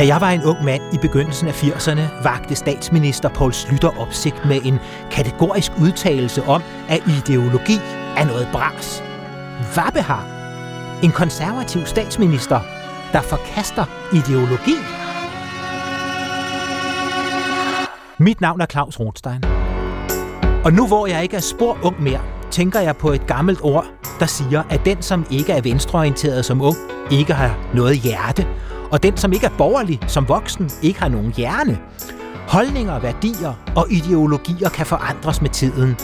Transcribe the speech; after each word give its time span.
Da 0.00 0.06
jeg 0.06 0.20
var 0.20 0.30
en 0.30 0.44
ung 0.44 0.64
mand 0.64 0.82
i 0.94 0.98
begyndelsen 0.98 1.48
af 1.48 1.62
80'erne, 1.62 2.00
vagte 2.22 2.54
statsminister 2.54 3.28
Poul 3.28 3.52
Slytter 3.52 4.00
opsigt 4.00 4.44
med 4.44 4.60
en 4.64 4.78
kategorisk 5.10 5.72
udtalelse 5.80 6.42
om, 6.42 6.62
at 6.88 7.02
ideologi 7.18 7.76
er 8.16 8.24
noget 8.24 8.48
bras. 8.52 9.02
Vabbehar, 9.76 10.24
en 11.02 11.10
konservativ 11.10 11.86
statsminister, 11.86 12.60
der 13.12 13.20
forkaster 13.20 13.84
ideologi. 14.12 14.76
Mit 18.18 18.40
navn 18.40 18.60
er 18.60 18.66
Claus 18.66 19.00
Rothstein. 19.00 19.44
Og 20.64 20.72
nu 20.72 20.86
hvor 20.86 21.06
jeg 21.06 21.22
ikke 21.22 21.36
er 21.36 21.40
spor 21.40 21.78
ung 21.82 22.02
mere, 22.02 22.20
tænker 22.50 22.80
jeg 22.80 22.96
på 22.96 23.12
et 23.12 23.26
gammelt 23.26 23.60
ord, 23.62 23.86
der 24.20 24.26
siger, 24.26 24.62
at 24.70 24.84
den, 24.84 25.02
som 25.02 25.26
ikke 25.30 25.52
er 25.52 25.60
venstreorienteret 25.60 26.44
som 26.44 26.60
ung, 26.62 26.76
ikke 27.10 27.34
har 27.34 27.58
noget 27.74 27.98
hjerte, 27.98 28.46
og 28.90 29.02
den, 29.02 29.16
som 29.16 29.32
ikke 29.32 29.46
er 29.46 29.56
borgerlig 29.58 30.00
som 30.06 30.28
voksen, 30.28 30.70
ikke 30.82 31.00
har 31.00 31.08
nogen 31.08 31.32
hjerne. 31.36 31.78
Holdninger, 32.48 32.98
værdier 32.98 33.52
og 33.76 33.86
ideologier 33.90 34.68
kan 34.68 34.86
forandres 34.86 35.42
med 35.42 35.50
tiden. 35.50 35.96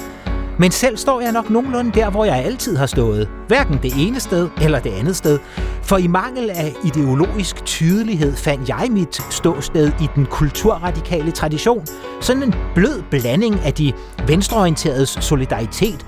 Men 0.58 0.70
selv 0.70 0.96
står 0.96 1.20
jeg 1.20 1.32
nok 1.32 1.50
nogenlunde 1.50 1.92
der, 1.92 2.10
hvor 2.10 2.24
jeg 2.24 2.36
altid 2.44 2.76
har 2.76 2.86
stået. 2.86 3.28
Hverken 3.48 3.78
det 3.82 3.92
ene 4.06 4.20
sted 4.20 4.48
eller 4.62 4.78
det 4.78 4.90
andet 4.90 5.16
sted. 5.16 5.38
For 5.82 5.96
i 5.96 6.06
mangel 6.06 6.50
af 6.50 6.74
ideologisk 6.84 7.64
tydelighed 7.64 8.36
fandt 8.36 8.68
jeg 8.68 8.86
mit 8.90 9.22
ståsted 9.30 9.92
i 10.00 10.08
den 10.14 10.26
kulturradikale 10.26 11.30
tradition. 11.30 11.86
Sådan 12.20 12.42
en 12.42 12.54
blød 12.74 13.02
blanding 13.10 13.60
af 13.60 13.72
de 13.72 13.92
venstreorienteredes 14.26 15.18
solidaritet, 15.20 16.06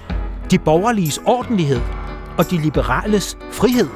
de 0.50 0.58
borgerliges 0.58 1.20
ordentlighed 1.26 1.80
og 2.38 2.50
de 2.50 2.56
liberales 2.56 3.38
frihed. 3.52 3.88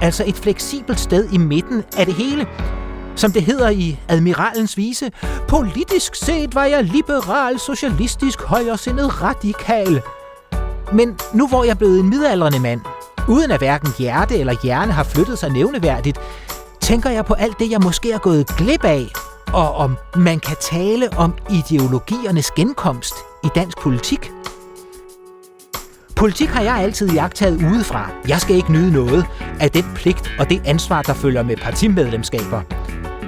Altså 0.00 0.24
et 0.26 0.36
fleksibelt 0.36 1.00
sted 1.00 1.28
i 1.32 1.38
midten 1.38 1.84
af 1.96 2.06
det 2.06 2.14
hele. 2.14 2.46
Som 3.16 3.32
det 3.32 3.42
hedder 3.42 3.68
i 3.68 3.98
Admiralens 4.08 4.76
vise, 4.76 5.10
politisk 5.48 6.14
set 6.14 6.54
var 6.54 6.64
jeg 6.64 6.84
liberal, 6.84 7.58
socialistisk, 7.58 8.42
højresindet, 8.42 9.22
radikal. 9.22 10.02
Men 10.92 11.18
nu 11.34 11.48
hvor 11.48 11.64
jeg 11.64 11.70
er 11.70 11.74
blevet 11.74 12.00
en 12.00 12.08
midaldrende 12.08 12.60
mand, 12.60 12.80
uden 13.28 13.50
at 13.50 13.58
hverken 13.58 13.88
hjerte 13.98 14.38
eller 14.38 14.54
hjerne 14.62 14.92
har 14.92 15.04
flyttet 15.04 15.38
sig 15.38 15.50
nævneværdigt, 15.50 16.18
tænker 16.80 17.10
jeg 17.10 17.24
på 17.24 17.34
alt 17.34 17.58
det, 17.58 17.70
jeg 17.70 17.80
måske 17.80 18.12
er 18.12 18.18
gået 18.18 18.46
glip 18.46 18.84
af, 18.84 19.06
og 19.52 19.74
om 19.74 19.96
man 20.16 20.40
kan 20.40 20.56
tale 20.60 21.08
om 21.16 21.34
ideologiernes 21.50 22.50
genkomst 22.50 23.14
i 23.44 23.48
dansk 23.54 23.78
politik. 23.78 24.32
Politik 26.22 26.48
har 26.48 26.62
jeg 26.62 26.76
altid 26.76 27.10
jagtet 27.10 27.64
udefra. 27.72 28.10
Jeg 28.28 28.40
skal 28.40 28.56
ikke 28.56 28.72
nyde 28.72 28.92
noget 28.92 29.26
af 29.60 29.70
den 29.70 29.84
pligt 29.94 30.34
og 30.38 30.50
det 30.50 30.62
ansvar, 30.64 31.02
der 31.02 31.14
følger 31.14 31.42
med 31.42 31.56
partimedlemskaber. 31.56 32.60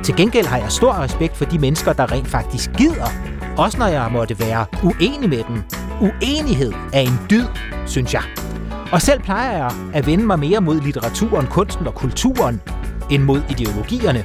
Til 0.04 0.16
gengæld 0.16 0.46
har 0.46 0.56
jeg 0.56 0.72
stor 0.72 0.92
respekt 0.92 1.36
for 1.36 1.44
de 1.44 1.58
mennesker, 1.58 1.92
der 1.92 2.12
rent 2.12 2.28
faktisk 2.28 2.70
gider, 2.78 3.06
også 3.56 3.78
når 3.78 3.86
jeg 3.86 4.08
måtte 4.12 4.40
være 4.40 4.66
uenig 4.82 5.28
med 5.28 5.42
dem. 5.48 5.62
Uenighed 6.00 6.72
er 6.92 7.00
en 7.00 7.18
dyd, 7.30 7.44
synes 7.86 8.14
jeg. 8.14 8.22
Og 8.92 9.02
selv 9.02 9.20
plejer 9.20 9.56
jeg 9.56 9.70
at 9.94 10.06
vende 10.06 10.26
mig 10.26 10.38
mere 10.38 10.60
mod 10.60 10.80
litteraturen, 10.80 11.46
kunsten 11.46 11.86
og 11.86 11.94
kulturen, 11.94 12.60
end 13.10 13.22
mod 13.22 13.42
ideologierne. 13.50 14.24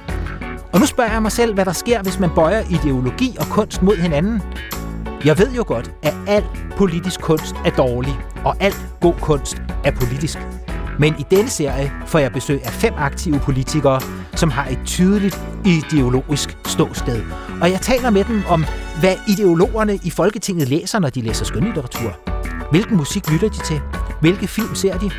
Og 0.74 0.80
nu 0.80 0.86
spørger 0.86 1.12
jeg 1.12 1.22
mig 1.22 1.32
selv, 1.32 1.54
hvad 1.54 1.66
der 1.66 1.74
sker, 1.74 2.02
hvis 2.02 2.20
man 2.20 2.30
bøjer 2.36 2.64
ideologi 2.70 3.38
og 3.40 3.46
kunst 3.46 3.82
mod 3.82 3.96
hinanden. 3.96 4.42
Jeg 5.26 5.38
ved 5.38 5.52
jo 5.52 5.64
godt, 5.68 5.92
at 6.04 6.14
al 6.28 6.44
politisk 6.78 7.22
kunst 7.22 7.56
er 7.66 7.70
dårlig, 7.70 8.20
og 8.46 8.56
al 8.60 8.74
god 9.02 9.14
kunst 9.22 9.62
er 9.84 9.92
politisk. 9.92 10.38
Men 11.00 11.16
i 11.20 11.26
denne 11.32 11.50
serie 11.50 11.92
får 12.06 12.20
jeg 12.20 12.32
besøg 12.32 12.66
af 12.66 12.72
fem 12.72 12.94
aktive 12.98 13.40
politikere, 13.40 14.02
som 14.36 14.52
har 14.52 14.68
et 14.68 14.80
tydeligt 14.86 15.42
ideologisk 15.66 16.58
ståsted. 16.66 17.24
Og 17.62 17.72
jeg 17.72 17.82
taler 17.82 18.10
med 18.10 18.24
dem 18.24 18.44
om, 18.50 18.66
hvad 19.00 19.16
ideologerne 19.28 20.00
i 20.04 20.10
Folketinget 20.10 20.70
læser, 20.70 21.00
når 21.00 21.10
de 21.10 21.22
læser 21.22 21.46
skønlitteratur. 21.46 22.18
Hvilken 22.72 22.98
musik 22.98 23.32
lytter 23.32 23.50
de 23.50 23.64
til? 23.64 23.82
Hvilke 24.22 24.48
film 24.48 24.76
ser 24.76 24.98
de? 24.98 25.12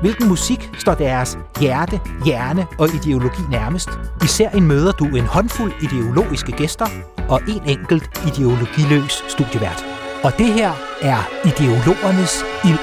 Hvilken 0.00 0.28
musik 0.28 0.70
står 0.78 0.94
deres 0.94 1.38
hjerte, 1.60 2.00
hjerne 2.24 2.66
og 2.78 2.88
ideologi 2.94 3.42
nærmest? 3.50 3.88
Især 4.24 4.50
en 4.50 4.66
møder 4.66 4.92
du 4.92 5.04
en 5.04 5.26
håndfuld 5.26 5.72
ideologiske 5.82 6.52
gæster 6.52 6.86
og 7.30 7.40
en 7.48 7.78
enkelt 7.78 8.10
ideologiløs 8.26 9.24
studievært. 9.28 9.84
Og 10.22 10.32
det 10.38 10.52
her 10.52 10.72
er 11.02 11.46
ideologernes 11.46 12.44
ild. 12.64 12.78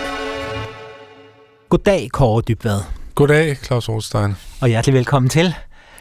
Goddag, 1.69 2.09
Kåre 2.11 2.41
Dybvad. 2.41 2.81
Goddag, 3.15 3.57
Claus 3.57 3.89
Rothstein. 3.89 4.35
Og 4.61 4.67
hjertelig 4.67 4.93
velkommen 4.93 5.29
til. 5.29 5.55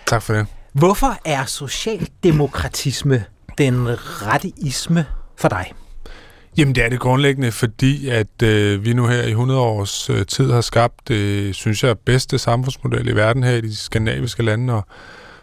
Tak 0.07 0.23
for 0.23 0.35
det. 0.35 0.47
Hvorfor 0.73 1.19
er 1.25 1.45
socialdemokratisme 1.45 3.25
den 3.59 3.87
rette 4.27 4.53
isme 4.57 5.07
for 5.37 5.49
dig? 5.49 5.73
Jamen 6.59 6.75
det 6.75 6.85
er 6.85 6.89
det 6.89 7.01
grundlæggende, 7.01 7.53
fordi 7.53 8.09
at 8.09 8.43
øh, 8.43 8.85
vi 8.85 8.93
nu 8.93 9.07
her 9.07 9.23
i 9.23 9.31
100 9.31 9.61
års 9.61 10.11
øh, 10.11 10.27
tid 10.27 10.53
har 10.53 10.61
skabt, 10.61 11.11
øh, 11.11 11.55
synes 11.55 11.85
jeg, 11.85 11.99
bedste 11.99 12.39
samfundsmodel 12.39 13.09
i 13.09 13.13
verden 13.13 13.43
her 13.43 13.53
i 13.53 13.61
de 13.61 13.77
skandinaviske 13.77 14.43
lande, 14.43 14.75
og 14.75 14.87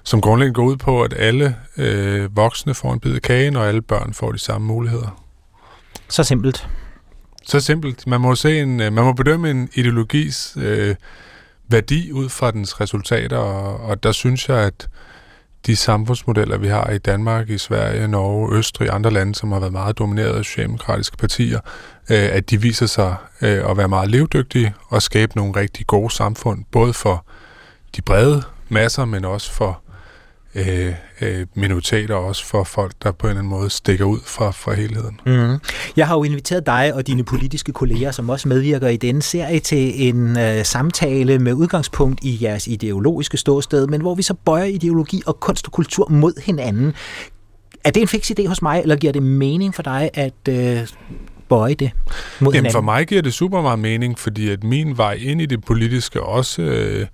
som 0.04 0.22
grundlæggende 0.22 0.56
går 0.56 0.64
ud 0.64 0.78
på, 0.78 1.04
at 1.04 1.14
alle 1.18 1.56
øh, 1.78 2.36
voksne 2.36 2.74
får 2.74 2.94
en 2.94 3.00
bid 3.00 3.16
af 3.16 3.22
kagen, 3.22 3.56
og 3.56 3.68
alle 3.68 3.82
børn 3.82 4.14
får 4.14 4.32
de 4.32 4.40
samme 4.40 4.68
muligheder. 4.68 5.24
Så 6.10 6.24
simpelt. 6.24 6.68
Så 7.44 7.60
simpelt. 7.60 8.08
Man 8.08 8.22
må, 8.22 8.36
se 8.36 8.60
en, 8.60 8.82
øh, 8.82 8.94
man 8.94 9.04
må 9.04 9.14
bedømme 9.14 9.50
en 9.52 9.70
ideologis 9.74 10.58
øh, 10.58 10.96
værdi 11.68 12.12
ud 12.12 12.30
fra 12.30 12.52
dens 12.52 12.82
resultater, 12.82 13.38
og, 13.38 13.80
og 13.80 14.04
der 14.04 14.12
synes 14.12 14.50
jeg, 14.50 14.58
at 14.58 14.90
de 15.66 15.76
samfundsmodeller, 15.76 16.58
vi 16.58 16.68
har 16.68 16.90
i 16.90 16.98
Danmark, 16.98 17.50
i 17.50 17.58
Sverige, 17.58 18.08
Norge, 18.08 18.58
Østrig 18.58 18.90
og 18.90 18.96
andre 18.96 19.12
lande, 19.12 19.36
som 19.36 19.52
har 19.52 19.60
været 19.60 19.72
meget 19.72 19.98
domineret 19.98 20.38
af 20.38 20.46
socialdemokratiske 20.46 21.18
partier, 21.18 21.60
øh, 22.10 22.30
at 22.32 22.50
de 22.50 22.62
viser 22.62 22.86
sig 22.86 23.16
øh, 23.42 23.70
at 23.70 23.78
være 23.78 23.88
meget 23.88 24.10
levedygtige 24.10 24.74
og 24.88 25.02
skabe 25.02 25.36
nogle 25.36 25.56
rigtig 25.56 25.88
gode 25.88 26.14
samfund, 26.14 26.64
både 26.72 26.94
for 26.94 27.26
de 27.96 28.02
brede 28.02 28.44
masser, 28.70 29.06
men 29.06 29.26
også 29.26 29.52
for 29.52 29.83
øh, 30.56 30.94
øh, 31.22 31.46
minoriteter, 31.56 32.16
også 32.16 32.46
for 32.46 32.64
folk, 32.64 32.94
der 33.04 33.12
på 33.12 33.28
en 33.28 33.30
eller 33.30 33.40
anden 33.40 33.50
måde 33.50 33.70
stikker 33.70 34.06
ud 34.06 34.20
fra, 34.26 34.52
fra 34.52 34.74
helheden. 34.74 35.20
Mm. 35.26 35.60
Jeg 35.98 36.08
har 36.08 36.16
jo 36.16 36.24
inviteret 36.24 36.66
dig 36.66 36.94
og 36.94 37.08
dine 37.08 37.24
politiske 37.24 37.72
kolleger, 37.72 38.12
som 38.12 38.30
også 38.30 38.48
medvirker 38.48 38.88
i 38.88 38.98
denne 38.98 39.22
serie, 39.22 39.60
til 39.60 40.08
en 40.08 40.38
øh, 40.38 40.66
samtale 40.66 41.40
med 41.40 41.54
udgangspunkt 41.54 42.24
i 42.24 42.38
jeres 42.42 42.68
ideologiske 42.68 43.38
ståsted, 43.38 43.88
men 43.88 44.02
hvor 44.02 44.16
vi 44.16 44.22
så 44.22 44.34
bøjer 44.34 44.66
ideologi 44.66 45.24
og 45.26 45.40
kunst 45.40 45.66
og 45.68 45.72
kultur 45.72 46.10
mod 46.10 46.44
hinanden. 46.46 46.94
Er 47.84 47.92
det 47.92 48.02
en 48.02 48.08
fix 48.08 48.32
idé 48.32 48.48
hos 48.48 48.62
mig, 48.62 48.82
eller 48.82 48.96
giver 48.96 49.14
det 49.14 49.24
mening 49.24 49.76
for 49.76 49.84
dig 49.84 50.10
at 50.14 50.34
øh, 50.50 50.88
bøje 51.50 51.74
det 51.74 51.92
mod 52.40 52.54
Jamen 52.54 52.54
hinanden? 52.54 52.72
for 52.72 52.82
mig 52.82 53.08
giver 53.08 53.22
det 53.22 53.34
super 53.34 53.62
meget 53.62 53.80
mening, 53.80 54.20
fordi 54.20 54.50
at 54.50 54.64
min 54.64 54.98
vej 54.98 55.14
ind 55.14 55.42
i 55.42 55.46
det 55.46 55.66
politiske 55.66 56.24
også... 56.24 56.62
Øh, 56.62 57.08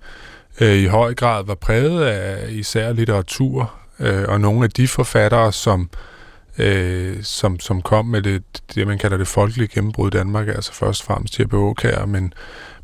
øh, 0.60 0.76
i 0.76 0.86
høj 0.86 1.14
grad 1.14 1.44
var 1.44 1.54
præget 1.54 2.04
af 2.04 2.50
især 2.50 2.92
litteratur, 2.92 3.72
øh, 4.00 4.24
og 4.28 4.40
nogle 4.40 4.64
af 4.64 4.70
de 4.70 4.88
forfattere, 4.88 5.52
som, 5.52 5.90
øh, 6.58 7.16
som, 7.22 7.60
som 7.60 7.82
kom 7.82 8.06
med 8.06 8.22
det, 8.22 8.42
det, 8.74 8.86
man 8.86 8.98
kalder 8.98 9.16
det 9.16 9.28
folkelige 9.28 9.68
gennembrud 9.68 10.14
i 10.14 10.16
Danmark, 10.18 10.48
altså 10.48 10.72
først 10.72 11.02
og 11.02 11.06
fremmest 11.06 11.40
Jeppe 11.40 11.56
Aukær, 11.56 12.06
men, 12.06 12.32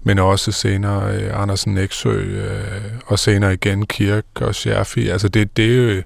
men 0.02 0.18
også 0.18 0.52
senere 0.52 1.14
øh, 1.14 1.42
Andersen 1.42 1.74
Nexø, 1.74 2.10
øh, 2.10 2.82
og 3.06 3.18
senere 3.18 3.54
igen 3.54 3.86
Kirk 3.86 4.24
og 4.34 4.54
Scherfi. 4.54 5.08
Altså 5.08 5.28
det, 5.28 5.56
det 5.56 5.72
er 5.72 5.94
jo, 5.94 6.02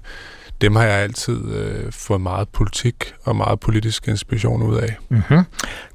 dem 0.61 0.75
har 0.75 0.83
jeg 0.83 0.99
altid 0.99 1.53
øh, 1.53 1.91
fået 1.91 2.21
meget 2.21 2.49
politik 2.49 3.13
og 3.23 3.35
meget 3.35 3.59
politisk 3.59 4.07
inspiration 4.07 4.61
ud 4.61 4.77
af. 4.77 4.97
Mm-hmm. 5.09 5.43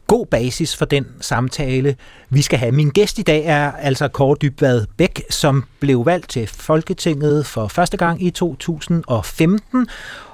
God 0.07 0.27
basis 0.27 0.77
for 0.77 0.85
den 0.85 1.07
samtale, 1.21 1.97
vi 2.31 2.43
skal 2.43 2.59
have. 2.59 2.73
Min 2.73 2.91
gæst 2.91 3.19
i 3.19 3.23
dag 3.23 3.45
er 3.45 3.73
altså 3.73 4.09
Kåre 4.09 4.37
Dybvad 4.43 4.87
Bæk, 4.97 5.23
som 5.31 5.65
blev 5.81 6.07
valgt 6.07 6.31
til 6.31 6.47
Folketinget 6.47 7.47
for 7.47 7.69
første 7.69 7.97
gang 7.97 8.23
i 8.23 8.31
2015. 8.31 9.87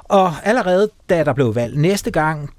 Og 0.04 0.32
allerede 0.44 0.90
da 1.10 1.24
der 1.24 1.32
blev 1.32 1.54
valgt 1.54 1.78
næste 1.78 2.10
gang, 2.10 2.50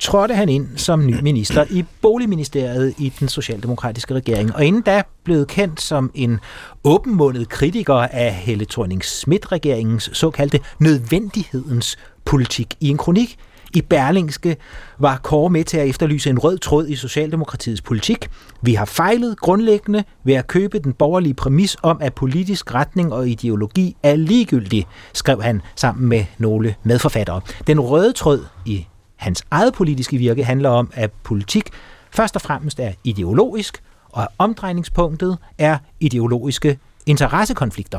trådte 0.00 0.34
han 0.34 0.48
ind 0.48 0.68
som 0.76 1.06
ny 1.06 1.20
minister 1.20 1.64
i 1.70 1.84
Boligministeriet 2.02 2.94
i 2.98 3.12
den 3.20 3.28
socialdemokratiske 3.28 4.14
regering. 4.14 4.54
Og 4.54 4.64
inden 4.64 4.82
da 4.82 5.02
blev 5.24 5.46
kendt 5.46 5.80
som 5.80 6.10
en 6.14 6.40
åbenmundet 6.84 7.48
kritiker 7.48 7.94
af 7.94 8.34
Helle 8.34 8.64
thorning 8.70 9.04
schmidt 9.04 9.52
regeringens 9.52 10.10
såkaldte 10.12 10.60
nødvendighedens 10.78 11.98
politik. 12.24 12.74
I 12.80 12.88
en 12.88 12.96
kronik 12.96 13.38
i 13.74 13.80
Berlingske 13.80 14.56
var 14.98 15.20
Kåre 15.22 15.50
med 15.50 15.64
til 15.64 15.76
at 15.76 15.88
efterlyse 15.88 16.30
en 16.30 16.38
rød 16.38 16.58
tråd 16.58 16.88
i 16.88 16.96
Socialdemokratiets 16.96 17.80
politik. 17.80 18.30
Vi 18.62 18.74
har 18.74 18.84
fejlet 18.84 19.40
grundlæggende 19.40 20.04
ved 20.24 20.34
at 20.34 20.46
købe 20.46 20.78
den 20.78 20.92
borgerlige 20.92 21.34
præmis 21.34 21.76
om, 21.82 21.98
at 22.00 22.14
politisk 22.14 22.74
retning 22.74 23.12
og 23.12 23.28
ideologi 23.28 23.96
er 24.02 24.16
ligegyldig, 24.16 24.86
skrev 25.12 25.42
han 25.42 25.62
sammen 25.76 26.08
med 26.08 26.24
nogle 26.38 26.74
medforfattere. 26.82 27.40
Den 27.66 27.80
røde 27.80 28.12
tråd 28.12 28.46
i 28.66 28.86
hans 29.16 29.44
eget 29.50 29.74
politiske 29.74 30.16
virke 30.16 30.44
handler 30.44 30.68
om, 30.70 30.90
at 30.94 31.10
politik 31.22 31.70
først 32.10 32.36
og 32.36 32.42
fremmest 32.42 32.80
er 32.80 32.92
ideologisk, 33.04 33.82
og 34.08 34.22
at 34.22 34.28
omdrejningspunktet 34.38 35.38
er 35.58 35.78
ideologiske 36.00 36.78
interessekonflikter. 37.06 37.98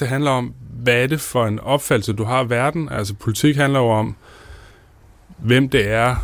det 0.00 0.08
handler 0.08 0.30
om, 0.30 0.54
hvad 0.82 1.02
er 1.02 1.06
det 1.06 1.20
for 1.20 1.46
en 1.46 1.60
opfattelse, 1.60 2.12
du 2.12 2.24
har 2.24 2.38
af 2.38 2.50
verden? 2.50 2.88
Altså 2.88 3.14
politik 3.14 3.56
handler 3.56 3.80
jo 3.80 3.88
om, 3.88 4.16
hvem 5.38 5.68
det 5.68 5.90
er, 5.90 6.16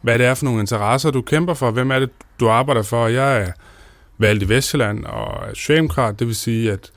hvad 0.00 0.18
det 0.18 0.26
er 0.26 0.34
for 0.34 0.44
nogle 0.44 0.60
interesser, 0.60 1.10
du 1.10 1.22
kæmper 1.22 1.54
for, 1.54 1.70
hvem 1.70 1.90
er 1.90 1.98
det, 1.98 2.10
du 2.40 2.48
arbejder 2.48 2.82
for. 2.82 3.06
Jeg 3.06 3.42
er 3.42 3.52
valgt 4.18 4.42
i 4.42 4.48
Vestjylland 4.48 5.04
og 5.04 5.48
er 5.48 5.54
socialdemokrat, 5.54 6.18
det 6.18 6.26
vil 6.26 6.36
sige, 6.36 6.72
at 6.72 6.90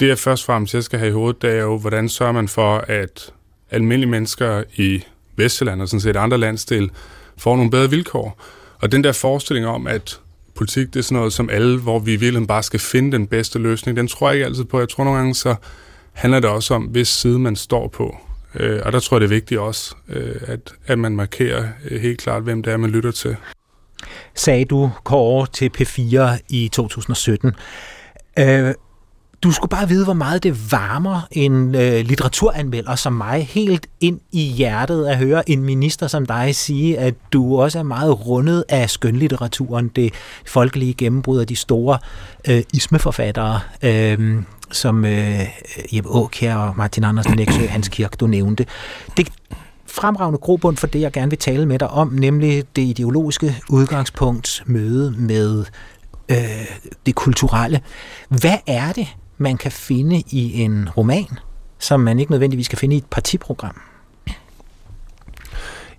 det 0.00 0.08
jeg 0.08 0.18
først 0.18 0.42
og 0.42 0.46
fremmest 0.46 0.74
jeg 0.74 0.84
skal 0.84 0.98
have 0.98 1.08
i 1.08 1.12
hovedet, 1.12 1.42
det 1.42 1.50
er 1.50 1.60
jo, 1.60 1.78
hvordan 1.78 2.08
sørger 2.08 2.32
man 2.32 2.48
for, 2.48 2.78
at 2.78 3.32
almindelige 3.70 4.10
mennesker 4.10 4.62
i 4.76 5.04
Vestjylland 5.36 5.82
og 5.82 5.88
sådan 5.88 6.00
set 6.00 6.16
andre 6.16 6.38
landsdel 6.38 6.90
får 7.36 7.56
nogle 7.56 7.70
bedre 7.70 7.90
vilkår. 7.90 8.40
Og 8.80 8.92
den 8.92 9.04
der 9.04 9.12
forestilling 9.12 9.66
om, 9.66 9.86
at 9.86 10.20
politik 10.54 10.86
det 10.86 10.96
er 10.96 11.02
sådan 11.02 11.16
noget 11.16 11.32
som 11.32 11.50
alle, 11.50 11.78
hvor 11.78 11.98
vi 11.98 12.10
i 12.10 12.16
virkeligheden 12.16 12.46
bare 12.46 12.62
skal 12.62 12.80
finde 12.80 13.12
den 13.12 13.26
bedste 13.26 13.58
løsning, 13.58 13.96
den 13.96 14.08
tror 14.08 14.28
jeg 14.28 14.34
ikke 14.34 14.46
altid 14.46 14.64
på. 14.64 14.78
Jeg 14.78 14.88
tror 14.88 15.04
nogle 15.04 15.18
gange, 15.18 15.34
så 15.34 15.54
handler 16.12 16.40
det 16.40 16.50
også 16.50 16.74
om, 16.74 16.82
hvis 16.82 17.08
side 17.08 17.38
man 17.38 17.56
står 17.56 17.88
på. 17.88 18.16
Øh, 18.54 18.80
og 18.84 18.92
der 18.92 19.00
tror 19.00 19.16
jeg, 19.16 19.20
det 19.20 19.26
er 19.26 19.36
vigtigt 19.36 19.60
også, 19.60 19.94
øh, 20.08 20.36
at, 20.46 20.72
at 20.86 20.98
man 20.98 21.16
markerer 21.16 21.68
øh, 21.90 22.00
helt 22.00 22.20
klart, 22.20 22.42
hvem 22.42 22.62
det 22.62 22.72
er, 22.72 22.76
man 22.76 22.90
lytter 22.90 23.10
til. 23.10 23.36
Sagde 24.34 24.64
du, 24.64 24.90
Kåre, 25.04 25.46
til 25.52 25.70
P4 25.78 26.38
i 26.48 26.68
2017. 26.68 27.52
Øh, 28.38 28.74
du 29.42 29.52
skulle 29.52 29.68
bare 29.68 29.88
vide, 29.88 30.04
hvor 30.04 30.14
meget 30.14 30.42
det 30.42 30.72
varmer 30.72 31.20
en 31.32 31.74
øh, 31.74 32.00
litteraturanmelder 32.04 32.94
som 32.94 33.12
mig 33.12 33.46
helt 33.46 33.86
ind 34.00 34.20
i 34.32 34.42
hjertet 34.42 35.06
at 35.06 35.18
høre 35.18 35.50
en 35.50 35.64
minister 35.64 36.06
som 36.06 36.26
dig 36.26 36.54
sige, 36.54 36.98
at 36.98 37.14
du 37.32 37.60
også 37.60 37.78
er 37.78 37.82
meget 37.82 38.26
rundet 38.26 38.64
af 38.68 38.90
skønlitteraturen, 38.90 39.88
det 39.88 40.14
folkelige 40.46 40.94
gennembrud 40.94 41.38
af 41.40 41.46
de 41.46 41.56
store 41.56 41.98
øh, 42.48 42.62
ismeforfattere, 42.74 43.60
øh, 43.82 44.42
som 44.70 45.04
øh, 45.04 45.40
Jeppe 45.92 46.10
Aukjær 46.10 46.56
og 46.56 46.76
Martin 46.76 47.04
Andersen 47.04 47.36
Næksø, 47.36 47.66
Hans 47.66 47.88
Kirk, 47.88 48.20
du 48.20 48.26
nævnte. 48.26 48.66
Det 49.16 49.28
fremragende 49.86 50.38
grobund 50.38 50.76
for 50.76 50.86
det, 50.86 51.00
jeg 51.00 51.12
gerne 51.12 51.30
vil 51.30 51.38
tale 51.38 51.66
med 51.66 51.78
dig 51.78 51.90
om, 51.90 52.08
nemlig 52.08 52.64
det 52.76 52.82
ideologiske 52.82 53.56
udgangspunkt 53.68 54.62
møde 54.66 55.14
med 55.18 55.64
øh, 56.28 56.36
det 57.06 57.14
kulturelle. 57.14 57.80
Hvad 58.28 58.58
er 58.66 58.92
det, 58.92 59.08
man 59.38 59.56
kan 59.56 59.72
finde 59.72 60.22
i 60.30 60.60
en 60.60 60.88
roman, 60.96 61.38
som 61.78 62.00
man 62.00 62.18
ikke 62.18 62.32
nødvendigvis 62.32 62.68
kan 62.68 62.78
finde 62.78 62.94
i 62.94 62.98
et 62.98 63.06
partiprogram? 63.10 63.80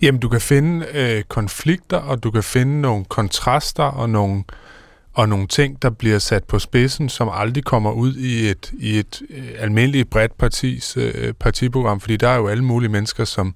Jamen, 0.02 0.22
du 0.22 0.30
kan 0.30 0.42
finde 0.42 0.86
øh, 0.94 1.24
konflikter, 1.24 1.98
og 1.98 2.24
du 2.24 2.32
kan 2.32 2.44
finde 2.44 2.82
nogle 2.82 3.06
kontraster 3.06 3.84
og 3.84 4.10
nogle, 4.10 4.44
og 5.20 5.30
nogle 5.30 5.48
ting, 5.48 5.82
der 5.82 5.90
bliver 5.90 6.20
sat 6.20 6.44
på 6.44 6.60
spidsen, 6.60 7.10
som 7.10 7.30
aldrig 7.34 7.64
kommer 7.64 7.92
ud 7.92 8.16
i 8.16 8.50
et, 8.50 8.72
i 8.80 9.00
et 9.00 9.22
øh, 9.30 9.50
almindeligt 9.58 10.10
bredt 10.10 10.38
partis 10.38 10.98
øh, 10.98 11.34
partiprogram, 11.34 12.00
fordi 12.00 12.18
der 12.18 12.28
er 12.30 12.36
jo 12.36 12.48
alle 12.48 12.64
mulige 12.64 12.90
mennesker, 12.90 13.26
som 13.26 13.56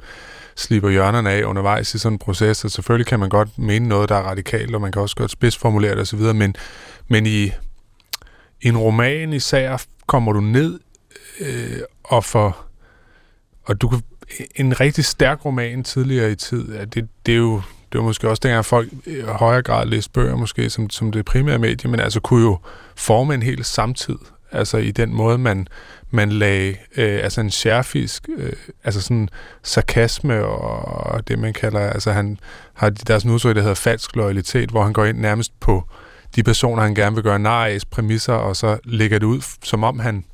slipper 0.56 0.90
hjørnerne 0.90 1.32
af 1.32 1.44
undervejs 1.44 1.96
i 1.96 1.98
sådan 1.98 2.14
en 2.14 2.20
proces, 2.20 2.66
og 2.66 2.72
selvfølgelig 2.72 3.08
kan 3.08 3.20
man 3.20 3.30
godt 3.30 3.58
mene 3.58 3.88
noget, 3.88 4.10
der 4.10 4.16
er 4.16 4.22
radikalt, 4.22 4.76
og 4.76 4.82
man 4.82 4.92
kan 4.92 5.02
også 5.02 5.16
godt 5.16 5.32
spidsformulere 5.32 5.92
det 5.92 6.00
osv., 6.00 6.20
men, 6.20 6.56
men 7.08 7.26
i, 7.26 7.52
en 8.62 8.78
roman 8.78 9.34
især 9.34 9.84
kommer 10.08 10.34
du 10.34 10.40
ned 10.40 10.80
øh, 11.40 11.80
og 12.04 12.24
for 12.24 12.58
og 13.66 13.82
du 13.82 13.88
kan 13.88 14.02
en 14.56 14.80
rigtig 14.80 15.06
stærk 15.06 15.46
roman 15.46 15.84
tidligere 15.84 16.32
i 16.32 16.36
tid, 16.36 16.74
ja, 16.74 16.86
det, 16.86 17.08
det 17.26 17.32
er 17.32 17.38
jo 17.38 17.62
det 17.94 18.00
var 18.00 18.06
måske 18.06 18.30
også 18.30 18.40
dengang 18.44 18.66
folk 18.66 18.90
i 19.06 19.22
højere 19.22 19.62
grad 19.62 19.86
læste 19.86 20.12
bøger 20.12 20.36
måske 20.36 20.70
som, 20.70 20.90
som 20.90 21.12
det 21.12 21.26
primære 21.26 21.60
medie, 21.60 21.90
men 21.90 22.00
altså 22.00 22.20
kunne 22.20 22.42
jo 22.42 22.60
forme 22.96 23.34
en 23.34 23.44
hel 23.44 23.64
samtid, 23.64 24.18
altså 24.52 24.78
i 24.78 24.92
den 24.92 25.14
måde, 25.14 25.38
man, 25.38 25.68
man 26.12 26.32
lagde 26.32 26.70
øh, 26.98 27.20
altså 27.24 27.42
en 27.42 27.52
sjærfisk, 27.52 28.30
øh, 28.38 28.54
altså 28.84 29.02
sådan 29.02 29.30
sarkasme 29.64 30.46
og 30.46 31.28
det, 31.28 31.40
man 31.40 31.54
kalder, 31.54 31.80
altså 31.80 32.12
han 32.12 32.40
har, 32.74 32.90
der 32.90 33.14
er 33.14 33.20
sådan 33.20 33.32
en 33.32 33.36
udtryk, 33.36 33.56
der 33.56 33.62
hedder 33.62 33.76
falsk 33.76 34.16
loyalitet, 34.16 34.70
hvor 34.70 34.84
han 34.84 34.94
går 34.94 35.06
ind 35.06 35.18
nærmest 35.18 35.60
på 35.60 35.84
de 36.36 36.44
personer, 36.44 36.84
han 36.84 36.96
gerne 36.96 37.16
vil 37.16 37.24
gøre 37.24 37.40
nar 37.40 37.66
af 37.66 37.78
præmisser, 37.92 38.34
og 38.34 38.56
så 38.56 38.78
lægger 38.84 39.20
det 39.20 39.26
ud, 39.26 39.42
som 39.64 39.84
om 39.84 40.00
han 40.00 40.26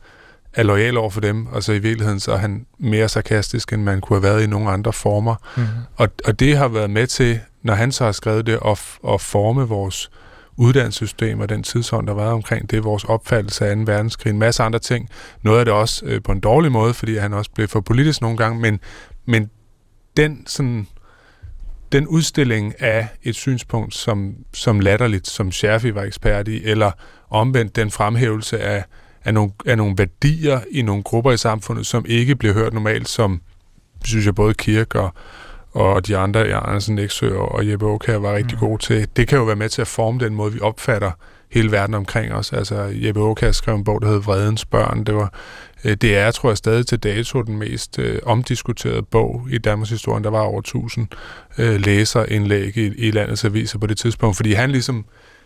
er 0.53 0.63
lojal 0.63 0.97
over 0.97 1.09
for 1.09 1.21
dem, 1.21 1.47
og 1.47 1.63
så 1.63 1.73
i 1.73 1.79
virkeligheden 1.79 2.19
så 2.19 2.31
er 2.31 2.37
han 2.37 2.65
mere 2.79 3.09
sarkastisk, 3.09 3.73
end 3.73 3.83
man 3.83 4.01
kunne 4.01 4.17
have 4.17 4.23
været 4.23 4.43
i 4.43 4.47
nogle 4.47 4.69
andre 4.69 4.93
former. 4.93 5.35
Mm-hmm. 5.57 5.69
Og, 5.95 6.09
og 6.25 6.39
det 6.39 6.57
har 6.57 6.67
været 6.67 6.89
med 6.89 7.07
til, 7.07 7.39
når 7.63 7.73
han 7.73 7.91
så 7.91 8.05
har 8.05 8.11
skrevet 8.11 8.45
det, 8.45 8.59
at, 8.65 8.79
at 9.13 9.21
forme 9.21 9.67
vores 9.67 10.11
uddannelsessystem 10.57 11.39
og 11.39 11.49
den 11.49 11.63
tidsånd, 11.63 12.07
der 12.07 12.13
var 12.13 12.31
omkring 12.31 12.71
det, 12.71 12.83
vores 12.83 13.03
opfattelse 13.03 13.65
af 13.65 13.75
2. 13.75 13.81
verdenskrig, 13.81 14.31
en 14.31 14.39
masse 14.39 14.63
andre 14.63 14.79
ting. 14.79 15.09
Noget 15.41 15.59
af 15.59 15.65
det 15.65 15.73
også 15.73 16.05
øh, 16.05 16.21
på 16.23 16.31
en 16.31 16.39
dårlig 16.39 16.71
måde, 16.71 16.93
fordi 16.93 17.17
han 17.17 17.33
også 17.33 17.51
blev 17.51 17.67
for 17.67 17.81
politisk 17.81 18.21
nogle 18.21 18.37
gange, 18.37 18.59
men, 18.59 18.79
men 19.25 19.49
den 20.17 20.43
sådan 20.47 20.87
den 21.91 22.07
udstilling 22.07 22.81
af 22.81 23.07
et 23.23 23.35
synspunkt, 23.35 23.95
som, 23.95 24.35
som 24.53 24.79
latterligt, 24.79 25.27
som 25.27 25.51
Scherfi 25.51 25.95
var 25.95 26.03
ekspert 26.03 26.47
i, 26.47 26.63
eller 26.63 26.91
omvendt 27.29 27.75
den 27.75 27.91
fremhævelse 27.91 28.59
af, 28.59 28.83
af, 29.25 29.33
nogle, 29.33 29.51
af 29.65 29.77
nogle 29.77 29.97
værdier 29.97 30.59
i 30.71 30.81
nogle 30.81 31.03
grupper 31.03 31.31
i 31.31 31.37
samfundet, 31.37 31.85
som 31.85 32.05
ikke 32.07 32.35
bliver 32.35 32.53
hørt 32.53 32.73
normalt, 32.73 33.09
som, 33.09 33.41
synes 34.03 34.25
jeg, 34.25 34.35
både 34.35 34.53
Kirk 34.53 34.95
og, 34.95 35.13
og 35.73 36.07
de 36.07 36.17
andre, 36.17 36.39
ja, 36.39 36.67
Andersen 36.67 36.95
Næksø 36.95 37.35
og 37.35 37.69
Jeppe 37.69 37.85
Aukær 37.85 38.17
var 38.17 38.35
rigtig 38.35 38.57
mm. 38.61 38.67
gode 38.67 38.83
til. 38.83 39.07
Det 39.15 39.27
kan 39.27 39.37
jo 39.37 39.43
være 39.43 39.55
med 39.55 39.69
til 39.69 39.81
at 39.81 39.87
forme 39.87 40.19
den 40.19 40.35
måde, 40.35 40.53
vi 40.53 40.59
opfatter 40.59 41.11
hele 41.51 41.71
verden 41.71 41.95
omkring 41.95 42.33
os. 42.33 42.53
Altså, 42.53 42.91
Jeppe 42.93 43.21
Aukær 43.21 43.51
skrev 43.51 43.75
en 43.75 43.83
bog, 43.83 44.01
der 44.01 44.07
hed 44.07 44.21
Vredens 44.21 44.65
Børn. 44.65 45.03
Det 45.03 45.15
var 45.15 45.33
Øh, 45.83 45.95
det 45.95 46.17
er, 46.17 46.31
tror 46.31 46.49
jeg, 46.49 46.57
stadig 46.57 46.87
til 46.87 46.99
dato 46.99 47.41
den 47.41 47.57
mest 47.57 47.99
øh, 47.99 48.19
omdiskuterede 48.25 49.03
bog 49.03 49.47
i 49.51 49.57
Danmarks 49.57 49.89
historie. 49.89 50.23
Der 50.23 50.29
var 50.29 50.41
over 50.41 50.59
1000 50.59 51.07
øh, 51.57 51.81
læserindlæg 51.81 52.77
i, 52.77 53.07
i 53.07 53.11
landets 53.11 53.45
aviser 53.45 53.79
på 53.79 53.87
det 53.87 53.97
tidspunkt, 53.97 54.35
fordi 54.35 54.53
han 54.53 54.71
ligesom 54.71 55.05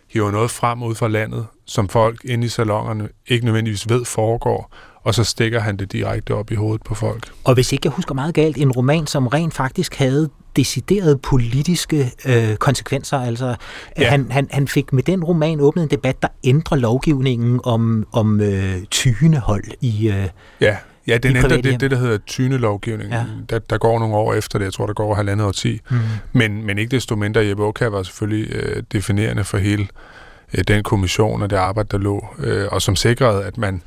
hiver 0.10 0.32
noget 0.32 0.52
frem 0.52 0.84
ud 0.84 0.96
fra 0.96 1.08
landet, 1.08 1.46
som 1.66 1.90
folk 1.90 2.26
inde 2.26 2.46
i 2.46 2.50
salongerne 2.50 3.10
ikke 3.28 3.46
nødvendigvis 3.46 3.90
ved 3.90 4.06
foregår, 4.06 4.76
og 5.04 5.16
så 5.16 5.24
stikker 5.24 5.60
han 5.60 5.78
det 5.78 5.92
direkte 5.92 6.36
op 6.36 6.52
i 6.52 6.56
hovedet 6.56 6.84
på 6.84 6.96
folk. 6.96 7.32
Og 7.44 7.54
hvis 7.54 7.72
ikke 7.72 7.86
jeg 7.86 7.92
husker 7.92 8.14
meget 8.14 8.34
galt, 8.36 8.58
en 8.58 8.72
roman, 8.72 9.08
som 9.08 9.28
rent 9.28 9.54
faktisk 9.54 9.96
havde 9.96 10.30
deciderede 10.56 11.18
politiske 11.18 12.12
øh, 12.26 12.56
konsekvenser. 12.56 13.20
Altså, 13.20 13.56
ja. 13.98 14.10
han, 14.10 14.32
han, 14.32 14.48
han 14.52 14.68
fik 14.68 14.94
med 14.94 15.04
den 15.04 15.24
roman 15.24 15.60
åbnet 15.60 15.84
en 15.84 15.90
debat, 15.90 16.22
der 16.22 16.28
ændrer 16.44 16.78
lovgivningen 16.78 17.60
om, 17.64 18.08
om 18.12 18.42
øh, 18.42 18.84
tynehold 18.92 19.64
i 19.82 20.10
øh, 20.10 20.28
Ja, 20.62 20.78
ja 21.08 21.18
den 21.18 21.36
ændrer 21.36 21.62
det, 21.62 21.82
det, 21.82 21.92
der 21.92 21.98
hedder 21.98 22.18
tynelovgivningen. 22.18 23.14
Ja. 23.14 23.26
Der, 23.50 23.60
der 23.60 23.78
går 23.78 24.00
nogle 24.00 24.16
år 24.16 24.34
efter 24.34 24.60
det, 24.60 24.66
jeg 24.66 24.74
tror, 24.74 24.86
der 24.86 24.94
går 24.94 25.16
halvandet 25.16 25.48
år 25.48 25.52
ti. 25.52 25.80
Mm. 25.90 25.98
Men, 26.34 26.66
men 26.66 26.78
ikke 26.78 26.92
desto 26.92 27.16
mindre, 27.16 27.46
Jeppe 27.46 27.64
Aukær 27.64 27.88
var 27.88 28.04
selvfølgelig 28.04 28.56
øh, 28.56 28.84
definerende 28.92 29.44
for 29.44 29.58
hele 29.58 29.88
øh, 30.54 30.64
den 30.68 30.84
kommission 30.84 31.42
og 31.42 31.50
det 31.50 31.56
arbejde, 31.56 31.90
der 31.92 31.98
lå, 31.98 32.26
øh, 32.40 32.68
og 32.72 32.82
som 32.82 32.96
sikrede, 32.96 33.44
at 33.44 33.58
man 33.58 33.82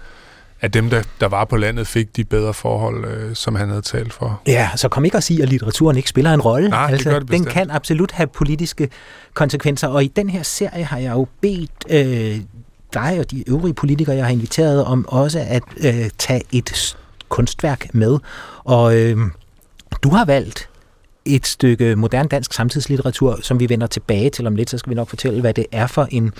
at 0.61 0.75
dem, 0.75 0.91
der, 0.91 1.03
der 1.21 1.29
var 1.29 1.45
på 1.45 1.57
landet, 1.57 1.87
fik 1.87 2.17
de 2.17 2.25
bedre 2.25 2.55
forhold, 2.55 3.05
øh, 3.05 3.35
som 3.35 3.55
han 3.55 3.69
havde 3.69 3.83
talt 3.83 4.13
for. 4.13 4.41
Ja, 4.47 4.71
så 4.77 4.89
kom 4.89 5.05
ikke 5.05 5.17
at 5.17 5.23
sige, 5.23 5.43
at 5.43 5.49
litteraturen 5.49 5.97
ikke 5.97 6.09
spiller 6.09 6.35
en 6.35 6.41
rolle. 6.41 6.69
Nej, 6.69 6.89
altså, 6.91 6.97
det 6.97 7.13
gør 7.13 7.19
det 7.19 7.29
den 7.29 7.45
kan 7.45 7.71
absolut 7.71 8.13
have 8.13 8.27
politiske 8.27 8.89
konsekvenser, 9.35 9.89
og 9.89 10.05
i 10.05 10.09
den 10.09 10.31
her 10.31 10.43
serie 10.43 10.85
har 10.85 10.99
jeg 10.99 11.13
jo 11.13 11.27
bedt 11.41 11.71
øh, 11.91 12.41
dig 12.95 13.17
og 13.19 13.31
de 13.31 13.49
øvrige 13.49 13.75
politikere, 13.75 14.17
jeg 14.17 14.25
har 14.25 14.33
inviteret 14.33 14.85
om 14.85 15.09
også 15.09 15.45
at 15.49 15.63
øh, 15.77 16.11
tage 16.19 16.43
et 16.53 16.97
kunstværk 17.29 17.95
med. 17.95 18.19
Og 18.65 18.97
øh, 18.97 19.19
du 20.03 20.11
har 20.11 20.25
valgt 20.25 20.69
et 21.25 21.47
stykke 21.47 21.97
moderne 21.97 22.29
dansk 22.29 22.53
samtidslitteratur, 22.53 23.39
som 23.43 23.61
vi 23.61 23.69
vender 23.69 23.87
tilbage 23.87 24.31
til 24.31 24.47
om 24.47 24.57
lidt, 24.57 24.71
så 24.71 24.79
skal 24.79 24.91
vi 24.91 24.95
nok 24.95 25.09
fortælle, 25.09 25.41
hvad 25.41 25.55
det 25.55 25.67
er 25.73 25.87
for 25.87 26.09
en 26.11 26.33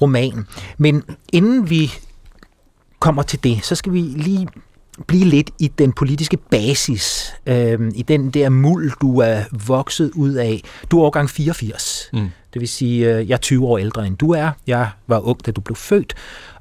roman. 0.00 0.46
Men 0.78 1.02
inden 1.32 1.70
vi 1.70 1.92
kommer 2.98 3.22
til 3.22 3.44
det, 3.44 3.64
så 3.64 3.74
skal 3.74 3.92
vi 3.92 4.00
lige 4.00 4.48
blive 5.06 5.24
lidt 5.24 5.50
i 5.58 5.68
den 5.68 5.92
politiske 5.92 6.36
basis, 6.36 7.34
øh, 7.46 7.92
i 7.94 8.02
den 8.02 8.30
der 8.30 8.48
muld, 8.48 8.92
du 9.00 9.18
er 9.18 9.42
vokset 9.66 10.10
ud 10.14 10.32
af. 10.32 10.62
Du 10.90 11.00
er 11.00 11.04
årgang 11.04 11.30
84, 11.30 12.10
mm. 12.12 12.30
det 12.54 12.60
vil 12.60 12.68
sige, 12.68 13.14
øh, 13.14 13.28
jeg 13.28 13.34
er 13.34 13.38
20 13.38 13.66
år 13.66 13.78
ældre 13.78 14.06
end 14.06 14.16
du 14.16 14.30
er. 14.30 14.50
Jeg 14.66 14.90
var 15.06 15.18
ung, 15.18 15.46
da 15.46 15.50
du 15.50 15.60
blev 15.60 15.76
født, 15.76 16.14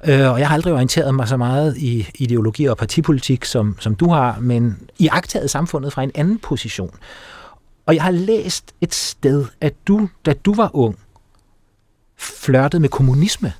øh, 0.05 0.31
og 0.31 0.39
jeg 0.39 0.47
har 0.47 0.53
aldrig 0.55 0.73
orienteret 0.73 1.15
mig 1.15 1.27
så 1.27 1.37
meget 1.37 1.77
i 1.77 2.07
ideologi 2.15 2.65
og 2.65 2.77
partipolitik, 2.77 3.45
som, 3.45 3.75
som 3.79 3.95
du 3.95 4.09
har, 4.09 4.39
men 4.39 4.77
i 4.99 5.07
agtaget 5.11 5.49
samfundet 5.49 5.93
fra 5.93 6.03
en 6.03 6.11
anden 6.15 6.39
position. 6.39 6.95
Og 7.85 7.95
jeg 7.95 8.03
har 8.03 8.11
læst 8.11 8.73
et 8.81 8.93
sted, 8.93 9.45
at 9.61 9.73
du, 9.87 10.09
da 10.25 10.33
du 10.33 10.53
var 10.53 10.75
ung, 10.75 10.95
flørtede 12.17 12.79
med 12.79 12.89
kommunisme. 12.89 13.53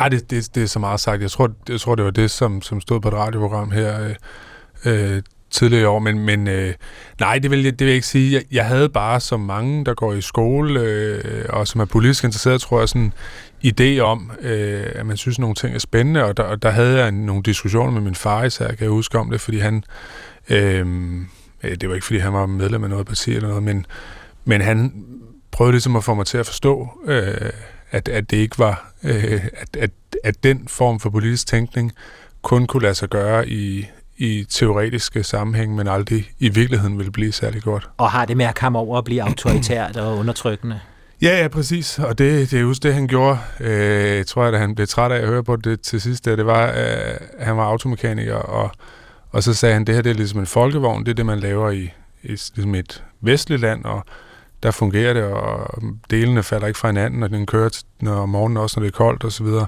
Ej, 0.00 0.08
det, 0.08 0.30
det, 0.30 0.54
det 0.54 0.62
er 0.62 0.66
så 0.66 0.78
meget 0.78 1.00
sagt. 1.00 1.22
Jeg 1.22 1.30
tror, 1.30 1.50
jeg 1.68 1.80
tror 1.80 1.94
det 1.94 2.04
var 2.04 2.10
det, 2.10 2.30
som, 2.30 2.62
som 2.62 2.80
stod 2.80 3.00
på 3.00 3.08
et 3.08 3.14
radioprogram 3.14 3.70
her 3.70 4.14
øh, 4.84 5.16
øh 5.16 5.22
tidligere 5.50 5.88
år, 5.88 5.98
men, 5.98 6.18
men 6.18 6.48
øh, 6.48 6.74
nej, 7.20 7.38
det 7.38 7.50
vil, 7.50 7.62
jeg, 7.62 7.72
det 7.72 7.80
vil 7.80 7.86
jeg 7.86 7.94
ikke 7.94 8.06
sige. 8.06 8.32
Jeg, 8.32 8.42
jeg 8.52 8.66
havde 8.66 8.88
bare, 8.88 9.20
som 9.20 9.40
mange, 9.40 9.84
der 9.84 9.94
går 9.94 10.12
i 10.12 10.20
skole, 10.20 10.80
øh, 10.80 11.44
og 11.48 11.68
som 11.68 11.80
er 11.80 11.84
politisk 11.84 12.24
interesseret, 12.24 12.60
tror 12.60 12.78
jeg, 12.78 12.88
sådan 12.88 13.12
idé 13.64 13.98
om, 13.98 14.30
øh, 14.40 14.86
at 14.94 15.06
man 15.06 15.16
synes, 15.16 15.36
at 15.36 15.40
nogle 15.40 15.54
ting 15.54 15.74
er 15.74 15.78
spændende, 15.78 16.24
og 16.24 16.36
der, 16.36 16.42
og 16.42 16.62
der 16.62 16.70
havde 16.70 16.98
jeg 16.98 17.12
nogle 17.12 17.42
diskussioner 17.42 17.92
med 17.92 18.00
min 18.00 18.14
far 18.14 18.44
især, 18.44 18.68
kan 18.68 18.80
jeg 18.80 18.88
huske 18.88 19.18
om 19.18 19.30
det, 19.30 19.40
fordi 19.40 19.58
han, 19.58 19.84
øh, 20.48 20.86
det 21.62 21.88
var 21.88 21.94
ikke 21.94 22.06
fordi 22.06 22.18
han 22.18 22.32
var 22.32 22.46
medlem 22.46 22.84
af 22.84 22.90
noget 22.90 23.06
parti 23.06 23.34
eller 23.34 23.48
noget, 23.48 23.62
men, 23.62 23.86
men 24.44 24.60
han 24.60 25.04
prøvede 25.50 25.72
ligesom 25.72 25.96
at 25.96 26.04
få 26.04 26.14
mig 26.14 26.26
til 26.26 26.38
at 26.38 26.46
forstå, 26.46 26.88
øh, 27.06 27.50
at, 27.94 28.08
at 28.08 28.30
det 28.30 28.36
ikke 28.36 28.58
var, 28.58 28.92
øh, 29.04 29.40
at, 29.56 29.76
at, 29.76 29.90
at 30.24 30.44
den 30.44 30.68
form 30.68 31.00
for 31.00 31.10
politisk 31.10 31.46
tænkning 31.46 31.92
kun 32.42 32.66
kunne 32.66 32.82
lade 32.82 32.94
sig 32.94 33.08
gøre 33.08 33.48
i, 33.48 33.86
i 34.16 34.46
teoretiske 34.50 35.22
sammenhæng, 35.22 35.74
men 35.74 35.88
aldrig 35.88 36.30
i 36.38 36.48
virkeligheden 36.48 36.98
ville 36.98 37.12
blive 37.12 37.32
særlig 37.32 37.62
godt. 37.62 37.88
Og 37.96 38.10
har 38.10 38.24
det 38.24 38.36
med 38.36 38.46
at 38.46 38.54
komme 38.54 38.78
over 38.78 38.96
og 38.96 39.04
blive 39.04 39.22
autoritært 39.22 39.96
og 39.96 40.16
undertrykkende? 40.18 40.80
Ja, 41.22 41.42
ja, 41.42 41.48
præcis. 41.48 41.98
Og 41.98 42.18
det, 42.18 42.50
det 42.50 42.56
er 42.56 42.60
just 42.60 42.82
det, 42.82 42.94
han 42.94 43.06
gjorde. 43.08 43.38
Øh, 43.60 44.16
jeg 44.16 44.26
tror, 44.26 44.44
at 44.44 44.58
han 44.58 44.74
blev 44.74 44.86
træt 44.86 45.12
af 45.12 45.16
at 45.16 45.28
høre 45.28 45.44
på 45.44 45.56
det 45.56 45.80
til 45.80 46.00
sidst. 46.00 46.24
Det 46.24 46.46
var, 46.46 46.66
at 46.66 47.22
han 47.40 47.56
var 47.56 47.64
automekaniker, 47.64 48.34
og, 48.34 48.70
og 49.30 49.42
så 49.42 49.54
sagde 49.54 49.72
han, 49.72 49.84
det 49.84 49.94
her 49.94 50.02
det 50.02 50.10
er 50.10 50.14
ligesom 50.14 50.40
en 50.40 50.46
folkevogn. 50.46 51.04
Det 51.04 51.10
er 51.10 51.14
det, 51.14 51.26
man 51.26 51.40
laver 51.40 51.70
i, 51.70 51.82
i 52.22 52.28
ligesom 52.28 52.74
et 52.74 53.04
vestligt 53.20 53.60
land, 53.60 53.84
og 53.84 54.04
der 54.64 54.70
fungerer 54.70 55.14
det, 55.14 55.22
og 55.22 55.82
delene 56.10 56.42
falder 56.42 56.66
ikke 56.66 56.78
fra 56.78 56.88
hinanden, 56.88 57.22
og 57.22 57.30
den 57.30 57.46
kører 57.46 57.82
når 58.00 58.14
om 58.14 58.28
morgenen 58.28 58.56
også, 58.56 58.80
når 58.80 58.86
det 58.86 58.94
er 58.94 58.96
koldt 58.96 59.24
osv. 59.24 59.46
Og, 59.46 59.66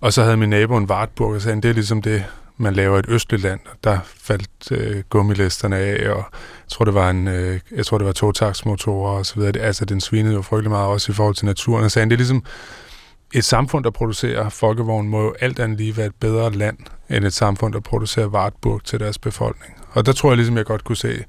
og 0.00 0.12
så 0.12 0.22
havde 0.22 0.36
min 0.36 0.50
nabo 0.50 0.76
en 0.76 0.84
Wartburg, 0.84 1.34
og 1.34 1.42
sagde, 1.42 1.62
det 1.62 1.68
er 1.68 1.74
ligesom 1.74 2.02
det, 2.02 2.24
man 2.56 2.74
laver 2.74 2.98
et 2.98 3.04
østligt 3.08 3.42
land, 3.42 3.60
og 3.70 3.76
der 3.84 3.98
faldt 4.04 4.72
øh, 4.72 5.02
gummilisterne 5.10 5.76
af, 5.76 6.10
og 6.10 6.16
jeg 6.16 6.70
tror, 6.70 6.84
det 6.84 6.94
var 6.94 7.10
en, 7.10 7.28
øh, 7.28 7.60
jeg 7.76 7.86
tror, 7.86 7.98
det 7.98 8.06
var 8.06 8.12
togtaksmotorer 8.12 9.18
og 9.18 9.26
så 9.26 9.34
videre. 9.34 9.58
Altså, 9.58 9.84
den 9.84 10.00
svinede 10.00 10.34
jo 10.34 10.42
frygtelig 10.42 10.70
meget 10.70 10.86
også 10.86 11.12
i 11.12 11.14
forhold 11.14 11.34
til 11.34 11.46
naturen. 11.46 11.84
Og 11.84 11.90
sagde, 11.90 12.06
det 12.06 12.12
er 12.12 12.16
ligesom 12.16 12.44
et 13.34 13.44
samfund, 13.44 13.84
der 13.84 13.90
producerer 13.90 14.48
folkevogn, 14.48 15.08
må 15.08 15.22
jo 15.22 15.34
alt 15.40 15.58
andet 15.58 15.78
lige 15.78 15.96
være 15.96 16.06
et 16.06 16.14
bedre 16.20 16.50
land, 16.50 16.78
end 17.10 17.24
et 17.24 17.32
samfund, 17.32 17.72
der 17.72 17.80
producerer 17.80 18.26
Wartburg 18.26 18.84
til 18.84 19.00
deres 19.00 19.18
befolkning. 19.18 19.74
Og 19.90 20.06
der 20.06 20.12
tror 20.12 20.30
jeg 20.30 20.36
ligesom, 20.36 20.56
jeg 20.56 20.64
godt 20.64 20.84
kunne 20.84 20.96
se, 20.96 21.24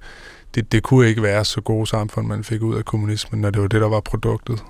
det, 0.55 0.71
det 0.71 0.83
kunne 0.83 1.07
ikke 1.07 1.23
være 1.23 1.45
så 1.45 1.61
gode 1.61 1.87
samfund, 1.87 2.27
man 2.27 2.43
fik 2.43 2.61
ud 2.61 2.75
af 2.75 2.85
kommunismen, 2.85 3.41
når 3.41 3.49
det 3.49 3.61
var 3.61 3.67
det, 3.67 3.81
der 3.81 3.89
var 3.89 3.99
produktet. 3.99 4.63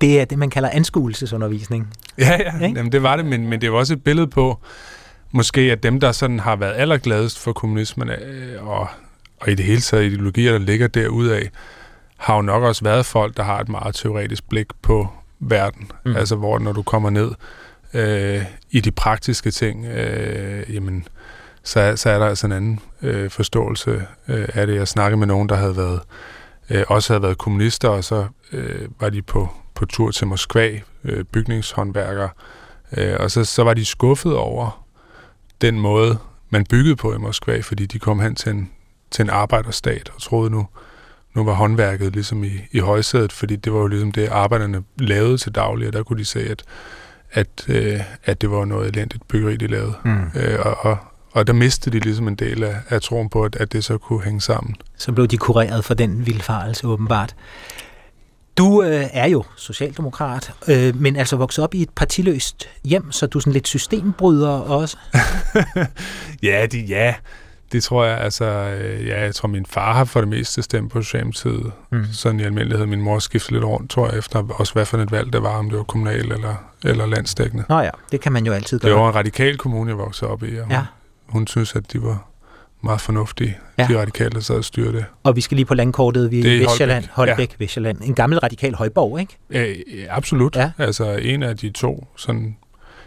Det 0.00 0.20
er 0.20 0.24
det, 0.24 0.38
man 0.38 0.50
kalder 0.50 0.68
anskuelsesundervisning. 0.72 1.88
Ja, 2.18 2.38
ja. 2.40 2.58
Jamen, 2.60 2.92
det 2.92 3.02
var 3.02 3.16
det, 3.16 3.26
men, 3.26 3.48
men 3.48 3.60
det 3.60 3.72
var 3.72 3.78
også 3.78 3.92
et 3.92 4.04
billede 4.04 4.26
på, 4.26 4.58
måske 5.32 5.60
at 5.60 5.82
dem, 5.82 6.00
der 6.00 6.12
sådan 6.12 6.40
har 6.40 6.56
været 6.56 6.74
allergladest 6.76 7.38
for 7.38 7.52
kommunismen, 7.52 8.08
øh, 8.08 8.68
og, 8.68 8.88
og 9.40 9.50
i 9.50 9.54
det 9.54 9.64
hele 9.64 9.80
taget 9.80 10.04
ideologier, 10.04 10.52
der 10.52 10.58
ligger 10.58 10.86
derudaf, 10.86 11.50
har 12.16 12.36
jo 12.36 12.42
nok 12.42 12.62
også 12.62 12.84
været 12.84 13.06
folk, 13.06 13.36
der 13.36 13.42
har 13.42 13.60
et 13.60 13.68
meget 13.68 13.94
teoretisk 13.94 14.48
blik 14.48 14.66
på 14.82 15.08
verden. 15.40 15.90
Mm. 16.04 16.16
Altså, 16.16 16.36
hvor 16.36 16.58
når 16.58 16.72
du 16.72 16.82
kommer 16.82 17.10
ned 17.10 17.30
øh, 17.94 18.44
i 18.70 18.80
de 18.80 18.90
praktiske 18.90 19.50
ting, 19.50 19.86
øh, 19.86 20.74
jamen, 20.74 21.06
så, 21.66 21.92
så 21.96 22.10
er 22.10 22.18
der 22.18 22.26
altså 22.26 22.46
en 22.46 22.52
anden 22.52 22.80
øh, 23.02 23.30
forståelse 23.30 24.06
øh, 24.28 24.48
af 24.54 24.66
det. 24.66 24.74
Jeg 24.74 24.88
snakkede 24.88 25.18
med 25.18 25.26
nogen, 25.26 25.48
der 25.48 25.54
havde 25.54 25.76
været, 25.76 26.00
øh, 26.70 26.84
også 26.88 27.12
havde 27.12 27.22
været 27.22 27.38
kommunister, 27.38 27.88
og 27.88 28.04
så 28.04 28.26
øh, 28.52 28.88
var 29.00 29.10
de 29.10 29.22
på, 29.22 29.48
på 29.74 29.86
tur 29.86 30.10
til 30.10 30.26
Moskva, 30.26 30.80
øh, 31.04 31.24
bygningshåndværkere, 31.24 32.28
øh, 32.96 33.16
og 33.20 33.30
så, 33.30 33.44
så 33.44 33.62
var 33.62 33.74
de 33.74 33.84
skuffet 33.84 34.36
over 34.36 34.86
den 35.60 35.80
måde, 35.80 36.18
man 36.50 36.66
byggede 36.70 36.96
på 36.96 37.14
i 37.14 37.18
Moskva, 37.18 37.60
fordi 37.60 37.86
de 37.86 37.98
kom 37.98 38.20
hen 38.20 38.34
til 38.34 38.52
en, 38.52 38.70
til 39.10 39.22
en 39.22 39.30
arbejderstat 39.30 40.10
og 40.14 40.22
troede 40.22 40.50
nu, 40.50 40.66
nu 41.34 41.44
var 41.44 41.52
håndværket 41.52 42.12
ligesom 42.12 42.44
i, 42.44 42.52
i 42.72 42.78
højsædet, 42.78 43.32
fordi 43.32 43.56
det 43.56 43.72
var 43.72 43.78
jo 43.78 43.86
ligesom 43.86 44.12
det, 44.12 44.28
arbejderne 44.28 44.82
lavede 44.98 45.38
til 45.38 45.54
daglig, 45.54 45.86
og 45.86 45.92
der 45.92 46.02
kunne 46.02 46.18
de 46.18 46.24
se, 46.24 46.40
at, 46.50 46.62
at, 47.30 47.48
øh, 47.68 48.00
at 48.24 48.40
det 48.40 48.50
var 48.50 48.64
noget 48.64 48.88
elendigt 48.88 49.28
byggeri, 49.28 49.56
de 49.56 49.66
lavede. 49.66 49.94
Mm. 50.04 50.30
Øh, 50.34 50.58
og, 50.66 50.76
og, 50.80 50.98
og 51.36 51.46
der 51.46 51.52
mistede 51.52 51.98
de 51.98 52.04
ligesom 52.04 52.28
en 52.28 52.34
del 52.34 52.62
af, 52.62 52.74
af 52.88 53.02
troen 53.02 53.28
på, 53.28 53.42
at, 53.42 53.56
at 53.56 53.72
det 53.72 53.84
så 53.84 53.98
kunne 53.98 54.22
hænge 54.22 54.40
sammen. 54.40 54.76
Så 54.96 55.12
blev 55.12 55.26
de 55.26 55.36
kureret 55.36 55.84
for 55.84 55.94
den 55.94 56.26
vildfarelse 56.26 56.86
åbenbart. 56.86 57.34
Du 58.58 58.82
øh, 58.82 59.04
er 59.12 59.28
jo 59.28 59.44
socialdemokrat, 59.56 60.52
øh, 60.68 61.00
men 61.00 61.16
altså 61.16 61.36
vokset 61.36 61.64
op 61.64 61.74
i 61.74 61.82
et 61.82 61.90
partiløst 61.90 62.68
hjem, 62.84 63.12
så 63.12 63.26
du 63.26 63.38
er 63.38 63.40
sådan 63.40 63.52
lidt 63.52 63.68
systembryder 63.68 64.48
også. 64.48 64.96
ja, 66.42 66.66
de, 66.72 66.80
ja, 66.80 67.14
det 67.72 67.82
tror 67.82 68.04
jeg. 68.04 68.18
Altså, 68.18 68.44
øh, 68.44 69.06
ja, 69.06 69.20
jeg 69.20 69.34
tror, 69.34 69.48
min 69.48 69.66
far 69.66 69.94
har 69.94 70.04
for 70.04 70.20
det 70.20 70.28
meste 70.28 70.62
stemt 70.62 70.92
på 70.92 71.02
Socialdemokratiet. 71.02 71.72
Mm. 71.92 72.04
Sådan 72.12 72.40
i 72.40 72.42
almindelighed. 72.42 72.86
Min 72.86 73.00
mor 73.00 73.18
skiftede 73.18 73.54
lidt 73.54 73.64
rundt, 73.64 73.90
tror 73.90 74.08
jeg, 74.08 74.18
efter 74.18 74.42
også 74.48 74.72
hvad 74.72 74.86
for 74.86 74.98
et 74.98 75.12
valg 75.12 75.32
det 75.32 75.42
var, 75.42 75.56
om 75.56 75.70
det 75.70 75.78
var 75.78 75.84
kommunal 75.84 76.32
eller, 76.32 76.54
eller 76.84 77.06
landsdækkende. 77.06 77.64
Nå 77.68 77.80
ja, 77.80 77.90
det 78.12 78.20
kan 78.20 78.32
man 78.32 78.46
jo 78.46 78.52
altid 78.52 78.78
gøre. 78.78 78.92
Det 78.92 79.00
var 79.00 79.08
en 79.08 79.14
radikal 79.14 79.56
kommune, 79.56 79.90
jeg 79.90 79.98
voksede 79.98 80.30
op 80.30 80.42
i. 80.42 80.56
Og 80.56 80.66
ja. 80.70 80.82
Hun 81.28 81.46
synes, 81.46 81.76
at 81.76 81.92
de 81.92 82.02
var 82.02 82.28
meget 82.82 83.00
fornuftige, 83.00 83.58
ja. 83.78 83.86
de 83.90 84.00
radikale, 84.00 84.30
der 84.30 84.40
sad 84.40 84.56
og 84.56 84.64
styrer 84.64 84.92
det. 84.92 85.04
Og 85.22 85.36
vi 85.36 85.40
skal 85.40 85.56
lige 85.56 85.66
på 85.66 85.74
landkortet, 85.74 86.30
vi 86.30 86.40
er 86.40 86.52
i 86.52 86.64
Vestjylland, 86.64 87.04
Holbæk, 87.12 87.50
ja. 87.50 87.64
Vestjylland. 87.64 87.98
En 88.02 88.14
gammel 88.14 88.38
radikal 88.38 88.74
højborg, 88.74 89.20
ikke? 89.20 89.36
Øh, 89.50 90.06
absolut. 90.08 90.56
Ja. 90.56 90.70
Altså 90.78 91.12
en 91.12 91.42
af 91.42 91.56
de 91.56 91.70
to, 91.70 92.06
sådan 92.16 92.56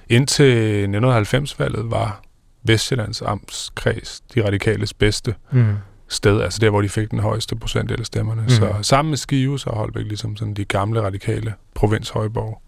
indtil 0.09 0.85
1990-valget 0.87 1.91
var 1.91 2.21
Vestjyllands 2.63 3.21
amtskreds 3.21 4.21
de 4.35 4.45
radikales 4.45 4.93
bedste 4.93 5.35
mm. 5.51 5.75
sted, 6.07 6.41
altså 6.41 6.59
der, 6.61 6.69
hvor 6.69 6.81
de 6.81 6.89
fik 6.89 7.11
den 7.11 7.19
højeste 7.19 7.55
procentdel 7.55 7.99
af 7.99 8.05
stemmerne. 8.05 8.41
Mm. 8.41 8.49
Så 8.49 8.73
sammen 8.81 9.09
med 9.09 9.17
Skive, 9.17 9.59
så 9.59 9.69
Holbæk 9.69 10.05
ligesom 10.05 10.37
sådan 10.37 10.53
de 10.53 10.65
gamle 10.65 11.01
radikale 11.01 11.53
provinshøjborg. 11.75 12.61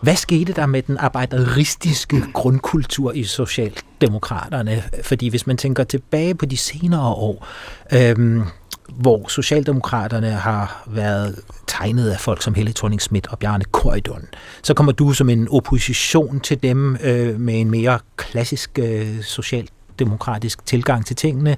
Hvad 0.00 0.16
skete 0.16 0.52
der 0.52 0.66
med 0.66 0.82
den 0.82 0.98
arbejderistiske 0.98 2.22
grundkultur 2.32 3.12
i 3.12 3.24
Socialdemokraterne? 3.24 4.82
Fordi 5.02 5.28
hvis 5.28 5.46
man 5.46 5.56
tænker 5.56 5.84
tilbage 5.84 6.34
på 6.34 6.46
de 6.46 6.56
senere 6.56 7.14
år, 7.14 7.46
øhm, 7.92 8.42
hvor 8.88 9.28
Socialdemokraterne 9.28 10.30
har 10.30 10.82
været 10.86 11.40
tegnet 11.66 12.10
af 12.10 12.20
folk 12.20 12.42
som 12.42 12.54
Helle 12.54 12.72
thorning 12.72 13.00
Schmidt 13.00 13.26
og 13.26 13.38
Bjarne 13.38 13.64
Korydon, 13.64 14.24
så 14.62 14.74
kommer 14.74 14.92
du 14.92 15.12
som 15.12 15.28
en 15.28 15.48
opposition 15.50 16.40
til 16.40 16.62
dem 16.62 16.96
øh, 17.02 17.40
med 17.40 17.60
en 17.60 17.70
mere 17.70 17.98
klassisk 18.16 18.78
øh, 18.78 19.22
socialdemokratisk 19.22 20.66
tilgang 20.66 21.06
til 21.06 21.16
tingene. 21.16 21.56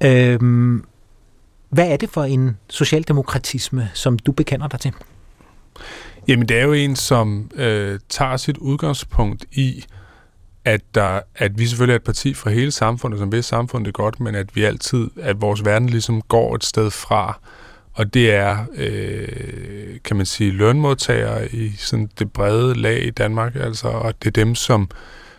Øhm, 0.00 0.84
hvad 1.68 1.88
er 1.88 1.96
det 1.96 2.10
for 2.10 2.24
en 2.24 2.56
socialdemokratisme, 2.68 3.90
som 3.94 4.18
du 4.18 4.32
bekender 4.32 4.68
dig 4.68 4.80
til? 4.80 4.92
Jamen, 6.28 6.48
det 6.48 6.58
er 6.58 6.64
jo 6.64 6.72
en, 6.72 6.96
som 6.96 7.50
øh, 7.54 8.00
tager 8.08 8.36
sit 8.36 8.58
udgangspunkt 8.58 9.44
i, 9.52 9.84
at, 10.64 10.80
der, 10.94 11.20
at 11.34 11.58
vi 11.58 11.66
selvfølgelig 11.66 11.92
er 11.92 11.96
et 11.96 12.02
parti 12.04 12.34
for 12.34 12.50
hele 12.50 12.70
samfundet, 12.70 13.20
som 13.20 13.32
vil 13.32 13.44
samfundet 13.44 13.86
det 13.86 13.94
godt, 13.94 14.20
men 14.20 14.34
at 14.34 14.56
vi 14.56 14.64
altid, 14.64 15.10
at 15.20 15.40
vores 15.40 15.64
verden 15.64 15.88
ligesom 15.88 16.22
går 16.22 16.54
et 16.54 16.64
sted 16.64 16.90
fra, 16.90 17.38
og 17.92 18.14
det 18.14 18.34
er, 18.34 18.64
øh, 18.74 20.00
kan 20.04 20.16
man 20.16 20.26
sige, 20.26 20.50
lønmodtagere 20.50 21.48
i 21.52 21.70
sådan 21.78 22.10
det 22.18 22.32
brede 22.32 22.74
lag 22.74 23.06
i 23.06 23.10
Danmark, 23.10 23.56
altså, 23.56 23.88
og 23.88 24.14
det 24.22 24.26
er 24.26 24.44
dem, 24.44 24.54
som, 24.54 24.90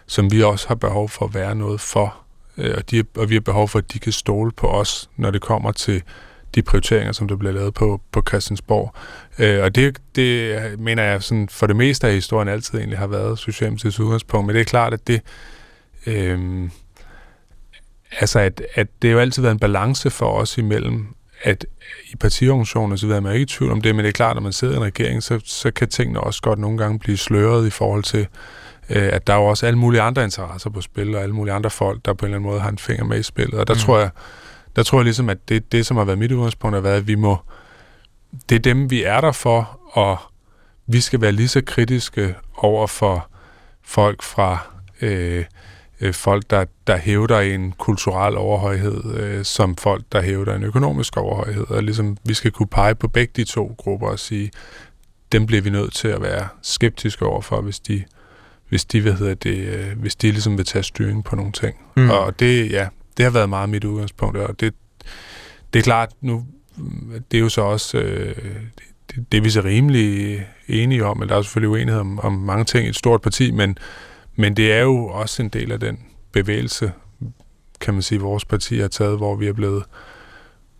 som 0.08 0.32
vi 0.32 0.44
også 0.44 0.68
har 0.68 0.75
behov 0.75 1.10
for 1.10 1.25
at 1.25 1.34
være 1.34 1.56
noget 1.56 1.82
for, 1.82 2.16
øh, 2.58 2.74
og, 2.78 2.92
de, 2.92 3.04
og 3.18 3.30
vi 3.30 3.36
har 3.36 3.42
behov 3.42 3.68
for, 3.68 3.80
at 3.80 3.94
de 3.94 4.00
kan 4.00 4.12
stole 4.12 4.52
på 4.52 4.68
os, 4.68 5.10
når 5.18 5.32
det 5.32 5.42
kommer 5.42 5.72
til 5.72 6.04
de 6.55 6.62
prioriteringer, 6.62 7.12
som 7.12 7.27
der 7.27 7.36
bliver 7.36 7.53
lavet 7.53 7.74
på, 7.74 8.01
på 8.12 8.24
Christiansborg. 8.27 8.95
Øh, 9.39 9.63
og 9.63 9.75
det, 9.75 9.98
det 10.15 10.60
mener 10.79 11.03
jeg 11.03 11.24
sådan, 11.24 11.50
for 11.50 11.67
det 11.67 11.75
meste 11.75 12.07
af 12.07 12.13
historien 12.13 12.48
altid 12.48 12.77
egentlig 12.77 13.00
har 13.00 13.07
været 13.07 13.39
Socialdemokratiets 13.39 14.00
udgangspunkt, 14.00 14.48
men 14.48 14.55
det 14.55 14.62
er 14.62 14.65
klart, 14.65 14.93
at 14.93 15.07
det 15.07 15.22
øh, 16.07 16.69
altså 18.19 18.39
at, 18.39 18.62
at 18.75 18.88
det 19.01 19.10
har 19.10 19.13
jo 19.13 19.19
altid 19.19 19.41
været 19.41 19.53
en 19.53 19.60
balance 19.60 20.10
for 20.10 20.25
os 20.25 20.57
imellem, 20.57 21.07
at 21.43 21.65
i 22.12 22.15
partiorganisationer 22.15 22.95
så 22.95 23.13
er 23.13 23.19
man 23.19 23.33
ikke 23.33 23.43
i 23.43 23.45
tvivl 23.45 23.72
om 23.72 23.81
det, 23.81 23.95
men 23.95 24.05
det 24.05 24.10
er 24.10 24.13
klart, 24.13 24.29
at 24.29 24.36
når 24.36 24.41
man 24.41 24.53
sidder 24.53 24.74
i 24.74 24.77
en 24.77 24.83
regering, 24.83 25.24
så, 25.24 25.39
så 25.45 25.72
kan 25.72 25.89
tingene 25.89 26.19
også 26.19 26.41
godt 26.41 26.60
nogle 26.60 26.77
gange 26.77 27.00
blive 27.00 27.17
sløret 27.17 27.67
i 27.67 27.69
forhold 27.69 28.03
til, 28.03 28.27
øh, 28.89 29.10
at 29.13 29.27
der 29.27 29.33
er 29.33 29.38
jo 29.38 29.45
også 29.45 29.65
alle 29.65 29.79
mulige 29.79 30.01
andre 30.01 30.24
interesser 30.24 30.69
på 30.69 30.81
spil, 30.81 31.15
og 31.15 31.22
alle 31.22 31.36
mulige 31.36 31.53
andre 31.53 31.69
folk, 31.69 32.05
der 32.05 32.13
på 32.13 32.25
en 32.25 32.29
eller 32.29 32.38
anden 32.38 32.50
måde 32.50 32.62
har 32.62 32.69
en 32.69 32.77
finger 32.77 33.05
med 33.05 33.19
i 33.19 33.24
spillet. 33.24 33.60
Og 33.60 33.67
der 33.67 33.74
mm. 33.74 33.79
tror 33.79 34.00
jeg, 34.00 34.10
der 34.75 34.84
tror 34.84 34.98
jeg 34.98 35.03
ligesom, 35.03 35.30
at 35.30 35.50
det, 35.50 35.72
det 35.72 35.86
som 35.86 35.98
har 35.98 36.03
været 36.03 36.20
mit 36.20 36.32
udgangspunkt, 36.32 36.75
har 36.75 36.82
været, 36.82 36.98
at 36.98 37.08
vi 37.08 37.15
må, 37.15 37.38
det 38.50 38.56
er 38.56 38.60
dem, 38.60 38.92
vi 38.92 39.03
er 39.03 39.22
der 39.22 39.32
for, 39.32 39.80
og 39.92 40.18
vi 40.88 41.01
skal 41.01 41.22
være 41.22 41.32
lige 41.32 41.48
så 41.48 41.62
kritiske 41.65 42.36
over 42.58 42.88
for 42.88 43.27
folk 43.82 44.22
fra 44.22 44.58
øh, 45.01 45.46
øh, 46.01 46.13
folk, 46.13 46.44
der, 46.50 46.65
der 46.88 46.98
hævder 46.98 47.39
en 47.39 47.72
kulturel 47.72 48.38
overhøjhed, 48.38 49.15
øh, 49.15 49.46
som 49.46 49.75
folk, 49.75 50.03
der 50.12 50.22
hævder 50.22 50.56
en 50.56 50.63
økonomisk 50.63 51.18
overhøjhed. 51.18 51.68
Og 51.70 51.84
ligesom, 51.84 52.18
vi 52.24 52.34
skal 52.34 52.51
kunne 52.51 52.68
pege 52.68 52.96
på 52.96 53.08
begge 53.08 53.34
de 53.36 53.44
to 53.44 53.75
grupper 53.77 54.08
og 54.08 54.20
sige, 54.20 54.51
dem 55.32 55.46
bliver 55.46 55.62
vi 55.62 55.70
nødt 55.70 55.94
til 55.94 56.08
at 56.08 56.22
være 56.22 56.48
skeptiske 56.62 57.25
overfor, 57.25 57.62
hvis 57.62 57.80
de, 57.80 58.03
hvis 58.70 58.86
de, 58.86 59.01
hvad 59.01 59.13
hedder 59.13 59.34
det, 59.34 59.58
øh, 59.58 60.00
hvis 60.00 60.15
de 60.15 60.32
ligesom 60.32 60.58
vil 60.58 60.65
tage 60.65 60.84
styring 60.84 61.24
på 61.24 61.36
nogle 61.36 61.51
ting. 61.51 61.75
Mm. 61.96 62.10
Og 62.10 62.39
det, 62.39 62.72
ja, 62.72 62.88
det 63.17 63.24
har 63.24 63.32
været 63.32 63.50
meget 63.50 63.70
mit 63.70 63.84
udgangspunkt, 63.84 64.38
og 64.38 64.60
det, 64.60 64.74
det 65.74 65.79
er 65.79 65.84
klart, 65.84 66.10
nu, 66.22 66.46
det 67.32 67.38
er 67.38 67.41
jo 67.41 67.50
så 67.50 67.62
også, 67.62 67.98
øh, 67.98 68.36
det, 69.10 69.25
det 69.32 69.38
er 69.38 69.41
vi 69.41 69.50
så 69.50 69.62
rimelig 69.62 70.39
enige 70.67 71.05
om, 71.05 71.17
men 71.17 71.29
der 71.29 71.36
er 71.36 71.41
selvfølgelig 71.41 71.70
uenighed 71.70 72.00
om, 72.00 72.20
om 72.20 72.34
mange 72.34 72.65
ting 72.65 72.86
i 72.86 72.89
et 72.89 72.96
stort 72.96 73.22
parti, 73.22 73.51
men, 73.51 73.77
men 74.36 74.58
det 74.58 74.74
er 74.74 74.82
jo 74.82 75.08
også 75.08 75.41
en 75.41 75.50
del 75.50 75.72
af 75.72 75.79
den 75.79 76.00
bevægelse, 76.32 76.91
kan 77.79 77.93
man 77.93 78.03
sige, 78.03 78.22
vores 78.22 78.46
parti 78.46 78.79
har 78.79 78.88
taget, 78.88 79.17
hvor 79.17 79.36
vi 79.36 79.48
er 79.48 79.53
blevet 79.53 79.84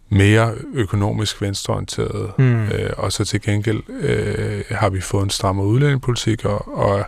mere 0.10 0.56
økonomisk 0.74 1.42
venstreorienteret, 1.42 2.32
mm. 2.38 2.68
øh, 2.68 2.90
og 2.98 3.12
så 3.12 3.26
til 3.26 3.42
gengæld 3.42 3.84
øh, 3.90 4.64
har 4.70 4.90
vi 4.90 5.02
fået 5.02 5.24
en 5.24 5.30
strammere 5.30 5.68
udlændingepolitik, 5.68 6.46
og, 6.46 6.78
og, 6.78 7.06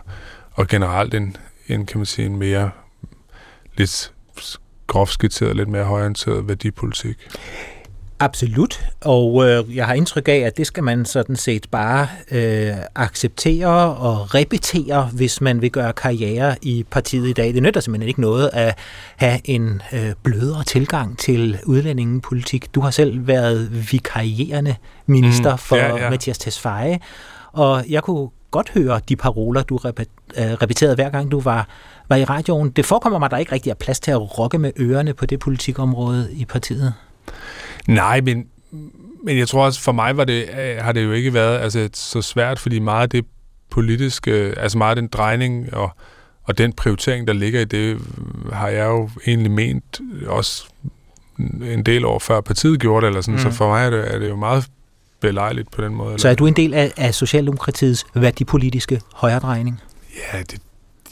og 0.52 0.66
generelt 0.66 1.14
en, 1.14 1.36
en, 1.68 1.86
kan 1.86 1.98
man 1.98 2.06
sige, 2.06 2.26
en 2.26 2.36
mere 2.36 2.70
lidt 3.76 4.12
groft 4.86 5.12
skitseret, 5.12 5.56
lidt 5.56 5.68
mere 5.68 5.84
højorienteret 5.84 6.48
værdipolitik. 6.48 7.16
Absolut, 8.18 8.80
og 9.00 9.48
øh, 9.48 9.76
jeg 9.76 9.86
har 9.86 9.94
indtryk 9.94 10.28
af, 10.28 10.38
at 10.38 10.56
det 10.56 10.66
skal 10.66 10.84
man 10.84 11.04
sådan 11.04 11.36
set 11.36 11.66
bare 11.70 12.08
øh, 12.30 12.72
acceptere 12.94 13.96
og 13.96 14.34
repetere, 14.34 15.10
hvis 15.12 15.40
man 15.40 15.62
vil 15.62 15.70
gøre 15.70 15.92
karriere 15.92 16.56
i 16.62 16.84
partiet 16.90 17.28
i 17.28 17.32
dag. 17.32 17.54
Det 17.54 17.62
nytter 17.62 17.80
simpelthen 17.80 18.08
ikke 18.08 18.20
noget 18.20 18.50
at 18.52 18.78
have 19.16 19.40
en 19.44 19.82
øh, 19.92 20.12
blødere 20.22 20.64
tilgang 20.64 21.18
til 21.18 21.58
udlændingepolitik. 21.66 22.74
Du 22.74 22.80
har 22.80 22.90
selv 22.90 23.26
været 23.26 23.92
vikarierende 23.92 24.74
minister 25.06 25.52
mm, 25.52 25.58
for 25.58 25.76
ja, 25.76 25.96
ja. 25.96 26.10
Mathias 26.10 26.38
Tesfaye, 26.38 26.98
og 27.52 27.84
jeg 27.88 28.02
kunne 28.02 28.28
godt 28.56 28.70
høre 28.74 29.00
de 29.08 29.16
paroler, 29.16 29.62
du 29.62 29.80
øh, 29.84 29.92
repeterede 30.36 30.94
hver 30.94 31.10
gang 31.10 31.30
du 31.30 31.40
var, 31.40 31.68
var 32.08 32.16
i 32.16 32.24
radioen. 32.24 32.70
Det 32.70 32.86
forekommer 32.86 33.18
mig, 33.18 33.26
at 33.26 33.30
der 33.30 33.36
ikke 33.36 33.52
rigtig 33.52 33.70
er 33.70 33.74
plads 33.74 34.00
til 34.00 34.10
at 34.10 34.38
rokke 34.38 34.58
med 34.58 34.72
ørerne 34.80 35.14
på 35.14 35.26
det 35.26 35.38
politikområde 35.38 36.28
i 36.32 36.44
partiet. 36.44 36.94
Nej, 37.88 38.20
men, 38.20 38.46
men 39.24 39.38
jeg 39.38 39.48
tror 39.48 39.64
også, 39.64 39.80
for 39.80 39.92
mig 39.92 40.16
var 40.16 40.24
det, 40.24 40.44
øh, 40.58 40.76
har 40.84 40.92
det 40.92 41.04
jo 41.04 41.12
ikke 41.12 41.34
været 41.34 41.58
altså, 41.58 41.88
så 41.92 42.22
svært, 42.22 42.58
fordi 42.58 42.78
meget 42.78 43.02
af 43.02 43.10
det 43.10 43.24
politiske, 43.70 44.32
altså 44.32 44.78
meget 44.78 44.90
af 44.90 44.96
den 44.96 45.08
drejning 45.08 45.74
og, 45.74 45.90
og 46.42 46.58
den 46.58 46.72
prioritering, 46.72 47.26
der 47.26 47.32
ligger 47.32 47.60
i 47.60 47.64
det, 47.64 47.98
har 48.52 48.68
jeg 48.68 48.86
jo 48.86 49.10
egentlig 49.26 49.50
ment 49.50 50.00
også 50.26 50.64
en 51.62 51.82
del 51.82 52.04
år 52.04 52.18
før 52.18 52.40
partiet 52.40 52.80
gjorde 52.80 53.06
det, 53.06 53.08
eller 53.08 53.20
sådan, 53.20 53.34
mm. 53.34 53.40
så 53.40 53.50
for 53.50 53.68
mig 53.68 53.86
er 53.86 53.90
det, 53.90 54.14
er 54.14 54.18
det 54.18 54.28
jo 54.28 54.36
meget 54.36 54.66
belejligt 55.20 55.70
på 55.70 55.82
den 55.82 55.94
måde. 55.94 56.18
Så 56.18 56.28
er 56.28 56.34
du 56.34 56.46
en 56.46 56.56
del 56.56 56.74
af, 56.74 56.92
af 56.96 57.14
Socialdemokratiets 57.14 58.06
værdipolitiske 58.14 59.00
højredrejning? 59.14 59.80
Ja, 60.32 60.38
det, 60.42 60.60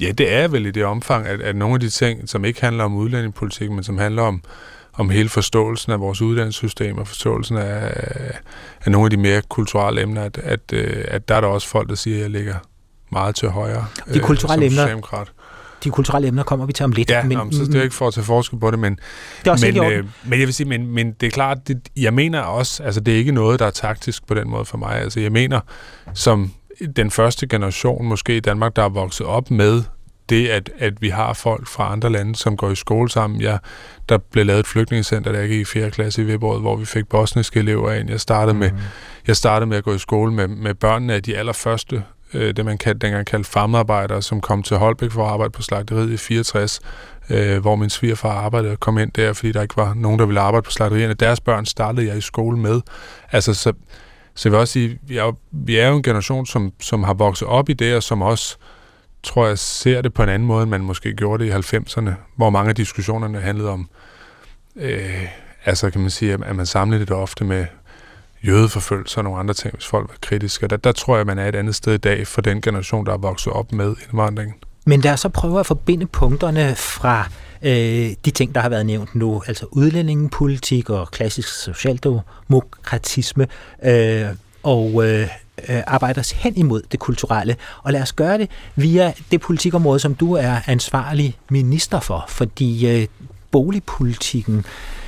ja, 0.01 0.13
det 0.13 0.33
er 0.33 0.49
vel 0.49 0.67
i 0.67 0.71
det 0.71 0.85
omfang, 0.85 1.27
at, 1.27 1.41
at 1.41 1.57
nogle 1.57 1.75
af 1.75 1.81
de 1.81 1.91
ting, 1.91 2.29
som 2.29 2.45
ikke 2.45 2.61
handler 2.61 2.85
om 2.85 2.95
udlændingepolitik, 2.95 3.71
men 3.71 3.85
som 3.85 3.99
handler 3.99 4.23
om 4.23 4.43
om 4.97 5.11
hele 5.11 5.29
forståelsen 5.29 5.93
af 5.93 6.01
vores 6.01 6.23
uddannelsessystem 6.23 6.99
og 6.99 7.09
forståelsen 7.09 7.57
af, 7.57 7.93
af 8.85 8.93
nogle 8.93 9.07
af 9.07 9.11
de 9.11 9.17
mere 9.17 9.43
kulturelle 9.49 10.03
emner, 10.03 10.23
at, 10.23 10.39
at, 10.39 10.61
øh, 10.73 11.05
at 11.09 11.29
der 11.29 11.35
er 11.35 11.41
der 11.41 11.49
også 11.49 11.69
folk, 11.69 11.89
der 11.89 11.95
siger, 11.95 12.17
at 12.17 12.23
jeg 12.23 12.31
ligger 12.31 12.55
meget 13.13 13.35
til 13.35 13.49
højre 13.49 13.87
de 14.15 14.21
kulturelle 14.21 14.65
øh, 14.65 14.71
emner, 14.71 15.25
De 15.85 15.91
kulturelle 15.91 16.29
emner 16.29 16.43
kommer 16.43 16.67
vi 16.67 16.73
til 16.73 16.85
om 16.85 16.93
lidt. 16.93 17.11
Ja, 17.11 17.23
men, 17.25 17.53
så 17.53 17.65
det 17.65 17.75
er 17.75 17.83
ikke 17.83 17.95
for 17.95 18.09
at 18.09 18.15
tage 18.15 18.25
forskel 18.25 18.59
på 18.59 18.71
det, 18.71 18.79
men, 18.79 18.99
det 19.41 19.47
er 19.47 19.51
også 19.51 19.67
men, 19.67 19.93
øh, 19.93 20.05
men 20.25 20.39
jeg 20.39 20.47
vil 20.47 20.55
sige, 20.55 20.69
men, 20.69 20.87
men 20.87 21.13
det 21.13 21.27
er 21.27 21.31
klart, 21.31 21.69
det, 21.69 21.89
jeg 21.97 22.15
mener 22.15 22.41
også, 22.41 22.83
altså 22.83 23.01
det 23.01 23.15
er 23.15 23.19
ikke 23.19 23.33
noget, 23.33 23.61
der 23.61 23.67
er 23.67 23.71
taktisk 23.71 24.27
på 24.27 24.35
den 24.35 24.51
måde 24.51 24.65
for 24.65 24.79
mig. 24.79 24.97
Altså 24.97 25.21
jeg 25.21 25.33
mener, 25.33 25.61
som 26.15 26.53
den 26.97 27.11
første 27.11 27.47
generation 27.47 28.07
måske 28.07 28.37
i 28.37 28.41
Danmark, 28.41 28.77
der 28.77 28.83
er 28.83 28.89
vokset 28.89 29.27
op 29.27 29.51
med 29.51 29.83
det, 30.29 30.49
at, 30.49 30.71
at 30.79 31.03
vi 31.03 31.09
har 31.09 31.33
folk 31.33 31.69
fra 31.69 31.93
andre 31.93 32.13
lande, 32.13 32.37
som 32.37 32.57
går 32.57 32.71
i 32.71 32.75
skole 32.75 33.11
sammen. 33.11 33.41
Jeg, 33.41 33.59
der 34.09 34.19
blev 34.19 34.47
lavet 34.47 34.61
et 34.61 34.67
flygtningecenter, 34.67 35.33
der 35.33 35.47
gik 35.47 35.61
i 35.61 35.65
4. 35.65 35.91
klasse 35.91 36.23
i 36.23 36.25
Viborg, 36.25 36.61
hvor 36.61 36.77
vi 36.77 36.85
fik 36.85 37.09
bosniske 37.09 37.61
elever 37.61 37.93
ind. 37.93 38.11
Jeg 38.11 38.21
startede, 38.21 38.55
mm. 38.55 38.59
med, 38.59 38.71
jeg 39.27 39.37
startede 39.37 39.69
med 39.69 39.77
at 39.77 39.85
gå 39.85 39.95
i 39.95 39.99
skole 39.99 40.33
med, 40.33 40.49
med 40.49 40.75
børnene 40.75 41.15
af 41.15 41.23
de 41.23 41.37
allerførste, 41.37 42.03
øh, 42.35 42.57
det 42.57 42.65
man 42.65 42.79
kaldte, 42.79 43.07
dengang 43.07 43.27
kaldte 43.27 43.51
farmarbejdere, 43.51 44.23
som 44.23 44.41
kom 44.41 44.63
til 44.63 44.77
Holbæk 44.77 45.11
for 45.11 45.25
at 45.25 45.33
arbejde 45.33 45.51
på 45.51 45.63
slagteriet 45.63 46.11
i 46.11 46.17
64, 46.17 46.81
øh, 47.31 47.59
hvor 47.59 47.77
min 47.77 47.91
svigerfar 47.91 48.33
arbejdede 48.33 48.73
og 48.73 48.81
kom 48.81 48.99
ind 48.99 49.13
der, 49.13 49.33
fordi 49.33 49.53
der 49.53 49.63
ikke 49.63 49.77
var 49.77 49.95
nogen, 49.95 50.19
der 50.19 50.27
ville 50.27 50.41
arbejde 50.41 50.65
på 50.65 50.71
slagterierne. 50.71 51.15
Deres 51.15 51.41
børn 51.41 51.67
startede 51.67 52.07
jeg 52.07 52.17
i 52.17 52.21
skole 52.21 52.59
med. 52.59 52.81
Altså, 53.33 53.55
så, 53.55 53.73
så 54.35 54.49
jeg 54.49 54.53
vil 54.53 54.61
også 54.61 54.73
sige, 54.73 54.99
vi 55.03 55.17
er, 55.17 55.33
vi 55.53 55.77
er 55.77 55.89
jo 55.89 55.97
en 55.97 56.03
generation, 56.03 56.47
som, 56.47 56.73
som 56.81 57.05
har 57.05 57.15
vokset 57.15 57.49
op 57.49 57.69
i 57.69 57.73
det, 57.73 57.97
og 57.97 58.03
som 58.03 58.23
også 58.23 58.57
tror 59.23 59.47
jeg, 59.47 59.59
ser 59.59 60.03
det 60.03 60.15
på 60.15 60.23
en 60.23 60.29
anden 60.29 60.49
måde, 60.49 60.63
end 60.63 60.71
man 60.71 60.81
måske 60.81 61.15
gjorde 61.15 61.45
det 61.45 61.51
i 61.73 61.77
90'erne, 61.77 62.11
hvor 62.37 62.51
mange 62.51 62.69
af 62.69 62.75
diskussionerne 62.75 63.41
handlede 63.41 63.71
om, 63.71 63.89
øh, 64.77 65.27
altså 65.65 65.91
kan 65.91 66.01
man 66.01 66.11
sige, 66.11 66.33
at 66.33 66.57
man 66.57 66.67
samlede 66.67 67.01
det 67.01 67.11
ofte 67.11 67.45
med 67.45 67.67
jødeforfølgelse 68.47 69.19
og 69.19 69.25
nogle 69.25 69.39
andre 69.39 69.55
ting, 69.55 69.75
hvis 69.75 69.87
folk 69.87 70.09
var 70.09 70.17
kritiske. 70.21 70.69
Der, 70.69 70.77
der 70.77 70.93
tror 70.93 71.17
jeg, 71.17 71.27
man 71.27 71.39
er 71.39 71.49
et 71.49 71.55
andet 71.55 71.75
sted 71.75 71.95
i 71.95 71.99
dag 71.99 72.27
for 72.27 72.41
den 72.41 72.61
generation, 72.61 73.07
der 73.07 73.13
er 73.13 73.17
vokset 73.19 73.53
op 73.53 73.73
med 73.73 73.95
indvandringen. 74.07 74.55
Men 74.87 75.01
lad 75.01 75.13
os 75.13 75.21
så 75.21 75.29
prøve 75.29 75.61
at 75.61 75.67
forbinde 75.67 76.07
punkterne 76.07 76.75
fra 76.75 77.29
øh, 77.63 78.11
de 78.25 78.31
ting, 78.31 78.55
der 78.55 78.61
har 78.61 78.69
været 78.69 78.87
nævnt 78.87 79.15
nu, 79.15 79.43
altså 79.47 79.67
udlændingepolitik 79.71 80.91
og 80.91 81.11
klassisk 81.11 81.49
socialdemokratisme, 81.49 83.47
øh, 83.85 84.27
og 84.63 85.05
øh, 85.07 85.29
øh, 85.69 85.83
arbejder 85.87 86.21
os 86.21 86.31
hen 86.31 86.57
imod 86.57 86.83
det 86.93 87.01
kulturelle. 87.01 87.57
Og 87.83 87.93
lad 87.93 88.03
os 88.03 88.13
gøre 88.13 88.39
det 88.39 88.51
via 88.77 89.13
det 89.31 89.41
politikområde, 89.41 89.99
som 89.99 90.15
du 90.15 90.33
er 90.33 90.57
ansvarlig 90.67 91.39
minister 91.51 92.01
for, 92.01 92.25
fordi 92.29 93.01
øh, 93.01 93.07
boligpolitikken 93.51 94.57
Øh, 94.59 95.04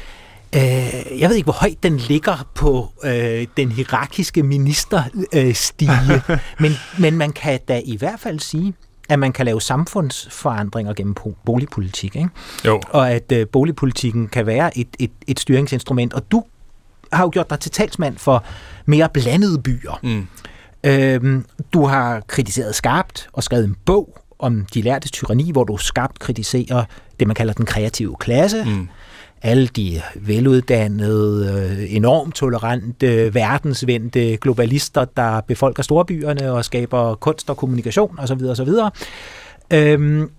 jeg 1.20 1.28
ved 1.28 1.36
ikke, 1.36 1.46
hvor 1.46 1.52
højt 1.52 1.82
den 1.82 1.96
ligger 1.96 2.48
på 2.54 2.92
øh, 3.04 3.46
den 3.56 3.72
hierarkiske 3.72 4.42
ministerstige, 4.42 5.90
øh, 6.30 6.38
men, 6.60 6.72
men 6.98 7.18
man 7.18 7.32
kan 7.32 7.60
da 7.68 7.80
i 7.84 7.96
hvert 7.96 8.20
fald 8.20 8.40
sige, 8.40 8.74
at 9.08 9.18
man 9.18 9.32
kan 9.32 9.46
lave 9.46 9.60
samfundsforandringer 9.60 10.94
gennem 10.94 11.14
boligpolitik. 11.44 12.16
Ikke? 12.16 12.28
Jo. 12.64 12.80
Og 12.90 13.10
at 13.10 13.32
øh, 13.32 13.46
boligpolitikken 13.46 14.28
kan 14.28 14.46
være 14.46 14.78
et, 14.78 14.88
et, 14.98 15.10
et 15.26 15.40
styringsinstrument. 15.40 16.12
Og 16.12 16.30
du 16.30 16.44
har 17.12 17.24
jo 17.24 17.30
gjort 17.32 17.50
dig 17.50 17.60
til 17.60 17.70
talsmand 17.70 18.18
for 18.18 18.44
mere 18.86 19.08
blandede 19.08 19.58
byer. 19.58 20.00
Mm. 20.02 20.26
Øhm, 20.84 21.44
du 21.72 21.84
har 21.84 22.20
kritiseret 22.20 22.74
skarpt 22.74 23.28
og 23.32 23.42
skrevet 23.42 23.64
en 23.64 23.76
bog 23.84 24.18
om 24.38 24.66
de 24.74 24.82
lærtes 24.82 25.10
tyranni, 25.10 25.52
hvor 25.52 25.64
du 25.64 25.76
skarpt 25.76 26.18
kritiserer 26.18 26.84
det, 27.20 27.26
man 27.26 27.34
kalder 27.34 27.54
den 27.54 27.66
kreative 27.66 28.16
klasse. 28.20 28.64
Mm. 28.64 28.88
Alle 29.42 29.66
de 29.66 30.02
veluddannede, 30.14 31.78
øh, 31.80 31.94
enormt 31.94 32.34
tolerante, 32.34 33.06
øh, 33.06 33.34
verdensvendte 33.34 34.36
globalister, 34.36 35.04
der 35.04 35.40
befolker 35.40 35.82
storbyerne 35.82 36.52
og 36.52 36.64
skaber 36.64 37.14
kunst 37.14 37.50
og 37.50 37.56
kommunikation 37.56 38.18
osv. 38.18 38.44
osv. 38.44 38.68
Øhm, 39.70 40.30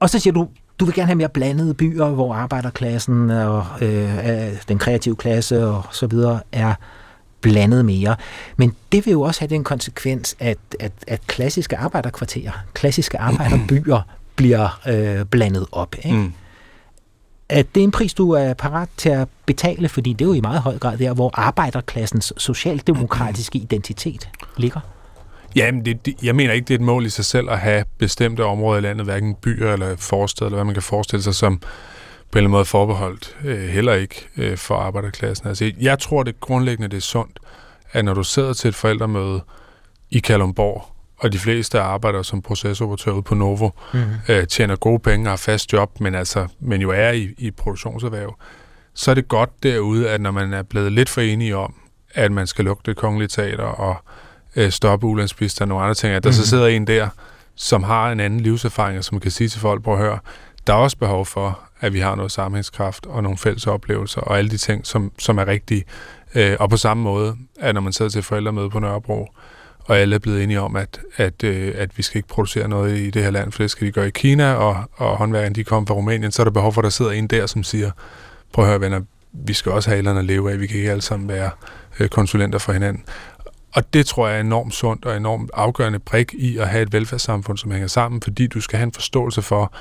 og 0.00 0.10
så 0.10 0.18
siger 0.18 0.32
du, 0.32 0.48
du 0.80 0.84
vil 0.84 0.94
gerne 0.94 1.06
have 1.06 1.16
mere 1.16 1.28
blandede 1.28 1.74
byer, 1.74 2.08
hvor 2.08 2.34
arbejderklassen 2.34 3.30
og 3.30 3.66
øh, 3.80 4.52
den 4.68 4.78
kreative 4.78 5.16
klasse 5.16 5.66
og 5.66 5.84
så 5.90 6.06
videre 6.06 6.40
er 6.52 6.74
blandet 7.40 7.84
mere. 7.84 8.16
Men 8.56 8.74
det 8.92 9.06
vil 9.06 9.12
jo 9.12 9.20
også 9.20 9.40
have 9.40 9.48
den 9.48 9.64
konsekvens, 9.64 10.36
at, 10.38 10.58
at, 10.80 10.92
at 11.06 11.20
klassiske 11.26 11.76
arbejderkvarterer, 11.76 12.52
klassiske 12.74 13.18
arbejderbyer 13.18 14.00
bliver 14.36 14.80
øh, 14.88 15.24
blandet 15.24 15.66
op. 15.72 15.94
Ikke? 16.04 16.16
Mm. 16.16 16.32
At 17.50 17.74
det 17.74 17.80
er 17.80 17.84
en 17.84 17.90
pris, 17.90 18.14
du 18.14 18.30
er 18.30 18.54
parat 18.54 18.88
til 18.96 19.08
at 19.08 19.28
betale, 19.46 19.88
fordi 19.88 20.12
det 20.12 20.24
er 20.24 20.28
jo 20.28 20.32
i 20.32 20.40
meget 20.40 20.60
høj 20.60 20.78
grad 20.78 20.98
der, 20.98 21.14
hvor 21.14 21.30
arbejderklassens 21.34 22.32
socialdemokratiske 22.36 23.58
identitet 23.58 24.28
ligger. 24.56 24.80
Jamen, 25.56 25.84
det, 25.84 26.06
det, 26.06 26.14
jeg 26.22 26.36
mener 26.36 26.52
ikke, 26.52 26.64
det 26.64 26.74
er 26.74 26.78
et 26.78 26.84
mål 26.84 27.06
i 27.06 27.08
sig 27.08 27.24
selv 27.24 27.50
at 27.50 27.58
have 27.58 27.84
bestemte 27.98 28.44
områder 28.44 28.78
i 28.78 28.82
landet, 28.82 29.04
hverken 29.04 29.34
byer 29.34 29.72
eller 29.72 29.96
forsteder, 29.96 30.46
eller 30.46 30.56
hvad 30.56 30.64
man 30.64 30.74
kan 30.74 30.82
forestille 30.82 31.22
sig, 31.22 31.34
som 31.34 31.58
på 31.58 31.64
en 31.64 32.38
eller 32.38 32.40
anden 32.40 32.50
måde 32.50 32.64
forbeholdt, 32.64 33.36
øh, 33.44 33.68
heller 33.68 33.94
ikke 33.94 34.26
øh, 34.36 34.56
for 34.56 34.74
arbejderklassen. 34.74 35.48
Altså, 35.48 35.72
jeg 35.80 35.98
tror, 35.98 36.22
det 36.22 36.40
grundlæggende 36.40 36.88
det 36.88 36.96
er 36.96 37.00
sundt, 37.00 37.38
at 37.92 38.04
når 38.04 38.14
du 38.14 38.22
sidder 38.22 38.52
til 38.52 38.68
et 38.68 38.74
forældremøde 38.74 39.40
i 40.10 40.18
Kalumborg, 40.18 40.89
og 41.20 41.32
de 41.32 41.38
fleste 41.38 41.80
arbejder 41.80 42.22
som 42.22 42.42
procesoperatør 42.42 43.12
ude 43.12 43.22
på 43.22 43.34
Novo, 43.34 43.70
mm. 43.94 44.00
øh, 44.28 44.46
tjener 44.46 44.76
gode 44.76 44.98
penge 44.98 45.26
og 45.26 45.30
har 45.30 45.36
fast 45.36 45.72
job, 45.72 46.00
men, 46.00 46.14
altså, 46.14 46.46
men 46.60 46.80
jo 46.80 46.90
er 46.90 47.10
i, 47.10 47.34
i 47.38 47.50
produktionserhverv, 47.50 48.36
så 48.94 49.10
er 49.10 49.14
det 49.14 49.28
godt 49.28 49.50
derude, 49.62 50.08
at 50.08 50.20
når 50.20 50.30
man 50.30 50.52
er 50.52 50.62
blevet 50.62 50.92
lidt 50.92 51.08
for 51.08 51.20
enige 51.20 51.56
om, 51.56 51.74
at 52.14 52.32
man 52.32 52.46
skal 52.46 52.64
lukke 52.64 52.82
det 52.86 52.96
kongelige 52.96 53.28
teater 53.28 53.64
og 53.64 53.96
øh, 54.56 54.70
stoppe 54.70 55.06
ulandsbistand 55.06 55.66
og 55.66 55.68
nogle 55.68 55.84
andre 55.84 55.94
ting, 55.94 56.14
at 56.14 56.24
der 56.24 56.28
mm. 56.28 56.32
så 56.32 56.40
mhm. 56.40 56.46
sidder 56.46 56.66
en 56.66 56.86
der, 56.86 57.08
som 57.54 57.82
har 57.82 58.12
en 58.12 58.20
anden 58.20 58.40
livserfaring, 58.40 58.98
og 58.98 59.04
som 59.04 59.20
kan 59.20 59.30
sige 59.30 59.48
til 59.48 59.60
folk, 59.60 59.82
prøv 59.82 59.94
at 59.94 60.00
høre, 60.00 60.18
der 60.66 60.72
er 60.72 60.78
også 60.78 60.96
behov 60.96 61.26
for, 61.26 61.60
at 61.80 61.92
vi 61.92 61.98
har 61.98 62.14
noget 62.14 62.32
sammenhængskraft 62.32 63.06
og 63.06 63.22
nogle 63.22 63.38
fælles 63.38 63.66
oplevelser 63.66 64.20
og 64.20 64.38
alle 64.38 64.50
de 64.50 64.56
ting, 64.56 64.86
som, 64.86 65.12
som 65.18 65.38
er 65.38 65.46
rigtige. 65.46 65.84
Øh, 66.34 66.56
og 66.60 66.70
på 66.70 66.76
samme 66.76 67.02
måde, 67.02 67.36
at 67.60 67.74
når 67.74 67.80
man 67.80 67.92
sidder 67.92 68.10
til 68.10 68.22
forældremøde 68.22 68.70
på 68.70 68.78
Nørrebro, 68.78 69.28
og 69.84 69.98
alle 69.98 70.14
er 70.14 70.18
blevet 70.18 70.42
enige 70.42 70.60
om, 70.60 70.76
at, 70.76 71.00
at, 71.16 71.44
øh, 71.44 71.74
at 71.76 71.98
vi 71.98 72.02
skal 72.02 72.18
ikke 72.18 72.28
producere 72.28 72.68
noget 72.68 72.98
i 72.98 73.10
det 73.10 73.22
her 73.22 73.30
land, 73.30 73.52
for 73.52 73.62
det 73.62 73.70
skal 73.70 73.86
de 73.86 73.92
gøre 73.92 74.08
i 74.08 74.10
Kina, 74.10 74.52
og, 74.52 74.90
og 74.92 75.16
håndværkerne 75.16 75.54
de 75.54 75.64
kommer 75.64 75.86
fra 75.86 75.94
Rumænien, 75.94 76.32
så 76.32 76.42
er 76.42 76.44
der 76.44 76.50
behov 76.50 76.72
for, 76.72 76.80
at 76.80 76.84
der 76.84 76.90
sidder 76.90 77.10
en 77.10 77.26
der, 77.26 77.46
som 77.46 77.62
siger, 77.62 77.90
prøv 78.52 78.64
at 78.64 78.68
høre 78.70 78.80
venner, 78.80 79.00
vi 79.32 79.52
skal 79.52 79.72
også 79.72 79.90
have 79.90 79.96
et 79.96 79.98
eller 79.98 80.10
andet 80.10 80.20
at 80.20 80.26
leve 80.26 80.52
af, 80.52 80.60
vi 80.60 80.66
kan 80.66 80.76
ikke 80.76 80.90
alle 80.90 81.02
sammen 81.02 81.28
være 81.28 81.50
øh, 82.00 82.08
konsulenter 82.08 82.58
for 82.58 82.72
hinanden. 82.72 83.04
Og 83.74 83.94
det 83.94 84.06
tror 84.06 84.28
jeg 84.28 84.36
er 84.36 84.40
enormt 84.40 84.74
sundt 84.74 85.04
og 85.04 85.16
enormt 85.16 85.50
afgørende 85.54 85.98
brik 85.98 86.34
i 86.34 86.58
at 86.58 86.68
have 86.68 86.82
et 86.82 86.92
velfærdssamfund, 86.92 87.58
som 87.58 87.70
hænger 87.70 87.88
sammen, 87.88 88.22
fordi 88.22 88.46
du 88.46 88.60
skal 88.60 88.76
have 88.76 88.86
en 88.86 88.92
forståelse 88.92 89.42
for, 89.42 89.74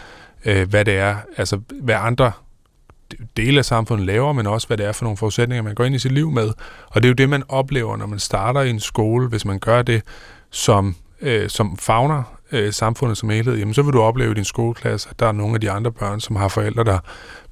øh, 0.45 0.69
hvad 0.69 0.85
det 0.85 0.97
er, 0.97 1.15
altså 1.37 1.59
hvad 1.81 1.95
andre 1.95 2.31
dele 3.37 3.57
af 3.57 3.65
samfundet 3.65 4.05
laver, 4.05 4.33
men 4.33 4.47
også 4.47 4.67
hvad 4.67 4.77
det 4.77 4.85
er 4.85 4.91
for 4.91 5.05
nogle 5.05 5.17
forudsætninger, 5.17 5.63
man 5.63 5.75
går 5.75 5.83
ind 5.83 5.95
i 5.95 5.99
sit 5.99 6.11
liv 6.11 6.31
med. 6.31 6.51
Og 6.87 7.03
det 7.03 7.05
er 7.05 7.09
jo 7.09 7.13
det, 7.13 7.29
man 7.29 7.43
oplever, 7.49 7.97
når 7.97 8.05
man 8.05 8.19
starter 8.19 8.61
i 8.61 8.69
en 8.69 8.79
skole, 8.79 9.27
hvis 9.27 9.45
man 9.45 9.59
gør 9.59 9.81
det 9.81 10.01
som, 10.51 10.95
øh, 11.21 11.49
som 11.49 11.77
fagner 11.77 12.39
øh, 12.51 12.73
samfundet 12.73 13.17
som 13.17 13.29
helhed, 13.29 13.57
jamen 13.57 13.73
så 13.73 13.81
vil 13.81 13.93
du 13.93 14.01
opleve 14.01 14.31
i 14.31 14.33
din 14.33 14.45
skoleklasse, 14.45 15.09
at 15.09 15.19
der 15.19 15.27
er 15.27 15.31
nogle 15.31 15.53
af 15.53 15.61
de 15.61 15.71
andre 15.71 15.91
børn, 15.91 16.19
som 16.19 16.35
har 16.35 16.47
forældre, 16.47 16.83
der 16.83 16.99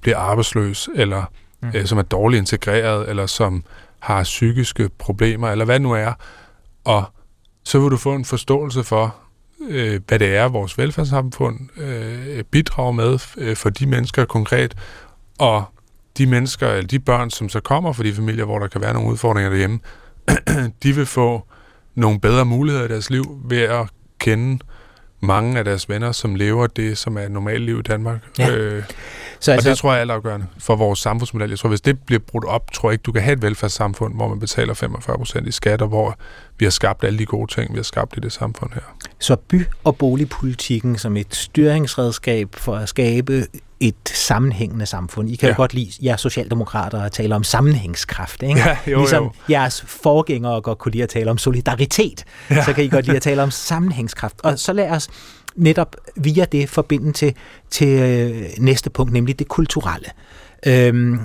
bliver 0.01 0.17
arbejdsløse, 0.17 0.91
eller 0.95 1.23
mm. 1.61 1.71
øh, 1.73 1.85
som 1.85 1.97
er 1.97 2.01
dårligt 2.01 2.39
integreret, 2.39 3.09
eller 3.09 3.25
som 3.25 3.63
har 3.99 4.23
psykiske 4.23 4.89
problemer, 4.97 5.49
eller 5.49 5.65
hvad 5.65 5.79
nu 5.79 5.91
er. 5.91 6.13
Og 6.83 7.03
så 7.63 7.79
vil 7.79 7.91
du 7.91 7.97
få 7.97 8.15
en 8.15 8.25
forståelse 8.25 8.83
for, 8.83 9.15
øh, 9.69 10.01
hvad 10.07 10.19
det 10.19 10.35
er, 10.35 10.47
vores 10.47 10.77
velfærdssamfund 10.77 11.81
øh, 11.81 12.43
bidrager 12.43 12.91
med 12.91 13.19
øh, 13.37 13.55
for 13.55 13.69
de 13.69 13.85
mennesker 13.85 14.25
konkret, 14.25 14.75
og 15.37 15.63
de 16.17 16.25
mennesker, 16.25 16.67
eller 16.67 16.87
de 16.87 16.99
børn, 16.99 17.29
som 17.29 17.49
så 17.49 17.59
kommer 17.59 17.93
fra 17.93 18.03
de 18.03 18.13
familier, 18.13 18.45
hvor 18.45 18.59
der 18.59 18.67
kan 18.67 18.81
være 18.81 18.93
nogle 18.93 19.09
udfordringer 19.09 19.49
derhjemme, 19.49 19.79
de 20.83 20.95
vil 20.95 21.05
få 21.05 21.43
nogle 21.95 22.19
bedre 22.19 22.45
muligheder 22.45 22.85
i 22.85 22.87
deres 22.87 23.09
liv 23.09 23.41
ved 23.45 23.61
at 23.61 23.87
kende 24.19 24.59
mange 25.19 25.57
af 25.57 25.65
deres 25.65 25.89
venner, 25.89 26.11
som 26.11 26.35
lever 26.35 26.67
det, 26.67 26.97
som 26.97 27.17
er 27.17 27.21
et 27.21 27.31
normalt 27.31 27.61
liv 27.61 27.79
i 27.79 27.81
Danmark. 27.81 28.19
Ja. 28.39 28.55
Øh, 28.55 28.83
så 29.39 29.51
altså, 29.51 29.69
og 29.69 29.71
det 29.71 29.77
tror 29.77 29.91
jeg 29.91 29.97
er 29.97 30.01
altafgørende 30.01 30.47
for 30.59 30.75
vores 30.75 30.99
samfundsmodel. 30.99 31.49
Jeg 31.49 31.59
tror, 31.59 31.69
hvis 31.69 31.81
det 31.81 31.99
bliver 31.99 32.19
brudt 32.19 32.45
op, 32.45 32.71
tror 32.71 32.89
jeg 32.89 32.93
ikke, 32.93 33.03
du 33.03 33.11
kan 33.11 33.21
have 33.21 33.33
et 33.33 33.41
velfærdssamfund, 33.41 34.15
hvor 34.15 34.27
man 34.27 34.39
betaler 34.39 34.73
45 34.73 35.17
procent 35.17 35.47
i 35.47 35.51
skat, 35.51 35.81
og 35.81 35.87
hvor 35.87 36.15
vi 36.59 36.65
har 36.65 36.69
skabt 36.69 37.03
alle 37.03 37.19
de 37.19 37.25
gode 37.25 37.53
ting, 37.53 37.71
vi 37.73 37.77
har 37.77 37.83
skabt 37.83 38.17
i 38.17 38.19
det 38.19 38.31
samfund 38.31 38.73
her. 38.73 38.81
Så 39.19 39.35
by- 39.35 39.65
og 39.83 39.97
boligpolitikken 39.97 40.97
som 40.97 41.17
et 41.17 41.35
styringsredskab 41.35 42.49
for 42.53 42.75
at 42.75 42.89
skabe 42.89 43.45
et 43.79 44.09
sammenhængende 44.13 44.85
samfund. 44.85 45.29
I 45.29 45.35
kan 45.35 45.47
ja. 45.47 45.53
jo 45.53 45.57
godt 45.57 45.73
lide, 45.73 45.91
jer 46.01 46.17
socialdemokrater, 46.17 47.01
at 47.01 47.11
tale 47.11 47.35
om 47.35 47.43
sammenhængskraft. 47.43 48.43
Ikke? 48.43 48.59
Ja, 48.59 48.77
jo, 48.87 48.99
ligesom 48.99 49.23
jo. 49.23 49.31
jeres 49.49 49.81
forgængere 49.81 50.61
godt 50.61 50.77
kunne 50.77 50.91
lide 50.91 51.03
at 51.03 51.09
tale 51.09 51.31
om 51.31 51.37
solidaritet, 51.37 52.23
ja. 52.49 52.65
så 52.65 52.73
kan 52.73 52.83
I 52.83 52.87
godt 52.87 53.05
lide 53.05 53.17
at 53.17 53.23
tale 53.23 53.43
om 53.43 53.51
sammenhængskraft. 53.51 54.35
Og 54.43 54.59
så 54.59 54.73
lad 54.73 54.89
os 54.89 55.09
netop 55.55 55.95
via 56.15 56.45
det 56.45 56.69
forbinde 56.69 57.11
til, 57.11 57.33
til 57.69 57.87
øh, 57.87 58.49
næste 58.57 58.89
punkt, 58.89 59.13
nemlig 59.13 59.39
det 59.39 59.47
kulturelle. 59.47 60.07
Øhm, 60.65 61.19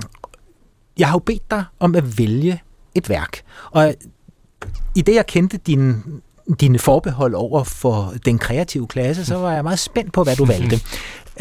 jeg 0.97 1.07
har 1.07 1.15
jo 1.15 1.19
bedt 1.19 1.51
dig 1.51 1.63
om 1.79 1.95
at 1.95 2.17
vælge 2.17 2.61
et 2.95 3.09
værk, 3.09 3.41
og 3.71 3.93
i 4.95 5.01
det 5.01 5.15
jeg 5.15 5.25
kendte 5.25 5.57
din, 5.57 6.03
dine 6.59 6.79
forbehold 6.79 7.35
over 7.35 7.63
for 7.63 8.13
den 8.25 8.39
kreative 8.39 8.87
klasse, 8.87 9.25
så 9.25 9.35
var 9.35 9.53
jeg 9.53 9.63
meget 9.63 9.79
spændt 9.79 10.13
på, 10.13 10.23
hvad 10.23 10.35
du 10.35 10.45
valgte. 10.45 10.81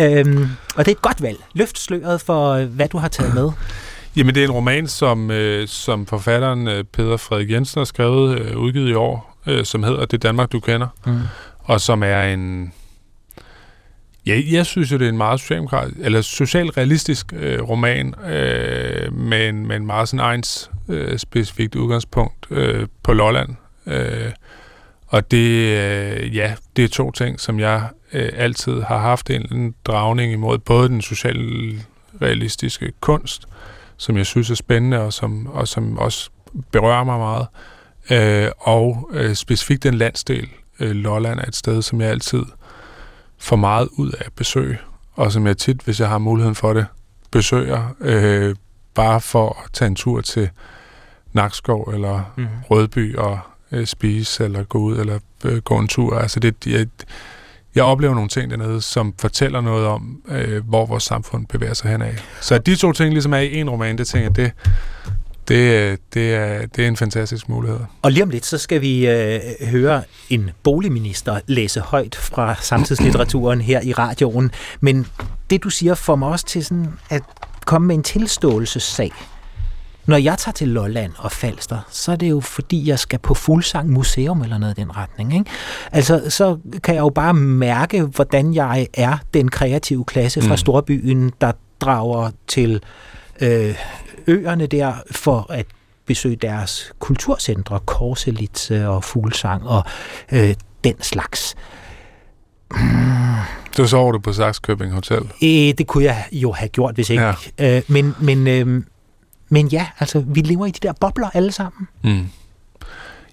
Øhm, 0.01 0.49
og 0.77 0.85
det 0.85 0.93
er 0.93 0.97
et 0.97 1.03
godt 1.03 1.23
valg. 1.23 1.39
Løft 1.55 1.79
sløret 1.79 2.21
for, 2.21 2.65
hvad 2.65 2.89
du 2.89 2.99
har 2.99 3.09
taget 3.09 3.35
med. 3.35 3.51
Jamen, 4.17 4.35
det 4.35 4.41
er 4.41 4.45
en 4.45 4.53
roman, 4.53 4.89
som, 4.89 5.31
øh, 5.31 5.69
som 5.69 6.07
forfatteren 6.07 6.69
øh, 6.69 6.85
Peter 6.85 7.17
Frederik 7.17 7.51
Jensen 7.51 7.79
har 7.79 7.85
skrevet, 7.85 8.39
øh, 8.39 8.57
udgivet 8.57 8.91
i 8.91 8.95
år, 8.95 9.39
øh, 9.47 9.65
som 9.65 9.83
hedder 9.83 10.05
Det 10.05 10.23
Danmark, 10.23 10.53
du 10.53 10.61
kender, 10.61 10.89
mm. 11.07 11.21
og 11.59 11.81
som 11.81 12.03
er 12.03 12.23
en 12.23 12.73
Ja, 14.27 14.41
jeg 14.51 14.67
synes 14.67 14.93
jo, 14.93 14.99
det 14.99 15.05
er 15.05 15.09
en 15.09 15.17
meget 15.17 15.41
socialdemokratisk, 15.41 15.97
eller 16.01 16.21
socialrealistisk 16.21 17.33
øh, 17.37 17.63
roman, 17.63 18.15
øh, 18.25 19.13
med, 19.13 19.49
en, 19.49 19.67
med 19.67 19.77
en 19.77 19.87
meget 19.87 20.09
sådan 20.09 20.21
egens 20.21 20.71
øh, 20.89 21.19
specifikt 21.19 21.75
udgangspunkt 21.75 22.47
øh, 22.51 22.87
på 23.03 23.13
Lolland. 23.13 23.51
Øh, 23.87 24.31
og 25.07 25.31
det, 25.31 25.49
øh, 25.49 26.37
ja, 26.37 26.55
det 26.77 26.85
er 26.85 26.89
to 26.89 27.11
ting, 27.11 27.41
som 27.41 27.61
jeg 27.61 27.89
øh, 28.13 28.33
altid 28.37 28.81
har 28.81 28.99
haft 28.99 29.31
en, 29.31 29.47
en 29.53 29.75
dragning 29.85 30.33
imod. 30.33 30.59
Både 30.59 30.89
den 30.89 31.03
socialrealistiske 31.03 32.93
kunst, 33.01 33.47
som 33.97 34.17
jeg 34.17 34.27
synes 34.27 34.51
er 34.51 34.55
spændende, 34.55 35.01
og 35.01 35.13
som, 35.13 35.47
og 35.47 35.69
som 35.69 35.99
også 35.99 36.31
berører 36.73 37.05
mig 37.05 37.19
meget, 37.19 37.47
øh, 38.11 38.51
og 38.59 39.11
øh, 39.13 39.35
specifikt 39.35 39.83
den 39.83 39.95
landsdel, 39.95 40.49
øh, 40.81 40.91
Lolland 40.91 41.41
er 41.41 41.45
et 41.45 41.57
sted, 41.57 41.83
som 41.83 42.01
jeg 42.01 42.11
altid 42.11 42.43
for 43.39 43.57
meget 43.57 43.89
ud 43.93 44.11
af 44.11 44.27
besøg, 44.37 44.79
og 45.15 45.33
som 45.33 45.47
jeg 45.47 45.57
tit, 45.57 45.81
hvis 45.83 46.01
jeg 46.01 46.09
har 46.09 46.19
muligheden 46.19 46.55
for 46.55 46.73
det, 46.73 46.87
besøger, 47.31 47.95
øh, 48.01 48.55
bare 48.95 49.21
for 49.21 49.63
at 49.65 49.73
tage 49.73 49.87
en 49.87 49.97
tur 49.97 50.21
til 50.21 50.51
Nakskov 51.33 51.91
eller 51.95 52.33
mm. 52.37 52.47
Rødby 52.71 53.17
og 53.17 53.39
øh, 53.73 53.87
spise, 53.87 54.45
eller 54.45 54.65
gå 54.65 54.79
ud, 54.79 54.99
eller 54.99 55.19
øh, 55.45 55.57
gå 55.57 55.79
en 55.79 55.89
tur. 55.89 56.19
Altså 56.19 56.41
det, 56.41 56.67
jeg, 56.67 56.87
jeg 57.75 57.85
oplever 57.85 58.15
nogle 58.15 58.29
ting 58.29 58.51
dernede, 58.51 58.81
som 58.81 59.15
fortæller 59.19 59.61
noget 59.61 59.87
om, 59.87 60.23
øh, 60.29 60.69
hvor 60.69 60.87
vores 60.87 61.03
samfund 61.03 61.47
bevæger 61.47 61.75
sig 61.75 61.91
henad. 61.91 62.13
Så 62.41 62.55
at 62.55 62.67
de 62.67 62.77
to 62.77 62.93
ting 62.93 63.13
ligesom 63.13 63.33
er 63.33 63.39
i 63.39 63.57
en 63.57 63.71
roman, 63.71 63.99
det 63.99 64.07
tænker 64.07 64.29
jeg, 64.29 64.37
det, 64.37 64.53
det, 65.49 65.55
øh, 65.55 65.99
det, 66.15 66.35
er, 66.35 66.67
det 66.67 66.85
er 66.85 66.89
en 66.89 66.97
fantastisk 66.97 67.49
mulighed. 67.49 67.79
Og 68.03 68.13
lige 68.13 68.23
om 68.23 68.31
lidt, 68.31 68.47
så 68.47 68.59
skal 68.59 68.81
vi 68.81 69.09
øh, 69.09 69.41
høre 69.71 70.03
en 70.31 70.51
boligminister 70.63 71.41
læse 71.47 71.81
højt 71.81 72.15
fra 72.15 72.55
samtidslitteraturen 72.61 73.61
her 73.61 73.81
i 73.81 73.93
radioen. 73.93 74.51
Men 74.81 75.07
det, 75.51 75.65
du 75.65 75.71
siger, 75.71 75.95
får 75.95 76.17
mig 76.17 76.29
også 76.29 76.47
til 76.47 76.65
sådan 76.65 76.93
at 77.11 77.23
komme 77.65 77.87
med 77.87 77.95
en 77.95 78.03
tilståelsessag. 78.03 79.13
Når 80.07 80.17
jeg 80.17 80.39
tager 80.39 80.53
til 80.53 80.69
Lolland 80.69 81.13
og 81.19 81.33
Falster, 81.33 81.79
så 81.91 82.13
er 82.13 82.17
det 82.17 82.31
jo 82.31 82.41
fordi, 82.41 82.89
jeg 82.89 82.99
skal 82.99 83.19
på 83.19 83.35
Fuglsang 83.35 83.91
Museum 83.91 84.43
eller 84.43 84.59
noget 84.59 84.79
i 84.79 84.81
den 84.81 84.97
retning. 84.97 85.35
Ikke? 85.35 85.51
Altså, 85.93 86.31
så 86.31 86.59
kan 86.83 86.95
jeg 86.95 87.01
jo 87.01 87.09
bare 87.09 87.35
mærke, 87.35 88.03
hvordan 88.03 88.55
jeg 88.55 88.87
er 88.95 89.17
den 89.35 89.49
kreative 89.49 90.05
klasse 90.05 90.43
fra 90.43 90.55
mm. 90.55 90.57
storbyen, 90.57 91.33
der 91.41 91.53
drager 91.81 92.31
til 92.47 92.83
øh, 93.41 93.75
øerne 94.27 94.67
der 94.67 94.93
for 95.11 95.47
at 95.51 95.67
besøge 96.07 96.37
deres 96.37 96.93
kulturcentre, 96.99 97.81
Korselitze 97.87 98.89
og 98.89 99.05
Fuglsang 99.05 99.69
og 99.69 99.85
øh, 100.33 100.55
den 100.85 101.03
slags. 101.03 101.55
Du 103.77 103.87
sover 103.87 104.13
du 104.13 104.19
på 104.19 104.33
Saxkøbing 104.33 104.93
Hotel? 104.93 105.23
Øh, 105.43 105.75
det 105.79 105.87
kunne 105.87 106.05
jeg 106.05 106.25
jo 106.33 106.53
have 106.53 106.69
gjort, 106.69 106.95
hvis 106.95 107.11
ikke. 107.11 107.35
Ja. 107.59 107.77
Øh, 107.77 107.83
men, 107.89 108.15
men, 108.21 108.49
øh, 108.49 108.83
men 109.53 109.69
ja, 109.69 109.87
altså, 109.99 110.21
vi 110.21 110.41
lever 110.41 110.67
i 110.67 110.71
de 110.71 110.87
der 110.87 110.93
bobler 111.01 111.31
alle 111.35 111.53
sammen. 111.53 111.89
Mm. 112.05 112.27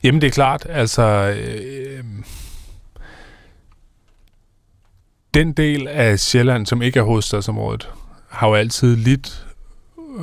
Jamen, 0.03 0.21
det 0.21 0.27
er 0.27 0.32
klart, 0.32 0.65
altså... 0.69 1.03
Øh, 1.38 2.03
den 5.34 5.53
del 5.53 5.88
af 5.88 6.19
Sjælland, 6.19 6.65
som 6.65 6.82
ikke 6.82 6.99
er 6.99 7.03
hovedstadsområdet, 7.03 7.89
har 8.29 8.47
jo 8.47 8.55
altid 8.55 8.95
lidt 8.95 9.45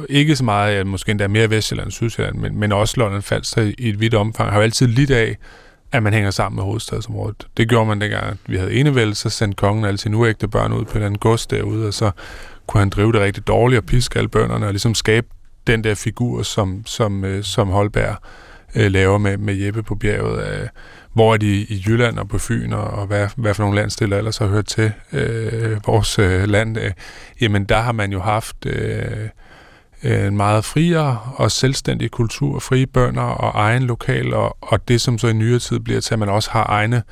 ikke 0.08 0.36
så 0.36 0.44
meget, 0.44 0.76
ja, 0.76 0.84
måske 0.84 1.10
endda 1.10 1.28
mere 1.28 1.50
Vestjylland 1.50 1.86
og 1.86 1.92
Sydsjælland, 1.92 2.36
men, 2.36 2.58
men 2.58 2.72
også 2.72 2.94
London 2.96 3.22
Falster 3.22 3.62
i, 3.62 3.74
i 3.78 3.88
et 3.88 4.00
vidt 4.00 4.14
omfang, 4.14 4.50
har 4.50 4.56
jo 4.56 4.62
altid 4.62 4.86
lidt 4.86 5.10
af, 5.10 5.36
at 5.92 6.02
man 6.02 6.12
hænger 6.12 6.30
sammen 6.30 6.56
med 6.56 6.64
hovedstadsområdet. 6.64 7.46
Det 7.56 7.68
gjorde 7.68 7.86
man 7.86 8.00
dengang, 8.00 8.24
at 8.24 8.36
vi 8.46 8.56
havde 8.56 8.74
enevæld, 8.74 9.14
så 9.14 9.28
sendte 9.28 9.56
kongen 9.56 9.84
alle 9.84 9.98
sine 9.98 10.16
uægte 10.16 10.48
børn 10.48 10.72
ud 10.72 10.84
på 10.84 10.98
den 10.98 11.18
gods 11.18 11.46
derude, 11.46 11.86
og 11.86 11.94
så 11.94 12.10
kunne 12.66 12.80
han 12.80 12.88
drive 12.88 13.12
det 13.12 13.20
rigtig 13.20 13.46
dårligt 13.46 13.78
og 13.78 13.84
piske 13.84 14.18
alle 14.18 14.28
bønderne 14.28 14.66
og 14.66 14.72
ligesom 14.72 14.94
skabe 14.94 15.26
den 15.66 15.84
der 15.84 15.94
figur, 15.94 16.42
som, 16.42 16.82
som, 16.86 17.24
øh, 17.24 17.44
som 17.44 17.68
Holberg 17.68 18.16
øh, 18.74 18.90
laver 18.90 19.18
med, 19.18 19.36
med 19.36 19.54
Jeppe 19.54 19.82
på 19.82 19.94
bjerget. 19.94 20.48
Øh, 20.48 20.68
hvor 21.12 21.32
er 21.32 21.36
de 21.36 21.46
i 21.46 21.84
Jylland 21.86 22.18
og 22.18 22.28
på 22.28 22.38
Fyn, 22.38 22.72
og, 22.72 22.84
og 22.84 23.06
hvad, 23.06 23.28
hvad 23.36 23.54
for 23.54 23.62
nogle 23.62 23.76
landstiller 23.76 24.18
ellers 24.18 24.38
har 24.38 24.46
hørt 24.46 24.66
til 24.66 24.92
øh, 25.12 25.86
vores 25.86 26.18
øh, 26.18 26.48
land. 26.48 26.78
Øh, 26.78 26.90
jamen, 27.40 27.64
der 27.64 27.80
har 27.80 27.92
man 27.92 28.12
jo 28.12 28.20
haft... 28.20 28.66
Øh, 28.66 29.28
Øh, 30.02 30.26
en 30.26 30.36
meget 30.36 30.64
friere 30.64 31.20
og 31.34 31.50
selvstændig 31.50 32.10
kultur, 32.10 32.58
frie 32.58 32.86
bønder 32.86 33.22
og 33.22 33.52
egen 33.54 33.82
lokal, 33.82 34.34
og, 34.34 34.56
og 34.60 34.88
det 34.88 35.00
som 35.00 35.18
så 35.18 35.28
i 35.28 35.32
nyere 35.32 35.58
tid 35.58 35.78
bliver 35.78 36.00
til, 36.00 36.14
at 36.14 36.18
man 36.18 36.28
også 36.28 36.50
har 36.50 36.66
egne 36.68 37.02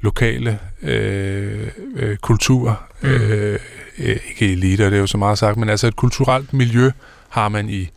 lokale 0.00 0.58
øh, 0.82 1.68
øh, 1.96 2.16
kultur, 2.16 2.80
mm. 3.02 3.08
øh, 3.08 3.58
ikke 3.98 4.52
eliter, 4.52 4.90
det 4.90 4.96
er 4.96 5.00
jo 5.00 5.06
så 5.06 5.18
meget 5.18 5.38
sagt, 5.38 5.56
men 5.56 5.68
altså 5.68 5.86
et 5.86 5.96
kulturelt 5.96 6.52
miljø 6.52 6.90
har 7.34 7.48
man 7.48 7.68
i 7.68 7.88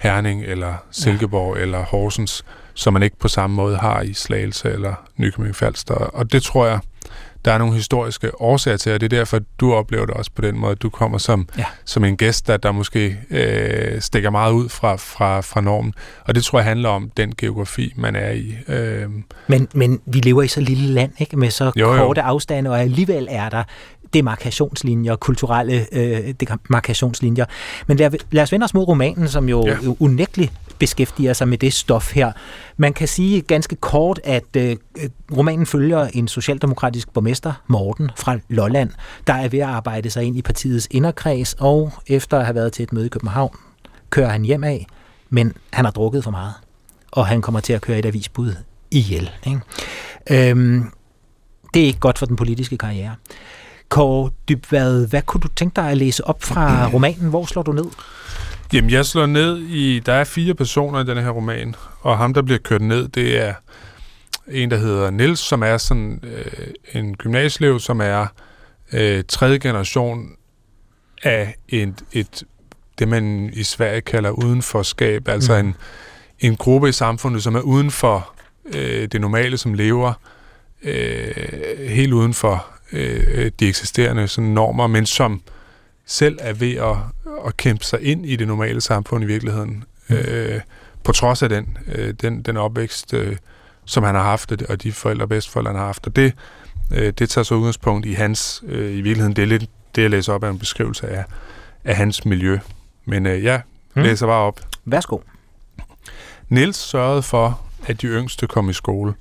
Herning 0.00 0.44
eller 0.44 0.74
Silkeborg 0.90 1.56
ja. 1.56 1.62
eller 1.62 1.82
Horsens, 1.82 2.44
som 2.74 2.92
man 2.92 3.02
ikke 3.02 3.18
på 3.18 3.28
samme 3.28 3.56
måde 3.56 3.76
har 3.76 4.00
i 4.02 4.12
Slagelse 4.12 4.72
eller 4.72 4.94
Nykøbing 5.16 5.56
Falster. 5.56 5.94
Og 5.94 6.32
det 6.32 6.42
tror 6.42 6.66
jeg, 6.66 6.80
der 7.44 7.52
er 7.52 7.58
nogle 7.58 7.74
historiske 7.74 8.40
årsager 8.40 8.76
til, 8.76 8.92
og 8.92 9.00
det 9.00 9.12
er 9.12 9.18
derfor, 9.18 9.40
du 9.60 9.74
oplever 9.74 10.06
det 10.06 10.14
også 10.14 10.30
på 10.34 10.42
den 10.42 10.58
måde, 10.58 10.74
du 10.74 10.90
kommer 10.90 11.18
som, 11.18 11.48
ja. 11.58 11.64
som 11.84 12.04
en 12.04 12.16
gæst, 12.16 12.46
der, 12.46 12.56
der 12.56 12.72
måske 12.72 13.18
øh, 13.30 14.00
stikker 14.00 14.30
meget 14.30 14.52
ud 14.52 14.68
fra, 14.68 14.96
fra, 14.96 15.40
fra 15.40 15.60
normen. 15.60 15.94
Og 16.24 16.34
det 16.34 16.44
tror 16.44 16.58
jeg 16.58 16.66
handler 16.66 16.88
om 16.88 17.10
den 17.16 17.34
geografi, 17.38 17.92
man 17.96 18.16
er 18.16 18.30
i. 18.30 18.54
Øh. 18.68 19.08
Men, 19.46 19.68
men 19.74 20.00
vi 20.06 20.20
lever 20.20 20.42
i 20.42 20.48
så 20.48 20.60
lille 20.60 20.86
land, 20.86 21.12
ikke 21.18 21.36
med 21.36 21.50
så 21.50 21.72
jo, 21.76 21.96
korte 21.96 22.20
jo. 22.20 22.26
afstande, 22.26 22.70
og 22.70 22.80
alligevel 22.80 23.28
er 23.30 23.48
der 23.48 23.64
demarkationslinjer, 24.14 25.16
kulturelle 25.16 25.86
øh, 25.92 26.34
demarkationslinjer. 26.40 27.44
Men 27.86 27.96
lad, 27.96 28.10
lad 28.30 28.42
os 28.42 28.52
vende 28.52 28.64
os 28.64 28.74
mod 28.74 28.88
romanen, 28.88 29.28
som 29.28 29.48
jo 29.48 29.66
ja. 29.66 29.76
unægteligt 30.00 30.52
beskæftiger 30.78 31.32
sig 31.32 31.48
med 31.48 31.58
det 31.58 31.72
stof 31.72 32.14
her. 32.14 32.32
Man 32.76 32.92
kan 32.92 33.08
sige 33.08 33.40
ganske 33.40 33.76
kort, 33.76 34.20
at 34.24 34.56
øh, 34.56 34.76
romanen 35.36 35.66
følger 35.66 36.08
en 36.12 36.28
socialdemokratisk 36.28 37.12
borgmester, 37.12 37.52
Morten 37.66 38.10
fra 38.16 38.38
Lolland, 38.48 38.90
der 39.26 39.32
er 39.32 39.48
ved 39.48 39.58
at 39.58 39.68
arbejde 39.68 40.10
sig 40.10 40.24
ind 40.24 40.36
i 40.36 40.42
partiets 40.42 40.88
inderkreds, 40.90 41.54
og 41.58 41.92
efter 42.06 42.38
at 42.38 42.44
have 42.44 42.54
været 42.54 42.72
til 42.72 42.82
et 42.82 42.92
møde 42.92 43.06
i 43.06 43.08
København, 43.08 43.56
kører 44.10 44.28
han 44.28 44.42
hjem 44.42 44.64
af, 44.64 44.86
men 45.30 45.52
han 45.72 45.84
har 45.84 45.92
drukket 45.92 46.24
for 46.24 46.30
meget, 46.30 46.54
og 47.12 47.26
han 47.26 47.42
kommer 47.42 47.60
til 47.60 47.72
at 47.72 47.80
køre 47.80 47.98
et 47.98 48.06
avisbud 48.06 48.54
ihjel. 48.90 49.30
Ikke? 49.46 50.50
Øhm, 50.50 50.90
det 51.74 51.82
er 51.82 51.86
ikke 51.86 52.00
godt 52.00 52.18
for 52.18 52.26
den 52.26 52.36
politiske 52.36 52.78
karriere. 52.78 53.14
Kåre 53.88 54.30
Dybvad, 54.48 55.08
hvad 55.08 55.22
kunne 55.22 55.40
du 55.40 55.48
tænke 55.48 55.76
dig 55.76 55.90
at 55.90 55.96
læse 55.96 56.26
op 56.26 56.42
fra 56.42 56.86
romanen? 56.94 57.30
Hvor 57.30 57.46
slår 57.46 57.62
du 57.62 57.72
ned? 57.72 57.86
Jamen, 58.72 58.90
jeg 58.90 59.06
slår 59.06 59.26
ned 59.26 59.58
i... 59.58 59.98
Der 59.98 60.12
er 60.12 60.24
fire 60.24 60.54
personer 60.54 61.00
i 61.00 61.04
den 61.04 61.18
her 61.18 61.30
roman, 61.30 61.74
og 62.00 62.18
ham, 62.18 62.34
der 62.34 62.42
bliver 62.42 62.58
kørt 62.58 62.82
ned, 62.82 63.08
det 63.08 63.42
er 63.42 63.54
en, 64.48 64.70
der 64.70 64.76
hedder 64.76 65.10
Nils, 65.10 65.40
som 65.40 65.62
er 65.62 65.76
sådan 65.76 66.20
øh, 66.22 66.66
en 66.92 67.16
gymnasieelev, 67.16 67.80
som 67.80 68.00
er 68.00 68.26
øh, 68.92 69.24
tredje 69.28 69.58
generation 69.58 70.28
af 71.22 71.54
et, 71.68 71.94
et, 72.12 72.44
det, 72.98 73.08
man 73.08 73.50
i 73.52 73.62
Sverige 73.62 74.00
kalder 74.00 74.30
udenforskab, 74.30 75.28
altså 75.28 75.62
mm. 75.62 75.68
en, 75.68 75.74
en 76.40 76.56
gruppe 76.56 76.88
i 76.88 76.92
samfundet, 76.92 77.42
som 77.42 77.54
er 77.54 77.60
uden 77.60 77.90
for 77.90 78.32
øh, 78.74 79.08
det 79.12 79.20
normale, 79.20 79.58
som 79.58 79.74
lever 79.74 80.12
øh, 80.82 81.88
helt 81.88 82.12
uden 82.12 82.34
for 82.34 82.66
øh, 82.92 83.50
de 83.60 83.68
eksisterende 83.68 84.28
sådan, 84.28 84.50
normer, 84.50 84.86
men 84.86 85.06
som 85.06 85.42
selv 86.06 86.38
er 86.40 86.52
ved 86.52 86.74
at, 86.74 86.96
at 87.46 87.56
kæmpe 87.56 87.84
sig 87.84 88.02
ind 88.02 88.26
i 88.26 88.36
det 88.36 88.46
normale 88.46 88.80
samfund 88.80 89.24
i 89.24 89.26
virkeligheden, 89.26 89.84
mm. 90.08 90.16
øh, 90.16 90.60
på 91.04 91.12
trods 91.12 91.42
af 91.42 91.48
den, 91.48 91.78
øh, 91.94 92.14
den, 92.22 92.42
den 92.42 92.56
opvækst, 92.56 93.14
øh, 93.14 93.36
som 93.84 94.04
han 94.04 94.14
har 94.14 94.22
haft, 94.22 94.52
og 94.68 94.82
de 94.82 94.92
forældre 94.92 95.24
og 95.24 95.28
bedsteforældre, 95.28 95.72
han 95.72 95.78
har 95.78 95.86
haft. 95.86 96.06
Og 96.06 96.16
det, 96.16 96.32
øh, 96.94 97.12
det 97.18 97.30
tager 97.30 97.42
så 97.42 97.54
udgangspunkt 97.54 98.06
i 98.06 98.12
hans, 98.12 98.64
øh, 98.68 98.90
i 98.90 99.00
virkeligheden, 99.00 99.36
det 99.36 99.42
er 99.42 99.46
lidt 99.46 99.70
det, 99.96 100.02
jeg 100.02 100.10
læser 100.10 100.32
op 100.32 100.44
af 100.44 100.50
en 100.50 100.58
beskrivelse 100.58 101.08
af, 101.08 101.24
af 101.84 101.96
hans 101.96 102.24
miljø. 102.24 102.58
Men 103.04 103.26
øh, 103.26 103.44
ja, 103.44 103.60
mm. 103.94 104.02
læser 104.02 104.26
bare 104.26 104.42
op. 104.42 104.60
Værsgo. 104.84 105.18
Niels 106.48 106.76
sørgede 106.76 107.22
for, 107.22 107.60
at 107.86 108.02
de 108.02 108.06
yngste 108.06 108.46
kom 108.46 108.70
i 108.70 108.72
skole. 108.72 109.14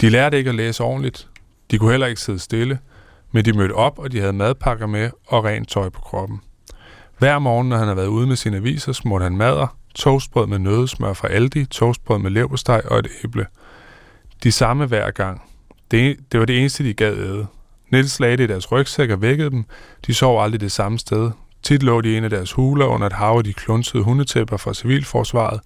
De 0.00 0.08
lærte 0.08 0.38
ikke 0.38 0.50
at 0.50 0.56
læse 0.56 0.82
ordentligt. 0.82 1.28
De 1.70 1.78
kunne 1.78 1.90
heller 1.90 2.06
ikke 2.06 2.20
sidde 2.20 2.38
stille. 2.38 2.78
Men 3.36 3.44
de 3.44 3.52
mødte 3.52 3.72
op, 3.72 3.98
og 3.98 4.12
de 4.12 4.20
havde 4.20 4.32
madpakker 4.32 4.86
med 4.86 5.10
og 5.26 5.44
rent 5.44 5.68
tøj 5.68 5.88
på 5.88 6.00
kroppen. 6.00 6.40
Hver 7.18 7.38
morgen, 7.38 7.68
når 7.68 7.76
han 7.76 7.86
havde 7.86 7.96
været 7.96 8.06
ude 8.06 8.26
med 8.26 8.36
sine 8.36 8.56
aviser, 8.56 8.92
smurte 8.92 9.22
han 9.22 9.36
mader, 9.36 9.76
toastbrød 9.94 10.46
med 10.46 10.58
nødesmør 10.58 11.12
fra 11.12 11.28
Aldi, 11.28 11.64
toastbrød 11.64 12.18
med 12.18 12.30
leverpostej 12.30 12.82
og 12.84 12.98
et 12.98 13.08
æble. 13.24 13.46
De 14.42 14.52
samme 14.52 14.86
hver 14.86 15.10
gang. 15.10 15.42
Det, 15.90 16.16
det 16.32 16.40
var 16.40 16.46
det 16.46 16.58
eneste, 16.58 16.84
de 16.84 16.94
gad 16.94 17.16
æde. 17.16 17.46
Nils 17.92 18.20
lagde 18.20 18.36
det 18.36 18.44
i 18.44 18.46
deres 18.46 18.72
rygsæk 18.72 19.10
og 19.10 19.22
vækkede 19.22 19.50
dem. 19.50 19.64
De 20.06 20.14
sov 20.14 20.42
aldrig 20.42 20.60
det 20.60 20.72
samme 20.72 20.98
sted. 20.98 21.30
Tit 21.62 21.82
lå 21.82 22.00
de 22.00 22.12
i 22.12 22.16
en 22.16 22.24
af 22.24 22.30
deres 22.30 22.52
huler 22.52 22.86
under 22.86 23.06
et 23.06 23.12
hav 23.12 23.34
af 23.38 23.44
de 23.44 23.52
klunsede 23.52 24.02
hundetæpper 24.02 24.56
fra 24.56 24.74
civilforsvaret. 24.74 25.60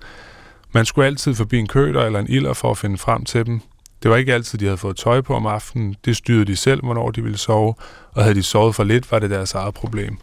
Man 0.72 0.84
skulle 0.84 1.06
altid 1.06 1.34
forbi 1.34 1.58
en 1.58 1.68
køder 1.68 2.04
eller 2.04 2.18
en 2.18 2.28
ilder 2.28 2.52
for 2.52 2.70
at 2.70 2.78
finde 2.78 2.98
frem 2.98 3.24
til 3.24 3.46
dem. 3.46 3.60
Det 4.02 4.10
var 4.10 4.16
ikke 4.16 4.34
altid, 4.34 4.58
de 4.58 4.64
havde 4.64 4.76
fået 4.76 4.96
tøj 4.96 5.20
på 5.20 5.34
om 5.34 5.46
aftenen. 5.46 5.96
Det 6.04 6.16
styrede 6.16 6.44
de 6.44 6.56
selv, 6.56 6.82
hvornår 6.82 7.10
de 7.10 7.22
ville 7.22 7.38
sove, 7.38 7.74
og 8.12 8.22
havde 8.22 8.34
de 8.34 8.42
sovet 8.42 8.74
for 8.74 8.84
lidt, 8.84 9.12
var 9.12 9.18
det 9.18 9.30
deres 9.30 9.54
eget 9.54 9.74
problem. 9.74 10.18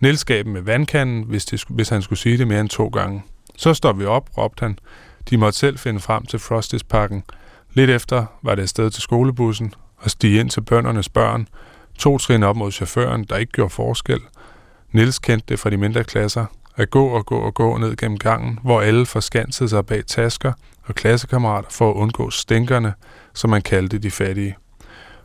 Niels 0.00 0.24
gav 0.24 0.42
dem 0.42 0.52
med 0.52 0.62
vandkanden, 0.62 1.22
hvis, 1.22 1.44
det, 1.44 1.64
hvis 1.68 1.88
han 1.88 2.02
skulle 2.02 2.18
sige 2.18 2.38
det 2.38 2.48
mere 2.48 2.60
end 2.60 2.68
to 2.68 2.88
gange. 2.88 3.22
Så 3.56 3.74
står 3.74 3.92
vi 3.92 4.04
op, 4.04 4.30
råbte 4.38 4.62
han. 4.62 4.78
De 5.30 5.36
måtte 5.36 5.58
selv 5.58 5.78
finde 5.78 6.00
frem 6.00 6.26
til 6.26 6.38
Frostis-pakken. 6.38 7.22
Lidt 7.74 7.90
efter 7.90 8.26
var 8.42 8.54
det 8.54 8.62
afsted 8.62 8.90
til 8.90 9.02
skolebussen 9.02 9.74
og 9.96 10.10
stige 10.10 10.40
ind 10.40 10.50
til 10.50 10.60
bøndernes 10.60 11.08
børn. 11.08 11.48
To 11.98 12.18
trin 12.18 12.42
op 12.42 12.56
mod 12.56 12.72
chaufføren, 12.72 13.24
der 13.24 13.36
ikke 13.36 13.52
gjorde 13.52 13.70
forskel. 13.70 14.20
Nils 14.92 15.18
kendte 15.18 15.46
det 15.48 15.58
fra 15.58 15.70
de 15.70 15.76
mindre 15.76 16.04
klasser. 16.04 16.46
At 16.76 16.90
gå 16.90 17.06
og 17.06 17.26
gå 17.26 17.38
og 17.38 17.54
gå 17.54 17.76
ned 17.78 17.96
gennem 17.96 18.18
gangen, 18.18 18.58
hvor 18.62 18.80
alle 18.80 19.06
forskansede 19.06 19.68
sig 19.68 19.86
bag 19.86 20.06
tasker 20.06 20.52
og 20.84 20.94
klassekammerater 20.94 21.68
for 21.70 21.90
at 21.90 21.94
undgå 21.94 22.30
stinkerne, 22.30 22.94
som 23.34 23.50
man 23.50 23.62
kaldte 23.62 23.98
de 23.98 24.10
fattige. 24.10 24.56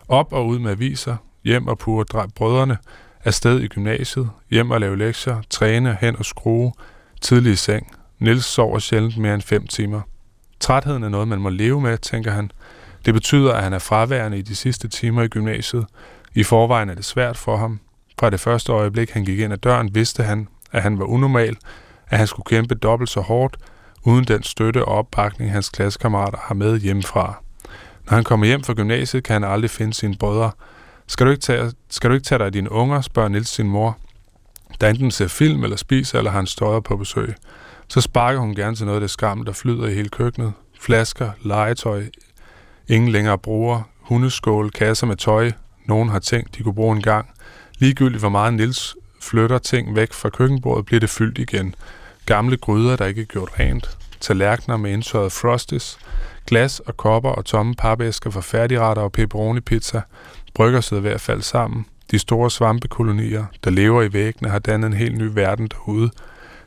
Op 0.07 0.33
og 0.33 0.47
ud 0.47 0.59
med 0.59 0.71
aviser, 0.71 1.15
hjem 1.43 1.67
og 1.67 1.77
pure 1.77 2.03
drej 2.03 2.27
brødrene, 2.35 2.77
afsted 3.23 3.59
i 3.59 3.67
gymnasiet, 3.67 4.29
hjem 4.51 4.71
og 4.71 4.79
lave 4.79 4.97
lektier, 4.97 5.41
træne, 5.49 5.97
hen 6.01 6.15
og 6.15 6.25
skrue, 6.25 6.73
tidlig 7.21 7.53
i 7.53 7.55
seng. 7.55 7.95
Nils 8.19 8.45
sover 8.45 8.79
sjældent 8.79 9.17
mere 9.17 9.33
end 9.33 9.41
fem 9.41 9.67
timer. 9.67 10.01
Trætheden 10.59 11.03
er 11.03 11.09
noget, 11.09 11.27
man 11.27 11.39
må 11.39 11.49
leve 11.49 11.81
med, 11.81 11.97
tænker 11.97 12.31
han. 12.31 12.51
Det 13.05 13.13
betyder, 13.13 13.53
at 13.53 13.63
han 13.63 13.73
er 13.73 13.79
fraværende 13.79 14.37
i 14.37 14.41
de 14.41 14.55
sidste 14.55 14.87
timer 14.87 15.21
i 15.23 15.27
gymnasiet. 15.27 15.85
I 16.35 16.43
forvejen 16.43 16.89
er 16.89 16.95
det 16.95 17.05
svært 17.05 17.37
for 17.37 17.57
ham. 17.57 17.79
Fra 18.19 18.29
det 18.29 18.39
første 18.39 18.71
øjeblik, 18.71 19.11
han 19.11 19.25
gik 19.25 19.39
ind 19.39 19.53
ad 19.53 19.57
døren, 19.57 19.95
vidste 19.95 20.23
han, 20.23 20.47
at 20.71 20.81
han 20.81 20.99
var 20.99 21.05
unormal, 21.05 21.57
at 22.07 22.17
han 22.17 22.27
skulle 22.27 22.45
kæmpe 22.45 22.75
dobbelt 22.75 23.09
så 23.09 23.21
hårdt, 23.21 23.57
uden 24.03 24.25
den 24.25 24.43
støtte 24.43 24.85
og 24.85 24.97
opbakning, 24.97 25.51
hans 25.51 25.69
klassekammerater 25.69 26.37
har 26.41 26.55
med 26.55 26.79
hjemmefra. 26.79 27.44
Når 28.09 28.15
han 28.15 28.23
kommer 28.23 28.45
hjem 28.45 28.63
fra 28.63 28.73
gymnasiet, 28.73 29.23
kan 29.23 29.33
han 29.33 29.51
aldrig 29.51 29.69
finde 29.69 29.93
sine 29.93 30.15
brødre. 30.19 30.51
Skal 31.07 31.25
du 31.25 31.31
ikke 31.31 31.41
tage, 31.41 31.71
skal 31.89 32.09
du 32.09 32.13
ikke 32.13 32.25
tage 32.25 32.39
dig 32.39 32.45
af 32.45 32.51
dine 32.51 32.71
unger, 32.71 33.01
spørger 33.01 33.29
Nils 33.29 33.49
sin 33.49 33.67
mor. 33.69 33.97
Der 34.81 34.89
enten 34.89 35.11
ser 35.11 35.27
film 35.27 35.63
eller 35.63 35.77
spiser, 35.77 36.17
eller 36.17 36.31
har 36.31 36.39
en 36.39 36.47
støjer 36.47 36.79
på 36.79 36.97
besøg. 36.97 37.35
Så 37.87 38.01
sparker 38.01 38.39
hun 38.39 38.55
gerne 38.55 38.75
til 38.75 38.85
noget 38.85 38.97
af 38.97 39.01
det 39.01 39.09
skam, 39.09 39.45
der 39.45 39.51
flyder 39.51 39.87
i 39.87 39.93
hele 39.93 40.09
køkkenet. 40.09 40.53
Flasker, 40.79 41.31
legetøj, 41.41 42.03
ingen 42.87 43.09
længere 43.11 43.37
bruger, 43.37 43.81
hundeskål, 43.99 44.71
kasser 44.71 45.07
med 45.07 45.15
tøj. 45.15 45.51
Nogen 45.85 46.09
har 46.09 46.19
tænkt, 46.19 46.57
de 46.57 46.63
kunne 46.63 46.75
bruge 46.75 46.95
en 46.95 47.01
gang. 47.01 47.29
Ligegyldigt 47.79 48.21
hvor 48.21 48.29
meget 48.29 48.53
Nils 48.53 48.95
flytter 49.21 49.57
ting 49.57 49.95
væk 49.95 50.13
fra 50.13 50.29
køkkenbordet, 50.29 50.85
bliver 50.85 50.99
det 50.99 51.09
fyldt 51.09 51.37
igen. 51.37 51.75
Gamle 52.25 52.57
gryder, 52.57 52.95
der 52.95 53.05
ikke 53.05 53.21
er 53.21 53.25
gjort 53.25 53.59
rent. 53.59 53.97
Tallerkener 54.19 54.77
med 54.77 54.91
indtørret 54.91 55.31
frostis, 55.31 55.97
Glas 56.47 56.79
og 56.79 56.97
kopper 56.97 57.29
og 57.29 57.45
tomme 57.45 57.75
papæsker 57.75 58.29
for 58.29 58.41
færdigretter 58.41 59.03
og 59.03 59.11
pepperoni-pizza. 59.11 60.01
Brygger 60.53 60.81
sidder 60.81 61.03
ved 61.03 61.11
at 61.11 61.21
falde 61.21 61.43
sammen. 61.43 61.85
De 62.11 62.19
store 62.19 62.51
svampekolonier, 62.51 63.45
der 63.63 63.69
lever 63.69 64.01
i 64.01 64.13
væggene, 64.13 64.49
har 64.49 64.59
dannet 64.59 64.87
en 64.87 64.93
helt 64.93 65.17
ny 65.17 65.29
verden 65.33 65.67
derude. 65.67 66.09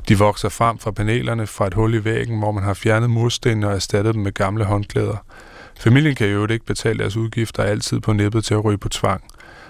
De 0.08 0.18
vokser 0.18 0.48
frem 0.48 0.78
fra 0.78 0.90
panelerne 0.90 1.46
fra 1.46 1.66
et 1.66 1.74
hul 1.74 1.94
i 1.94 2.04
væggen, 2.04 2.38
hvor 2.38 2.52
man 2.52 2.64
har 2.64 2.74
fjernet 2.74 3.10
murstenene 3.10 3.68
og 3.68 3.74
erstattet 3.74 4.14
dem 4.14 4.22
med 4.22 4.32
gamle 4.32 4.64
håndklæder. 4.64 5.16
Familien 5.80 6.14
kan 6.14 6.28
jo 6.28 6.46
ikke 6.46 6.66
betale 6.66 6.98
deres 6.98 7.16
udgifter 7.16 7.62
altid 7.62 8.00
på 8.00 8.12
nippet 8.12 8.44
til 8.44 8.54
at 8.54 8.64
ryge 8.64 8.78
på 8.78 8.88
tvang. 8.88 9.24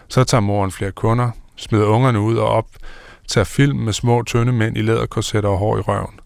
Så 0.09 0.25
tager 0.25 0.41
moren 0.41 0.71
flere 0.71 0.93
kunder, 0.93 1.31
smider 1.57 1.87
ungerne 1.87 2.21
ud 2.21 2.37
og 2.37 2.49
op, 2.49 2.69
tager 3.29 3.45
film 3.45 3.79
med 3.79 3.93
små, 3.93 4.23
tynde 4.23 4.53
mænd 4.53 4.77
i 4.77 4.83
læderkorsetter 4.83 5.51
og 5.51 5.59
hår 5.59 5.79
i 5.79 5.81
røven. 5.81 6.21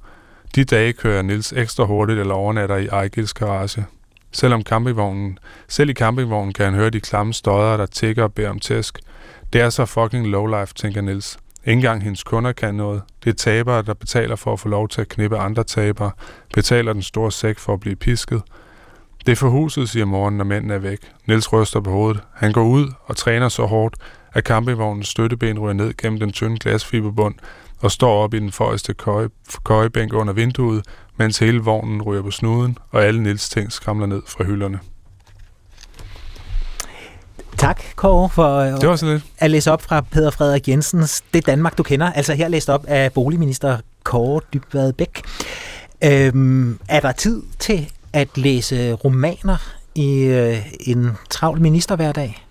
De 0.54 0.64
dage 0.64 0.92
kører 0.92 1.22
Nils 1.22 1.52
ekstra 1.52 1.84
hurtigt 1.84 2.20
eller 2.20 2.34
overnatter 2.34 2.76
i 2.76 2.86
Ejgils 2.86 3.32
garage. 3.32 3.84
Selvom 4.32 4.62
campingvognen, 4.62 5.38
selv 5.68 5.90
i 5.90 5.92
campingvognen 5.92 6.52
kan 6.52 6.64
han 6.64 6.74
høre 6.74 6.90
de 6.90 7.00
klamme 7.00 7.34
støder, 7.34 7.76
der 7.76 7.86
tigger 7.86 8.22
og 8.22 8.34
beder 8.34 8.50
om 8.50 8.58
tæsk. 8.58 8.98
Det 9.52 9.60
er 9.60 9.70
så 9.70 9.84
fucking 9.84 10.26
lowlife, 10.26 10.74
tænker 10.74 11.00
Nils. 11.00 11.38
Ingen 11.66 11.82
gang 11.82 12.02
hendes 12.02 12.22
kunder 12.22 12.52
kan 12.52 12.74
noget. 12.74 13.02
Det 13.24 13.30
er 13.30 13.34
tabere, 13.34 13.82
der 13.82 13.94
betaler 13.94 14.36
for 14.36 14.52
at 14.52 14.60
få 14.60 14.68
lov 14.68 14.88
til 14.88 15.00
at 15.00 15.08
knippe 15.08 15.38
andre 15.38 15.64
tabere, 15.64 16.10
betaler 16.54 16.92
den 16.92 17.02
store 17.02 17.32
sæk 17.32 17.58
for 17.58 17.72
at 17.72 17.80
blive 17.80 17.96
pisket. 17.96 18.42
Det 19.26 19.32
er 19.32 19.36
for 19.36 19.48
huset, 19.48 19.88
siger 19.88 20.04
morgen, 20.04 20.36
når 20.36 20.44
mændene 20.44 20.74
er 20.74 20.78
væk. 20.78 20.98
Nils 21.26 21.52
ryster 21.52 21.80
på 21.80 21.90
hovedet. 21.90 22.22
Han 22.34 22.52
går 22.52 22.64
ud 22.64 22.92
og 23.04 23.16
træner 23.16 23.48
så 23.48 23.66
hårdt, 23.66 23.96
at 24.32 24.44
campingvognens 24.44 25.08
støtteben 25.08 25.58
ryger 25.58 25.72
ned 25.72 25.94
gennem 25.96 26.20
den 26.20 26.32
tynde 26.32 26.58
glasfiberbund 26.58 27.34
og 27.82 27.90
står 27.90 28.24
op 28.24 28.34
i 28.34 28.38
den 28.38 28.52
forreste 28.52 28.94
køje, 28.94 29.28
køjebænk 29.64 30.12
under 30.12 30.32
vinduet, 30.32 30.84
mens 31.16 31.38
hele 31.38 31.58
vognen 31.58 32.02
ryger 32.02 32.22
på 32.22 32.30
snuden, 32.30 32.78
og 32.90 33.04
alle 33.04 33.22
Nils 33.22 33.48
ting 33.48 33.72
skramler 33.72 34.06
ned 34.06 34.22
fra 34.26 34.44
hylderne. 34.44 34.80
Tak, 37.58 37.82
Kåre, 37.96 38.28
for 38.28 38.60
det 38.60 38.88
var 38.88 38.96
så 38.96 39.06
lidt. 39.06 39.24
at 39.38 39.50
læse 39.50 39.72
op 39.72 39.82
fra 39.82 40.00
Peter 40.00 40.30
Frederik 40.30 40.68
Jensens 40.68 41.24
Det 41.34 41.46
Danmark, 41.46 41.78
du 41.78 41.82
kender. 41.82 42.12
Altså 42.12 42.34
her 42.34 42.48
læst 42.48 42.70
op 42.70 42.84
af 42.88 43.12
boligminister 43.12 43.78
Kåre 44.02 44.40
Dybvad 44.54 44.92
Bæk. 44.92 45.22
Øhm, 46.04 46.78
er 46.88 47.00
der 47.00 47.12
tid 47.12 47.42
til 47.58 47.90
at 48.12 48.28
læse 48.38 48.92
romaner 48.92 49.56
i 49.94 50.22
øh, 50.22 50.56
en 50.80 51.10
travl 51.30 51.60
ministerhverdag? 51.60 52.46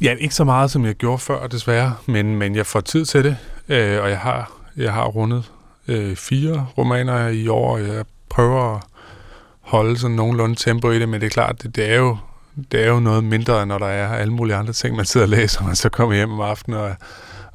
Ja, 0.00 0.14
ikke 0.18 0.34
så 0.34 0.44
meget, 0.44 0.70
som 0.70 0.84
jeg 0.84 0.94
gjorde 0.94 1.18
før, 1.18 1.46
desværre, 1.46 1.94
men, 2.06 2.36
men 2.36 2.56
jeg 2.56 2.66
får 2.66 2.80
tid 2.80 3.04
til 3.04 3.24
det, 3.24 3.36
øh, 3.68 4.02
og 4.02 4.10
jeg 4.10 4.18
har, 4.18 4.52
jeg 4.76 4.92
har 4.92 5.04
rundet 5.04 5.52
øh, 5.88 6.16
fire 6.16 6.66
romaner 6.78 7.28
i 7.28 7.48
år, 7.48 7.72
og 7.72 7.82
jeg 7.82 8.04
prøver 8.28 8.76
at 8.76 8.82
holde 9.60 9.98
sådan 9.98 10.16
nogenlunde 10.16 10.54
tempo 10.54 10.90
i 10.90 10.98
det, 10.98 11.08
men 11.08 11.20
det 11.20 11.26
er 11.26 11.30
klart, 11.30 11.62
det, 11.62 11.76
det 11.76 11.90
er 11.90 11.96
jo 11.96 12.16
det 12.72 12.84
er 12.84 12.88
jo 12.88 13.00
noget 13.00 13.24
mindre, 13.24 13.66
når 13.66 13.78
der 13.78 13.86
er 13.86 14.16
alle 14.16 14.32
mulige 14.32 14.56
andre 14.56 14.72
ting, 14.72 14.96
man 14.96 15.04
sidder 15.04 15.26
og 15.26 15.30
læser, 15.30 15.60
og 15.60 15.66
man 15.66 15.76
så 15.76 15.88
kommer 15.88 16.14
hjem 16.16 16.32
om 16.32 16.40
aftenen 16.40 16.80
og, 16.80 16.94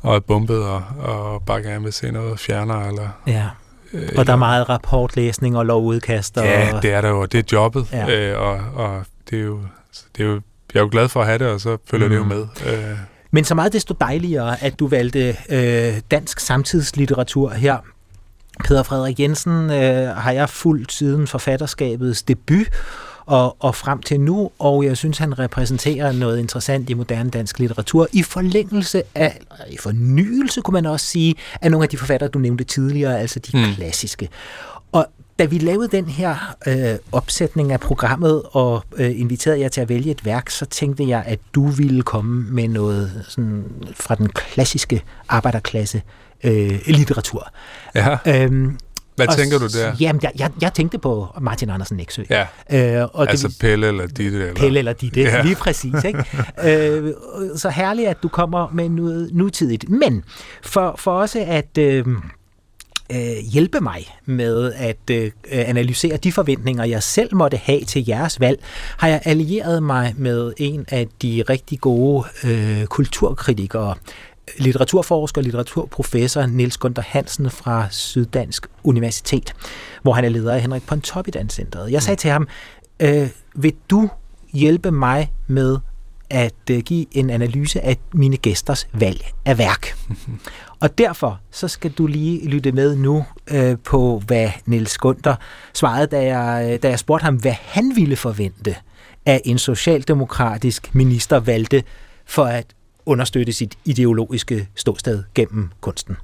og 0.02 0.16
er 0.16 0.20
bumpet 0.20 0.64
og, 0.64 0.84
og 1.00 1.44
bare 1.46 1.62
gerne 1.62 1.84
vil 1.84 1.94
se 1.94 2.12
noget 2.12 2.40
fjerner. 2.40 2.88
Eller, 2.88 3.10
ja. 3.28 3.46
Øh, 3.94 4.10
og 4.18 4.28
der 4.28 4.34
er 4.34 4.38
meget 4.38 4.70
rapportlæsning 4.70 5.58
og 5.58 5.66
lovudkast. 5.66 6.38
Og... 6.38 6.46
Ja, 6.46 6.80
det 6.82 6.94
er 6.94 7.02
der 7.02 7.10
jo. 7.10 7.26
Det 7.26 7.40
er 7.40 7.58
jobbet, 7.58 7.88
ja. 7.92 8.32
øh, 8.32 8.42
og, 8.42 8.86
og 8.86 9.06
det 9.30 9.40
er 9.40 9.44
jo, 9.44 9.60
det 10.18 10.24
er 10.24 10.28
jo, 10.28 10.42
jeg 10.74 10.80
er 10.80 10.84
jo 10.84 10.90
glad 10.92 11.10
for 11.10 11.20
at 11.20 11.26
have 11.26 11.38
det, 11.38 11.48
og 11.48 11.62
så 11.62 11.78
følger 11.90 12.08
mm. 12.08 12.12
det 12.12 12.18
jo 12.18 12.24
med. 12.24 12.48
Øh. 12.66 12.98
Men 13.34 13.46
så 13.46 13.56
meget 13.56 13.74
desto 13.74 13.96
dejligere, 14.02 14.64
at 14.64 14.80
du 14.80 14.88
valgte 14.88 15.38
øh, 15.50 16.02
dansk 16.12 16.40
samtidslitteratur 16.40 17.50
her. 17.50 17.78
Peter 18.66 18.84
Frederik 18.84 19.20
Jensen 19.20 19.70
øh, 19.70 20.08
har 20.16 20.32
jeg 20.32 20.50
fulgt 20.50 20.92
siden 20.92 21.28
forfatterskabets 21.28 22.24
debut, 22.24 22.68
og, 23.26 23.58
og 23.60 23.76
frem 23.76 24.02
til 24.02 24.20
nu, 24.20 24.52
og 24.60 24.86
jeg 24.86 24.98
synes, 24.98 25.18
han 25.18 25.40
repræsenterer 25.40 26.12
noget 26.12 26.40
interessant 26.40 26.90
i 26.90 26.94
moderne 26.94 27.30
dansk 27.30 27.60
litteratur 27.60 28.08
i 28.12 28.24
forlængelse 28.24 29.04
af, 29.16 29.40
i 29.70 29.78
fornyelse 29.78 30.62
kunne 30.62 30.74
man 30.74 30.86
også 30.86 31.06
sige, 31.06 31.36
af 31.62 31.72
nogle 31.72 31.86
af 31.86 31.90
de 31.90 31.98
forfattere, 31.98 32.30
du 32.30 32.40
nævnte 32.40 32.64
tidligere, 32.64 33.20
altså 33.20 33.40
de 33.40 33.58
mm. 33.58 33.76
klassiske. 33.76 34.30
Da 35.40 35.46
vi 35.46 35.58
lavede 35.58 35.88
den 35.88 36.06
her 36.06 36.56
øh, 36.68 36.96
opsætning 37.12 37.72
af 37.72 37.80
programmet 37.80 38.42
og 38.52 38.84
øh, 38.98 39.20
inviterede 39.20 39.60
jer 39.60 39.70
til 39.70 39.82
at 39.82 39.90
vælge 39.90 40.12
et 40.12 40.26
værk, 40.26 40.50
så 40.50 40.66
tænkte 40.66 41.08
jeg, 41.08 41.24
at 41.28 41.40
du 41.56 41.68
ville 41.68 42.04
komme 42.04 42.46
med 42.52 42.68
noget 42.68 43.26
sådan, 43.28 43.64
fra 43.96 44.16
den 44.16 44.30
klassiske 44.30 45.04
arbejderklasse 45.30 46.02
øh, 46.44 46.80
litteratur. 46.88 47.48
Ja. 47.96 48.18
Øhm, 48.28 48.78
hvad 49.16 49.28
og, 49.28 49.38
tænker 49.38 49.60
du 49.60 49.68
der? 49.68 49.96
Jamen, 50.00 50.20
jeg, 50.24 50.32
jeg, 50.40 50.52
jeg 50.62 50.74
tænkte 50.74 50.98
på 50.98 51.28
Martin 51.42 51.70
Andersen 51.70 51.98
Nexø. 51.98 52.24
Ja, 52.30 52.48
øh, 52.72 53.08
og 53.14 53.30
altså 53.30 53.48
det, 53.48 53.58
Pelle 53.60 53.88
eller 53.88 54.08
Ditte. 54.08 54.40
Eller? 54.40 54.54
Pelle 54.54 54.80
eller 54.80 54.94
Ditte, 54.94 55.22
ja. 55.22 55.42
lige 55.42 55.56
præcis. 55.56 56.04
Ikke? 56.04 56.26
øh, 57.04 57.14
så 57.56 57.70
herligt, 57.70 58.10
at 58.10 58.18
du 58.24 58.28
kommer 58.28 58.70
med 58.74 58.90
noget 58.90 59.30
nutidigt. 59.34 59.90
Men 59.90 60.24
for, 60.64 60.96
for 60.98 61.12
også 61.12 61.44
at... 61.48 61.78
Øh, 61.78 62.06
øh, 63.16 63.44
hjælpe 63.52 63.80
mig 63.80 64.18
med 64.26 64.74
at 64.74 65.10
øh, 65.12 65.32
analysere 65.52 66.18
de 66.18 66.32
forventninger, 66.32 66.84
jeg 66.84 67.04
selv 67.04 67.36
måtte 67.36 67.58
have 67.58 67.84
til 67.84 68.06
jeres 68.08 68.40
valg, 68.40 68.60
har 68.98 69.08
jeg 69.08 69.22
allieret 69.26 69.84
mig 69.84 70.14
med 70.18 70.54
en 70.58 70.86
af 70.88 71.08
de 71.22 71.44
rigtig 71.50 71.80
gode 71.80 72.26
øh, 72.44 72.86
kulturkritikere, 72.86 73.96
litteraturforsker 74.58 75.42
og 75.42 75.44
litteraturprofessor 75.44 76.46
Niels 76.46 76.78
Gunther 76.78 77.04
Hansen 77.08 77.50
fra 77.50 77.88
Syddansk 77.92 78.68
Universitet, 78.84 79.54
hvor 80.02 80.14
han 80.14 80.26
er 80.26 80.30
leder 80.30 80.54
af 80.54 80.62
Henrik 80.62 80.88
Pontoppidan-centret. 80.88 81.92
Jeg 81.92 82.04
sagde 82.04 82.20
til 82.20 82.30
ham, 82.30 82.48
øh, 83.00 83.28
vil 83.56 83.74
du 83.90 84.10
hjælpe 84.54 84.92
mig 84.92 85.32
med 85.48 85.78
at 86.30 86.54
øh, 86.72 86.80
give 86.80 87.06
en 87.12 87.30
analyse 87.30 87.82
af 87.82 87.98
mine 88.14 88.38
gæsters 88.38 88.88
valg 88.94 89.32
af 89.46 89.58
værk? 89.58 89.96
Og 90.84 90.98
derfor 90.98 91.40
så 91.52 91.68
skal 91.68 91.92
du 91.92 92.08
lige 92.08 92.48
lytte 92.48 92.72
med 92.72 92.96
nu 92.96 93.26
øh, 93.52 93.78
på, 93.84 94.22
hvad 94.28 94.50
Niels 94.66 94.98
Gunther 94.98 95.36
svarede, 95.74 96.08
da 96.08 96.38
jeg, 96.38 96.74
øh, 96.74 96.80
da 96.84 96.90
jeg 96.90 97.00
spurgte 97.00 97.24
ham, 97.24 97.36
hvad 97.36 97.52
han 97.62 97.92
ville 97.96 98.16
forvente 98.16 98.76
af 99.26 99.42
en 99.46 99.58
socialdemokratisk 99.58 100.96
minister 100.96 101.40
valgte 101.40 101.84
for 102.26 102.46
at 102.46 102.66
understøtte 103.06 103.54
sit 103.54 103.78
ideologiske 103.86 104.68
ståsted 104.76 105.24
gennem 105.36 105.70
kunsten? 105.82 106.18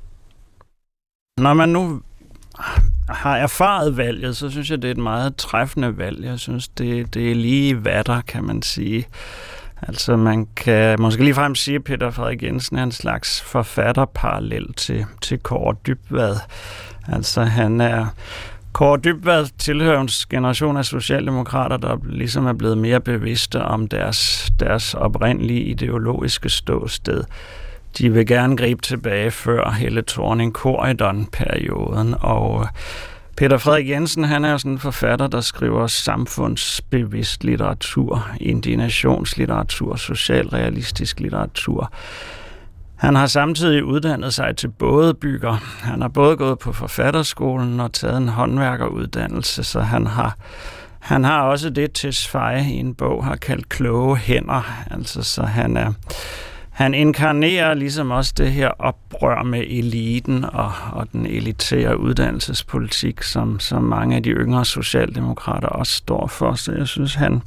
Når 1.37 1.53
man 1.53 1.69
nu 1.69 2.01
har 3.09 3.37
erfaret 3.37 3.97
valget, 3.97 4.37
så 4.37 4.49
synes 4.49 4.71
jeg, 4.71 4.81
det 4.81 4.87
er 4.87 4.91
et 4.91 4.97
meget 4.97 5.35
træffende 5.35 5.97
valg. 5.97 6.23
Jeg 6.23 6.39
synes, 6.39 6.67
det, 6.67 7.13
det 7.13 7.31
er 7.31 7.35
lige 7.35 7.75
hvad 7.75 8.03
der, 8.03 8.21
kan 8.21 8.43
man 8.43 8.61
sige. 8.61 9.07
Altså 9.81 10.15
man 10.15 10.47
kan 10.55 11.01
måske 11.01 11.23
lige 11.23 11.33
frem 11.33 11.55
sige, 11.55 11.75
at 11.75 11.83
Peter 11.83 12.11
Frederik 12.11 12.43
Jensen 12.43 12.77
er 12.77 12.83
en 12.83 12.91
slags 12.91 13.41
forfatterparallel 13.41 14.73
til, 14.73 15.05
til 15.21 15.39
Kåre 15.39 15.75
Dybvad. 15.87 16.35
Altså 17.07 17.43
han 17.43 17.81
er 17.81 18.05
Kåre 18.73 18.99
Dybvad 19.03 19.47
tilhører 19.57 20.01
en 20.01 20.07
generation 20.07 20.77
af 20.77 20.85
socialdemokrater, 20.85 21.77
der 21.77 21.97
ligesom 22.03 22.45
er 22.45 22.53
blevet 22.53 22.77
mere 22.77 22.99
bevidste 22.99 23.61
om 23.61 23.87
deres, 23.87 24.51
deres 24.59 24.93
oprindelige 24.93 25.61
ideologiske 25.61 26.49
ståsted. 26.49 27.23
De 27.97 28.13
vil 28.13 28.27
gerne 28.27 28.57
gribe 28.57 28.81
tilbage 28.81 29.31
før 29.31 29.71
hele 29.71 30.03
thorning 30.07 30.53
perioden 31.31 32.15
og 32.19 32.67
Peter 33.39 33.57
Frederik 33.57 33.89
Jensen, 33.89 34.23
han 34.23 34.45
er 34.45 34.57
sådan 34.57 34.71
en 34.71 34.79
forfatter, 34.79 35.27
der 35.27 35.41
skriver 35.41 35.87
samfundsbevidst 35.87 37.43
litteratur, 37.43 38.29
indignationslitteratur, 38.41 39.95
socialrealistisk 39.95 41.19
litteratur. 41.19 41.93
Han 42.95 43.15
har 43.15 43.27
samtidig 43.27 43.83
uddannet 43.83 44.33
sig 44.33 44.55
til 44.57 44.67
både 44.67 45.13
bygger. 45.13 45.57
Han 45.81 46.01
har 46.01 46.07
både 46.07 46.37
gået 46.37 46.59
på 46.59 46.73
forfatterskolen 46.73 47.79
og 47.79 47.93
taget 47.93 48.17
en 48.17 48.29
håndværkeruddannelse, 48.29 49.63
så 49.63 49.79
han 49.79 50.07
har, 50.07 50.37
han 50.99 51.23
har 51.23 51.41
også 51.41 51.69
det 51.69 51.91
til 51.91 52.13
sveje 52.13 52.63
i 52.63 52.75
en 52.75 52.95
bog, 52.95 53.25
har 53.25 53.35
kaldt 53.35 53.69
kloge 53.69 54.17
hænder. 54.17 54.85
Altså, 54.91 55.23
så 55.23 55.43
han 55.43 55.77
er, 55.77 55.93
han 56.79 56.93
inkarnerer 56.93 57.73
ligesom 57.73 58.11
også 58.11 58.33
det 58.37 58.51
her 58.51 58.67
oprør 58.67 59.43
med 59.43 59.59
eliten 59.59 60.45
og, 60.45 60.71
og 60.91 61.07
den 61.11 61.25
elitære 61.25 61.99
uddannelsespolitik, 61.99 63.23
som, 63.23 63.59
som 63.59 63.83
mange 63.83 64.15
af 64.15 64.23
de 64.23 64.29
yngre 64.29 64.65
socialdemokrater 64.65 65.67
også 65.67 65.93
står 65.93 66.27
for. 66.27 66.53
Så 66.53 66.71
jeg 66.71 66.87
synes, 66.87 67.15
han, 67.15 67.41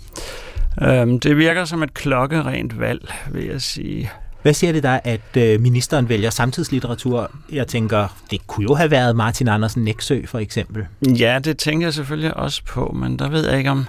øhm, 0.83 1.21
det 1.21 1.37
virker 1.37 1.64
som 1.64 1.83
et 1.83 1.95
klokkerent 1.95 2.81
valg, 2.81 3.14
vil 3.31 3.45
jeg 3.45 3.62
sige. 3.62 4.11
Hvad 4.42 4.55
siger 4.55 4.73
det 4.73 4.83
dig, 4.83 5.01
at 5.05 5.37
øh, 5.37 5.61
ministeren 5.61 6.09
vælger 6.09 6.31
samtidslitteratur? 6.31 7.31
Jeg 7.53 7.66
tænker, 7.66 8.16
det 8.31 8.47
kunne 8.47 8.64
jo 8.64 8.75
have 8.75 8.90
været 8.90 9.16
Martin 9.16 9.49
Andersen 9.49 9.85
Næksø 9.85 10.27
for 10.27 10.38
eksempel. 10.38 10.87
Ja, 11.18 11.38
det 11.38 11.59
tænker 11.59 11.87
jeg 11.87 11.95
selvfølgelig 11.95 12.37
også 12.37 12.62
på, 12.64 12.97
men 12.99 13.18
der 13.18 13.29
ved 13.29 13.49
jeg 13.49 13.59
ikke, 13.59 13.71
om, 13.71 13.87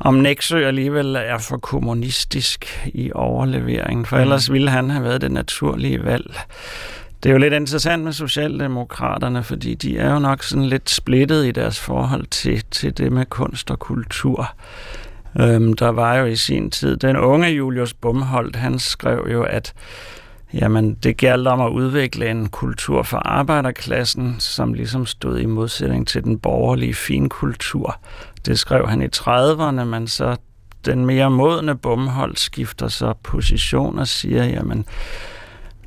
om 0.00 0.14
Næksø 0.14 0.66
alligevel 0.66 1.16
er 1.16 1.38
for 1.38 1.56
kommunistisk 1.56 2.88
i 2.94 3.12
overleveringen, 3.14 4.06
for 4.06 4.16
mm. 4.16 4.22
ellers 4.22 4.52
ville 4.52 4.70
han 4.70 4.90
have 4.90 5.04
været 5.04 5.20
det 5.20 5.32
naturlige 5.32 6.04
valg. 6.04 6.34
Det 7.22 7.28
er 7.28 7.32
jo 7.32 7.38
lidt 7.38 7.54
interessant 7.54 8.04
med 8.04 8.12
Socialdemokraterne, 8.12 9.42
fordi 9.42 9.74
de 9.74 9.98
er 9.98 10.12
jo 10.12 10.18
nok 10.18 10.42
sådan 10.42 10.64
lidt 10.64 10.90
splittet 10.90 11.46
i 11.46 11.50
deres 11.50 11.80
forhold 11.80 12.26
til, 12.26 12.64
til 12.70 12.98
det 12.98 13.12
med 13.12 13.26
kunst 13.26 13.70
og 13.70 13.78
kultur. 13.78 14.54
Øhm, 15.40 15.72
der 15.72 15.88
var 15.88 16.16
jo 16.16 16.24
i 16.24 16.36
sin 16.36 16.70
tid, 16.70 16.96
den 16.96 17.16
unge 17.16 17.48
Julius 17.48 17.94
Bumholdt, 17.94 18.56
han 18.56 18.78
skrev 18.78 19.26
jo, 19.32 19.42
at 19.42 19.74
jamen, 20.54 20.94
det 20.94 21.16
galt 21.16 21.48
om 21.48 21.60
at 21.60 21.70
udvikle 21.70 22.30
en 22.30 22.48
kultur 22.48 23.02
for 23.02 23.16
arbejderklassen, 23.16 24.36
som 24.38 24.74
ligesom 24.74 25.06
stod 25.06 25.38
i 25.38 25.46
modsætning 25.46 26.08
til 26.08 26.24
den 26.24 26.38
borgerlige 26.38 26.94
finkultur. 26.94 28.00
Det 28.46 28.58
skrev 28.58 28.88
han 28.88 29.02
i 29.02 29.06
30'erne, 29.16 29.84
men 29.84 30.06
så 30.06 30.36
den 30.84 31.06
mere 31.06 31.30
modne 31.30 31.76
Bumholdt 31.76 32.40
skifter 32.40 32.88
så 32.88 33.14
position 33.22 33.98
og 33.98 34.08
siger, 34.08 34.44
jamen, 34.44 34.84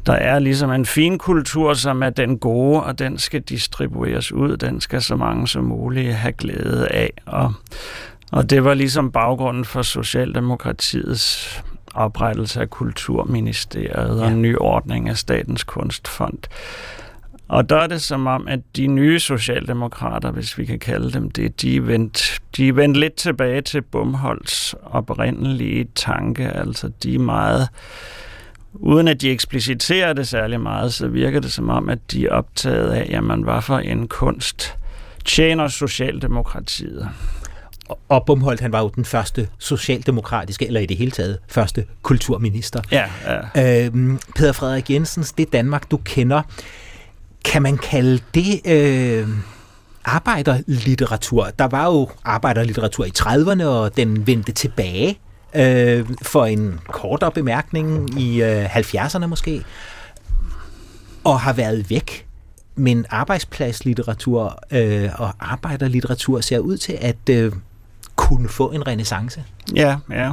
der 0.05 0.13
er 0.13 0.39
ligesom 0.39 0.71
en 0.71 0.85
fin 0.85 1.17
kultur, 1.17 1.73
som 1.73 2.03
er 2.03 2.09
den 2.09 2.37
gode, 2.37 2.83
og 2.83 2.99
den 2.99 3.17
skal 3.17 3.41
distribueres 3.41 4.31
ud. 4.31 4.57
Den 4.57 4.81
skal 4.81 5.01
så 5.01 5.15
mange 5.15 5.47
som 5.47 5.63
muligt 5.63 6.13
have 6.13 6.33
glæde 6.33 6.87
af. 6.87 7.13
Og 7.25 7.53
og 8.33 8.49
det 8.49 8.63
var 8.63 8.73
ligesom 8.73 9.11
baggrunden 9.11 9.65
for 9.65 9.81
Socialdemokratiets 9.81 11.63
oprettelse 11.93 12.61
af 12.61 12.69
Kulturministeriet 12.69 14.17
ja. 14.19 14.25
og 14.25 14.31
en 14.31 14.41
ny 14.41 14.55
ordning 14.57 15.09
af 15.09 15.17
Statens 15.17 15.63
Kunstfond. 15.63 16.37
Og 17.47 17.69
der 17.69 17.75
er 17.75 17.87
det 17.87 18.01
som 18.01 18.27
om, 18.27 18.47
at 18.47 18.59
de 18.75 18.87
nye 18.87 19.19
socialdemokrater, 19.19 20.31
hvis 20.31 20.57
vi 20.57 20.65
kan 20.65 20.79
kalde 20.79 21.11
dem 21.11 21.31
det, 21.31 21.61
de 21.61 21.75
er 21.75 21.81
vendt, 21.81 22.39
de 22.57 22.67
er 22.67 22.73
vendt 22.73 22.97
lidt 22.97 23.13
tilbage 23.13 23.61
til 23.61 23.81
Bumholds 23.81 24.75
oprindelige 24.83 25.87
tanke. 25.95 26.49
Altså 26.49 26.91
de 27.03 27.15
er 27.15 27.19
meget, 27.19 27.69
uden 28.73 29.07
at 29.07 29.21
de 29.21 29.29
ekspliciterer 29.29 30.13
det 30.13 30.27
særlig 30.27 30.61
meget, 30.61 30.93
så 30.93 31.07
virker 31.07 31.39
det 31.39 31.51
som 31.51 31.69
om, 31.69 31.89
at 31.89 32.11
de 32.11 32.25
er 32.25 32.31
optaget 32.31 32.89
af, 32.89 33.07
jamen 33.09 33.41
hvad 33.41 33.61
for 33.61 33.77
en 33.77 34.07
kunst 34.07 34.77
tjener 35.25 35.67
Socialdemokratiet. 35.67 37.09
Og 38.09 38.25
Bumholdt, 38.25 38.61
han 38.61 38.71
var 38.71 38.81
jo 38.81 38.91
den 38.95 39.05
første 39.05 39.47
socialdemokratiske, 39.57 40.67
eller 40.67 40.79
i 40.79 40.85
det 40.85 40.97
hele 40.97 41.11
taget, 41.11 41.37
første 41.47 41.85
kulturminister. 42.01 42.81
Ja, 42.91 43.05
ja. 43.55 43.85
Øhm, 43.85 44.19
Peter 44.35 44.51
Frederik 44.51 44.89
Jensens, 44.89 45.31
det 45.31 45.53
Danmark, 45.53 45.91
du 45.91 45.97
kender, 45.97 46.41
kan 47.45 47.61
man 47.61 47.77
kalde 47.77 48.19
det 48.35 48.61
øh, 48.65 49.27
arbejderlitteratur? 50.05 51.49
Der 51.59 51.67
var 51.67 51.85
jo 51.85 52.09
arbejderlitteratur 52.23 53.05
i 53.05 53.11
30'erne, 53.19 53.63
og 53.63 53.97
den 53.97 54.27
vendte 54.27 54.51
tilbage 54.51 55.19
øh, 55.55 56.05
for 56.21 56.45
en 56.45 56.79
kortere 56.87 57.31
bemærkning 57.31 58.19
i 58.21 58.43
øh, 58.43 58.75
70'erne 58.75 59.25
måske, 59.25 59.63
og 61.23 61.39
har 61.39 61.53
været 61.53 61.89
væk. 61.89 62.25
Men 62.75 63.05
arbejdspladslitteratur 63.09 64.59
øh, 64.71 65.09
og 65.15 65.33
arbejderlitteratur 65.39 66.41
ser 66.41 66.59
ud 66.59 66.77
til 66.77 66.97
at 67.01 67.29
øh, 67.29 67.51
kunne 68.15 68.49
få 68.49 68.71
en 68.71 68.87
renaissance. 68.87 69.43
Ja, 69.75 69.97
ja. 70.09 70.31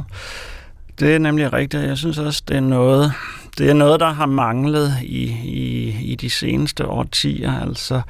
Det 0.99 1.15
er 1.15 1.19
nemlig 1.19 1.53
rigtigt. 1.53 1.83
Jeg 1.83 1.97
synes 1.97 2.17
også, 2.17 2.43
det 2.47 2.57
er 2.57 2.61
noget, 2.61 3.13
det 3.57 3.69
er 3.69 3.73
noget 3.73 3.99
der 3.99 4.09
har 4.09 4.25
manglet 4.25 4.93
i, 5.01 5.23
i, 5.43 5.97
i 6.01 6.15
de 6.15 6.29
seneste 6.29 6.87
årtier. 6.87 7.61
Altså, 7.61 8.01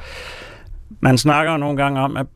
man 0.99 1.17
snakker 1.17 1.57
nogle 1.57 1.77
gange 1.77 2.01
om, 2.01 2.17
at 2.17 2.27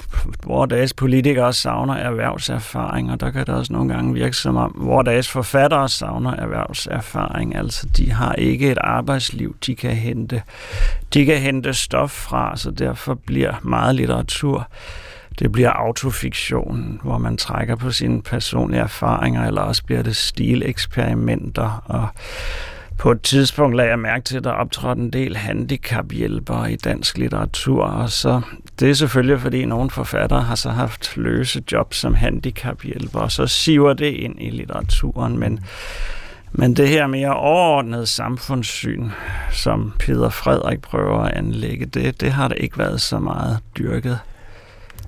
vores 0.44 0.94
politikere 0.94 1.54
savner 1.54 1.94
erhvervserfaring, 1.94 3.12
og 3.12 3.20
der 3.20 3.32
kan 3.32 3.46
det 3.46 3.56
også 3.56 3.74
nogle 3.74 3.94
gange 3.94 4.14
virke 4.14 4.38
som 4.38 4.56
om, 4.56 4.76
vores 4.78 5.30
forfattere 5.30 5.90
savner 5.90 6.34
erhvervserfaring. 6.36 7.56
Altså, 7.56 7.88
de 7.98 8.12
har 8.12 8.34
ikke 8.34 8.72
et 8.72 8.78
arbejdsliv, 8.82 9.56
de 9.66 9.76
kan 9.76 9.96
hente, 9.96 10.42
de 11.14 11.26
kan 11.26 11.38
hente 11.38 11.74
stof 11.74 12.12
fra, 12.12 12.58
så 12.58 12.72
derfor 12.72 13.14
bliver 13.14 13.54
meget 13.62 13.96
litteratur 13.96 14.68
det 15.40 15.52
bliver 15.52 15.70
autofiktion, 15.70 17.00
hvor 17.04 17.18
man 17.18 17.38
trækker 17.38 17.76
på 17.76 17.92
sine 17.92 18.22
personlige 18.22 18.82
erfaringer, 18.82 19.48
eller 19.48 19.62
også 19.62 19.84
bliver 19.84 20.04
det 20.04 20.16
stileksperimenter, 20.16 21.84
og 21.86 22.08
på 22.98 23.12
et 23.12 23.22
tidspunkt 23.22 23.76
lagde 23.76 23.90
jeg 23.90 24.00
mærke 24.00 24.24
til, 24.24 24.38
at 24.38 24.44
der 24.44 24.52
optrådte 24.52 25.02
en 25.02 25.14
del 25.14 25.38
handicaphjælpere 25.38 26.72
i 26.72 26.76
dansk 26.76 27.18
litteratur, 27.18 27.84
og 27.84 28.10
så 28.10 28.42
det 28.80 28.90
er 28.90 28.94
selvfølgelig, 28.94 29.40
fordi 29.40 29.66
nogle 29.66 29.90
forfattere 29.90 30.42
har 30.42 30.56
så 30.56 30.70
haft 30.70 31.18
løse 31.18 31.64
job 31.72 31.94
som 31.94 32.14
handicaphjælpere, 32.14 33.24
og 33.24 33.32
så 33.32 33.48
siver 33.48 33.94
det 33.94 34.14
ind 34.14 34.36
i 34.42 34.50
litteraturen, 34.50 35.40
men 35.40 35.60
men 36.58 36.74
det 36.74 36.90
her 36.90 37.08
mere 37.08 37.36
overordnede 37.36 38.06
samfundssyn, 38.06 39.10
som 39.52 39.94
Peter 40.00 40.30
Frederik 40.30 40.82
prøver 40.82 41.20
at 41.20 41.34
anlægge, 41.34 41.86
det, 41.86 42.22
det 42.22 42.32
har 42.32 42.48
det 42.48 42.58
ikke 42.60 42.78
været 42.78 43.02
så 43.02 43.20
meget 43.20 43.60
dyrket. 43.78 44.20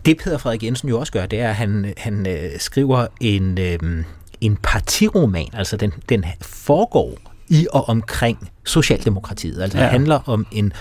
Det 0.07 0.17
Peter 0.17 0.37
Frederik 0.37 0.63
Jensen 0.63 0.89
jo 0.89 0.99
også 0.99 1.13
gør, 1.13 1.25
det 1.25 1.39
er, 1.39 1.49
at 1.49 1.55
han, 1.55 1.93
han 1.97 2.27
øh, 2.27 2.59
skriver 2.59 3.07
en, 3.21 3.57
øh, 3.59 4.03
en 4.41 4.57
partiroman, 4.63 5.49
altså 5.53 5.77
den, 5.77 5.93
den 6.09 6.25
foregår 6.41 7.17
i 7.47 7.67
og 7.71 7.89
omkring 7.89 8.49
Socialdemokratiet. 8.65 9.61
Altså 9.61 9.77
ja. 9.77 9.83
det 9.83 9.91
handler 9.91 10.29
om 10.29 10.47
en 10.51 10.73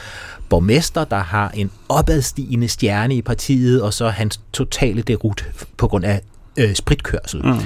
borgmester, 0.49 1.05
der 1.05 1.19
har 1.19 1.49
en 1.49 1.71
opadstigende 1.89 2.69
stjerne 2.69 3.15
i 3.15 3.23
partiet, 3.23 3.83
og 3.83 3.95
så 3.95 4.09
hans 4.09 4.41
totale 4.53 5.03
derut 5.03 5.51
på 5.77 5.89
grund 5.89 6.05
af 6.05 6.21
øh, 6.57 6.75
spritkørsel. 6.75 7.43
Mm. 7.43 7.59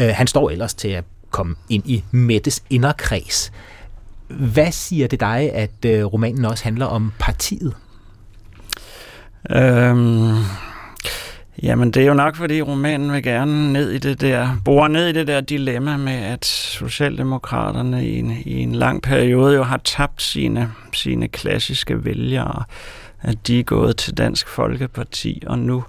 Øh, 0.00 0.08
han 0.14 0.26
står 0.26 0.50
ellers 0.50 0.74
til 0.74 0.88
at 0.88 1.04
komme 1.30 1.54
ind 1.68 1.82
i 1.86 2.04
Mettes 2.10 2.62
inderkreds. 2.70 3.52
Hvad 4.28 4.72
siger 4.72 5.06
det 5.06 5.20
dig, 5.20 5.52
at 5.54 5.84
øh, 5.86 6.04
romanen 6.04 6.44
også 6.44 6.64
handler 6.64 6.86
om 6.86 7.12
partiet? 7.18 7.74
Øhm, 9.50 10.44
Jamen, 11.62 11.90
det 11.90 12.02
er 12.02 12.06
jo 12.06 12.14
nok, 12.14 12.36
fordi 12.36 12.62
romanen 12.62 13.12
vil 13.12 13.22
gerne 13.22 13.72
ned 13.72 13.90
i 13.90 13.98
det 13.98 14.20
der, 14.20 14.48
bore 14.64 14.88
ned 14.88 15.08
i 15.08 15.12
det 15.12 15.26
der 15.26 15.40
dilemma 15.40 15.96
med, 15.96 16.12
at 16.12 16.44
Socialdemokraterne 16.44 18.06
i 18.06 18.18
en, 18.18 18.30
i 18.44 18.58
en 18.58 18.74
lang 18.74 19.02
periode 19.02 19.54
jo 19.54 19.62
har 19.62 19.80
tabt 19.84 20.22
sine, 20.22 20.72
sine 20.92 21.28
klassiske 21.28 22.04
vælgere, 22.04 22.64
at 23.22 23.46
de 23.46 23.60
er 23.60 23.64
gået 23.64 23.96
til 23.96 24.18
Dansk 24.18 24.48
Folkeparti, 24.48 25.42
og 25.46 25.58
nu, 25.58 25.84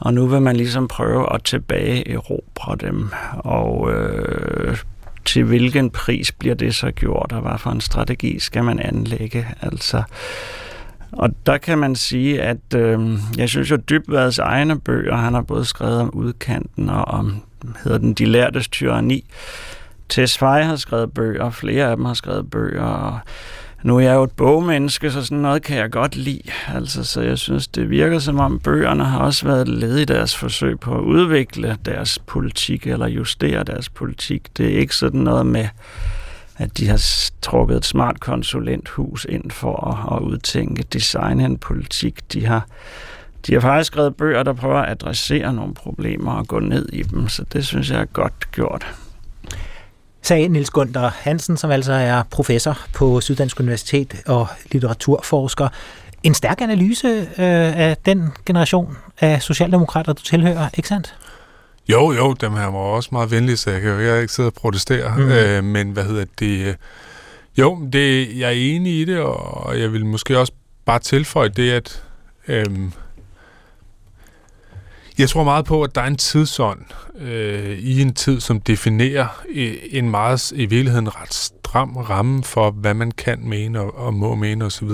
og 0.00 0.14
nu 0.14 0.26
vil 0.26 0.42
man 0.42 0.56
ligesom 0.56 0.88
prøve 0.88 1.34
at 1.34 1.42
tilbage 1.44 2.10
erobre 2.10 2.76
dem, 2.80 3.10
og 3.38 3.92
øh, 3.92 4.76
til 5.24 5.44
hvilken 5.44 5.90
pris 5.90 6.32
bliver 6.32 6.54
det 6.54 6.74
så 6.74 6.90
gjort, 6.90 7.32
og 7.32 7.40
hvad 7.40 7.58
for 7.58 7.70
en 7.70 7.80
strategi 7.80 8.38
skal 8.38 8.64
man 8.64 8.78
anlægge, 8.78 9.46
altså 9.60 10.02
og 11.12 11.30
der 11.46 11.58
kan 11.58 11.78
man 11.78 11.94
sige, 11.94 12.42
at 12.42 12.74
øh, 12.74 13.18
jeg 13.36 13.48
synes 13.48 13.70
jo, 13.70 13.76
Dybvads 13.76 14.38
egne 14.38 14.80
bøger, 14.80 15.16
han 15.16 15.34
har 15.34 15.42
både 15.42 15.64
skrevet 15.64 16.00
om 16.00 16.10
udkanten 16.14 16.88
og 16.88 17.04
om, 17.04 17.42
hedder 17.84 17.98
den, 17.98 18.14
De 18.14 18.24
lærtes 18.24 18.68
tyranni. 18.68 19.24
Tesfaye 20.08 20.64
har 20.64 20.76
skrevet 20.76 21.12
bøger, 21.12 21.50
flere 21.50 21.90
af 21.90 21.96
dem 21.96 22.04
har 22.04 22.14
skrevet 22.14 22.50
bøger, 22.50 22.82
og 22.82 23.18
nu 23.82 23.96
er 23.96 24.00
jeg 24.00 24.14
jo 24.14 24.22
et 24.22 24.30
bogmenneske, 24.30 25.10
så 25.10 25.24
sådan 25.24 25.38
noget 25.38 25.62
kan 25.62 25.76
jeg 25.76 25.90
godt 25.90 26.16
lide. 26.16 26.50
Altså, 26.74 27.04
så 27.04 27.20
jeg 27.20 27.38
synes, 27.38 27.68
det 27.68 27.90
virker 27.90 28.18
som 28.18 28.40
om 28.40 28.58
bøgerne 28.58 29.04
har 29.04 29.18
også 29.18 29.46
været 29.46 29.68
led 29.68 29.96
i 29.96 30.04
deres 30.04 30.36
forsøg 30.36 30.80
på 30.80 30.94
at 30.94 31.00
udvikle 31.00 31.76
deres 31.84 32.18
politik 32.18 32.86
eller 32.86 33.06
justere 33.06 33.64
deres 33.64 33.88
politik. 33.88 34.56
Det 34.56 34.66
er 34.66 34.78
ikke 34.78 34.96
sådan 34.96 35.20
noget 35.20 35.46
med, 35.46 35.68
at 36.58 36.78
de 36.78 36.88
har 36.88 37.04
trukket 37.42 37.76
et 37.76 37.84
smart 37.84 38.20
konsulenthus 38.20 39.26
ind 39.28 39.50
for 39.50 39.86
at, 39.86 40.16
at 40.16 40.22
udtænke, 40.22 40.82
design 40.82 41.40
en 41.40 41.58
politik. 41.58 42.32
De 42.32 42.46
har, 42.46 42.66
de 43.46 43.52
har 43.52 43.60
faktisk 43.60 43.86
skrevet 43.86 44.16
bøger, 44.16 44.42
der 44.42 44.52
prøver 44.52 44.78
at 44.78 44.90
adressere 44.90 45.52
nogle 45.52 45.74
problemer 45.74 46.32
og 46.32 46.48
gå 46.48 46.58
ned 46.58 46.88
i 46.92 47.02
dem, 47.02 47.28
så 47.28 47.44
det 47.52 47.66
synes 47.66 47.90
jeg 47.90 48.00
er 48.00 48.04
godt 48.04 48.52
gjort. 48.52 48.86
Sagde 50.22 50.48
Niels 50.48 50.70
Gunther 50.70 51.10
Hansen, 51.20 51.56
som 51.56 51.70
altså 51.70 51.92
er 51.92 52.22
professor 52.30 52.78
på 52.94 53.20
Syddansk 53.20 53.60
Universitet 53.60 54.14
og 54.26 54.46
litteraturforsker. 54.72 55.68
En 56.22 56.34
stærk 56.34 56.60
analyse 56.60 57.08
øh, 57.08 57.26
af 57.78 57.96
den 58.06 58.28
generation 58.46 58.96
af 59.20 59.42
socialdemokrater, 59.42 60.12
du 60.12 60.22
tilhører, 60.22 60.68
ikke 60.76 60.88
sandt? 60.88 61.14
Jo, 61.88 62.12
jo, 62.12 62.32
dem 62.32 62.52
her 62.52 62.66
var 62.66 62.78
også 62.78 63.08
meget 63.12 63.30
venlige, 63.30 63.56
så 63.56 63.70
jeg 63.70 63.80
kan 63.80 63.90
jo 63.90 64.16
ikke 64.16 64.32
sidde 64.32 64.46
og 64.46 64.54
protestere. 64.54 65.18
Mm. 65.18 65.30
Øh, 65.30 65.64
men 65.64 65.90
hvad 65.90 66.04
hedder 66.04 66.24
det? 66.38 66.66
Øh, 66.66 66.74
jo, 67.58 67.88
det, 67.92 68.38
jeg 68.38 68.46
er 68.46 68.76
enig 68.76 69.00
i 69.00 69.04
det, 69.04 69.18
og 69.18 69.80
jeg 69.80 69.92
vil 69.92 70.06
måske 70.06 70.38
også 70.38 70.52
bare 70.84 70.98
tilføje 70.98 71.48
det, 71.48 71.70
at 71.70 72.04
øhm, 72.48 72.92
jeg 75.18 75.28
tror 75.28 75.44
meget 75.44 75.64
på, 75.64 75.82
at 75.82 75.94
der 75.94 76.00
er 76.00 76.06
en 76.06 76.16
tidsånd 76.16 76.80
øh, 77.18 77.78
i 77.78 78.02
en 78.02 78.14
tid, 78.14 78.40
som 78.40 78.60
definerer 78.60 79.44
en 79.90 80.10
meget, 80.10 80.52
i 80.52 80.66
virkeligheden 80.66 81.16
ret 81.16 81.34
stram 81.34 81.96
ramme 81.96 82.44
for, 82.44 82.70
hvad 82.70 82.94
man 82.94 83.10
kan 83.10 83.48
mene 83.48 83.80
og, 83.80 83.96
og 83.96 84.14
må 84.14 84.34
mene 84.34 84.64
osv. 84.64 84.90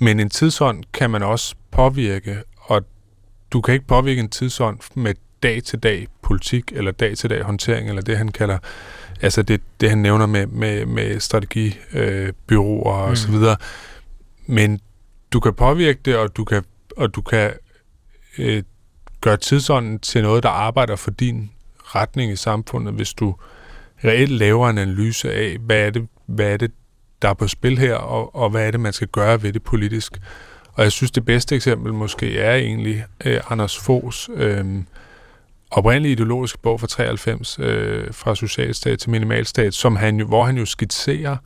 Men 0.00 0.20
en 0.20 0.30
tidsånd 0.30 0.84
kan 0.92 1.10
man 1.10 1.22
også 1.22 1.54
påvirke, 1.70 2.36
og 2.56 2.82
du 3.52 3.60
kan 3.60 3.74
ikke 3.74 3.86
påvirke 3.86 4.20
en 4.20 4.28
tidsånd 4.28 4.78
med 4.94 5.14
dag-til-dag 5.42 6.08
politik, 6.22 6.72
eller 6.72 6.90
dag-til-dag 6.90 7.42
håndtering, 7.42 7.88
eller 7.88 8.02
det 8.02 8.18
han 8.18 8.28
kalder, 8.28 8.58
altså 9.20 9.42
det, 9.42 9.60
det 9.80 9.88
han 9.88 9.98
nævner 9.98 10.26
med, 10.26 10.46
med, 10.46 10.86
med 10.86 11.20
strategibyråer 11.20 12.94
øh, 12.94 13.02
og 13.02 13.08
mm. 13.08 13.16
så 13.16 13.30
videre. 13.30 13.56
Men 14.46 14.80
du 15.32 15.40
kan 15.40 15.54
påvirke 15.54 15.98
det, 16.04 16.16
og 16.16 16.36
du 16.36 16.44
kan, 16.44 16.64
og 16.96 17.14
du 17.14 17.22
kan 17.22 17.52
øh, 18.38 18.62
gøre 19.20 19.36
tidsånden 19.36 19.98
til 19.98 20.22
noget, 20.22 20.42
der 20.42 20.48
arbejder 20.48 20.96
for 20.96 21.10
din 21.10 21.50
retning 21.82 22.32
i 22.32 22.36
samfundet, 22.36 22.94
hvis 22.94 23.14
du 23.14 23.34
reelt 24.04 24.32
laver 24.32 24.68
en 24.68 24.78
analyse 24.78 25.32
af, 25.32 25.56
hvad 25.60 25.86
er 25.86 25.90
det, 25.90 26.08
hvad 26.26 26.52
er 26.52 26.56
det 26.56 26.70
der 27.22 27.28
er 27.28 27.34
på 27.34 27.48
spil 27.48 27.78
her, 27.78 27.94
og, 27.94 28.34
og 28.36 28.50
hvad 28.50 28.66
er 28.66 28.70
det, 28.70 28.80
man 28.80 28.92
skal 28.92 29.08
gøre 29.08 29.42
ved 29.42 29.52
det 29.52 29.62
politisk. 29.62 30.18
Og 30.72 30.84
jeg 30.84 30.92
synes, 30.92 31.10
det 31.10 31.24
bedste 31.24 31.54
eksempel 31.54 31.92
måske 31.92 32.38
er 32.38 32.54
egentlig 32.54 33.04
øh, 33.24 33.40
Anders 33.50 33.78
Fos 33.78 34.30
øh, 34.34 34.64
oprindelige 35.72 36.12
ideologisk 36.12 36.62
bog 36.62 36.80
fra 36.80 36.86
93, 36.86 37.58
øh, 37.58 38.04
fra 38.12 38.34
socialstat 38.34 38.98
til 38.98 39.10
minimalstat, 39.10 39.74
som 39.74 39.96
han 39.96 40.16
jo, 40.16 40.26
hvor 40.26 40.44
han 40.44 40.58
jo 40.58 40.66
skitserer, 40.66 41.36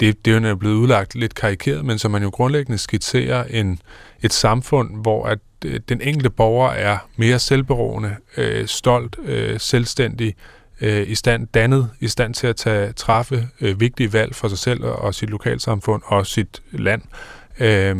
det, 0.00 0.24
det 0.24 0.44
er 0.44 0.48
jo 0.48 0.56
blevet 0.56 0.74
udlagt 0.74 1.14
lidt 1.14 1.34
karikeret, 1.34 1.84
men 1.84 1.98
som 1.98 2.10
man 2.10 2.22
jo 2.22 2.28
grundlæggende 2.28 2.78
skitserer 2.78 3.44
en, 3.44 3.78
et 4.22 4.32
samfund, 4.32 5.02
hvor 5.02 5.26
at 5.26 5.38
øh, 5.64 5.80
den 5.88 6.00
enkelte 6.00 6.30
borger 6.30 6.70
er 6.70 6.98
mere 7.16 7.38
selvberoende, 7.38 8.16
øh, 8.36 8.66
stolt, 8.66 9.16
øh, 9.24 9.60
selvstændig, 9.60 10.34
øh, 10.80 11.10
i 11.10 11.14
stand 11.14 11.46
dannet, 11.46 11.90
i 12.00 12.08
stand 12.08 12.34
til 12.34 12.46
at 12.46 12.56
tage 12.56 12.92
træffe 12.92 13.48
øh, 13.60 13.80
vigtige 13.80 14.12
valg 14.12 14.34
for 14.34 14.48
sig 14.48 14.58
selv 14.58 14.84
og, 14.84 14.96
og 14.96 15.14
sit 15.14 15.30
lokalsamfund 15.30 16.02
og 16.04 16.26
sit 16.26 16.62
land. 16.72 17.02
Øh, 17.60 17.96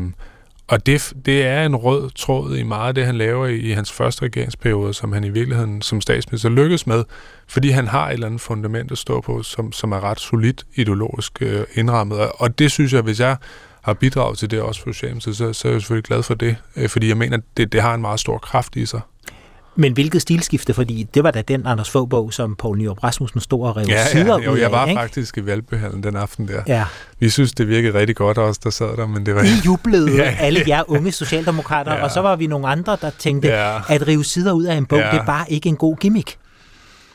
og 0.69 0.87
det, 0.87 1.13
det 1.27 1.47
er 1.47 1.67
en 1.67 1.77
rød 1.77 2.11
tråd 2.11 2.57
i 2.57 2.63
meget 2.63 2.89
af 2.89 2.95
det, 2.95 3.07
han 3.07 3.19
laver 3.19 3.47
i, 3.47 3.57
i 3.57 3.71
hans 3.71 3.93
første 3.93 4.23
regeringsperiode, 4.23 4.95
som 4.95 5.13
han 5.13 5.25
i 5.25 5.29
virkeligheden 5.29 5.83
som 5.83 6.01
statsminister 6.01 6.49
lykkes 6.49 6.87
med, 6.87 7.05
fordi 7.49 7.69
han 7.71 7.89
har 7.89 8.09
et 8.09 8.13
eller 8.13 8.27
andet 8.27 8.41
fundament 8.41 8.93
at 8.93 8.99
stå 8.99 9.21
på, 9.21 9.43
som, 9.43 9.73
som 9.73 9.93
er 9.93 10.01
ret 10.01 10.21
solidt 10.21 10.65
ideologisk 10.75 11.43
øh, 11.43 11.65
indrammet. 11.75 12.19
Og 12.19 12.59
det 12.59 12.71
synes 12.71 12.93
jeg, 12.93 13.03
hvis 13.03 13.21
jeg 13.21 13.37
har 13.83 13.95
bidraget 13.95 14.39
til 14.39 14.51
det 14.51 14.61
også 14.61 14.83
for 14.83 14.93
Socialdemokratiet, 14.93 15.37
så, 15.37 15.53
så 15.53 15.69
er 15.69 15.73
jeg 15.73 15.81
selvfølgelig 15.81 16.05
glad 16.05 16.23
for 16.23 16.35
det, 16.35 16.57
øh, 16.77 16.89
fordi 16.89 17.09
jeg 17.09 17.17
mener, 17.17 17.39
det, 17.57 17.73
det 17.73 17.83
har 17.83 17.95
en 17.95 18.01
meget 18.01 18.21
stor 18.21 18.39
kraft 18.39 18.77
i 18.77 18.87
sig. 18.87 19.01
Men 19.77 19.93
hvilket 19.93 20.23
stilskifte, 20.23 20.75
fordi 20.75 21.09
det 21.15 21.25
var 21.25 21.31
da 21.31 21.43
den 21.43 21.67
Anders 21.67 21.91
Fogh-bog, 21.91 22.33
som 22.33 22.57
Poul 22.57 22.79
Nyrup 22.79 23.05
Rasmussen 23.05 23.41
stod 23.41 23.67
og 23.67 23.77
rev 23.77 23.87
ja, 23.89 24.07
sider 24.07 24.39
ja, 24.39 24.45
jo, 24.45 24.53
ud 24.53 24.59
jeg 24.59 24.73
var 24.73 24.87
af, 24.87 24.95
faktisk 24.95 25.39
i 25.39 25.47
Valbyhallen 25.47 26.03
den 26.03 26.17
aften 26.17 26.49
der. 26.49 26.63
Ja. 26.67 26.85
Vi 27.19 27.31
synes, 27.31 27.53
det 27.53 27.69
virkede 27.69 27.99
rigtig 27.99 28.17
godt 28.17 28.39
også, 28.39 28.61
der 28.65 28.71
sad 28.71 28.97
der, 28.97 29.07
men 29.07 29.27
det 29.27 29.35
var... 29.35 29.43
I 29.43 29.47
jublede 29.67 30.17
ja, 30.17 30.37
alle 30.41 30.65
jer 30.69 30.83
unge 30.91 31.13
socialdemokrater, 31.13 31.95
ja. 31.95 32.03
og 32.03 32.11
så 32.11 32.21
var 32.21 32.37
vi 32.37 32.47
nogle 32.47 32.69
andre, 32.69 32.97
der 33.01 33.11
tænkte, 33.19 33.49
ja. 33.49 33.81
at 33.89 34.09
rive 34.09 34.25
sider 34.25 34.53
ud 34.53 34.65
af 34.65 34.75
en 34.75 34.87
bog, 34.87 34.99
ja. 34.99 35.11
det 35.11 35.21
er 35.21 35.27
bare 35.27 35.53
ikke 35.53 35.69
en 35.69 35.77
god 35.77 35.97
gimmick. 35.97 36.37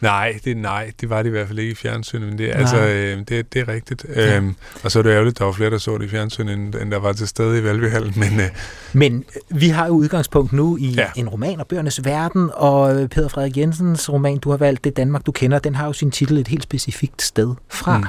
Nej, 0.01 0.39
det 0.45 0.57
nej, 0.57 0.91
det 1.01 1.09
var 1.09 1.17
det 1.23 1.29
i 1.29 1.31
hvert 1.31 1.47
fald 1.47 1.59
ikke 1.59 1.71
i 1.71 1.75
fjernsynet, 1.75 2.29
men 2.29 2.37
det, 2.37 2.51
altså, 2.53 2.77
øh, 2.77 3.17
det, 3.17 3.53
det 3.53 3.59
er 3.61 3.67
rigtigt. 3.67 4.05
Ja. 4.15 4.37
Øhm, 4.37 4.55
og 4.83 4.91
så 4.91 4.99
er 4.99 5.03
det 5.03 5.09
ærgerligt, 5.09 5.35
at 5.35 5.39
der 5.39 5.45
var 5.45 5.51
flere, 5.51 5.69
der 5.69 5.77
så 5.77 5.97
det 5.97 6.05
i 6.05 6.09
fjernsynet, 6.09 6.53
end, 6.53 6.75
end 6.75 6.91
der 6.91 6.99
var 6.99 7.13
til 7.13 7.27
stede 7.27 7.59
i 7.59 7.63
Valbyhallen. 7.63 8.13
Men, 8.15 8.39
øh, 8.39 8.49
men 8.93 9.25
vi 9.49 9.67
har 9.67 9.87
jo 9.87 9.93
udgangspunkt 9.93 10.53
nu 10.53 10.77
i 10.77 10.89
ja. 10.89 11.07
en 11.15 11.29
roman 11.29 11.59
og 11.59 11.67
bøgernes 11.67 12.05
verden, 12.05 12.49
og 12.53 13.09
Peter 13.09 13.27
Frederik 13.27 13.57
Jensens 13.57 14.09
roman, 14.09 14.37
du 14.37 14.49
har 14.49 14.57
valgt, 14.57 14.83
Det 14.83 14.97
Danmark, 14.97 15.25
du 15.25 15.31
kender, 15.31 15.59
den 15.59 15.75
har 15.75 15.85
jo 15.85 15.93
sin 15.93 16.11
titel 16.11 16.37
et 16.37 16.47
helt 16.47 16.63
specifikt 16.63 17.21
sted 17.21 17.55
fra. 17.69 17.97
Mm. 17.97 18.05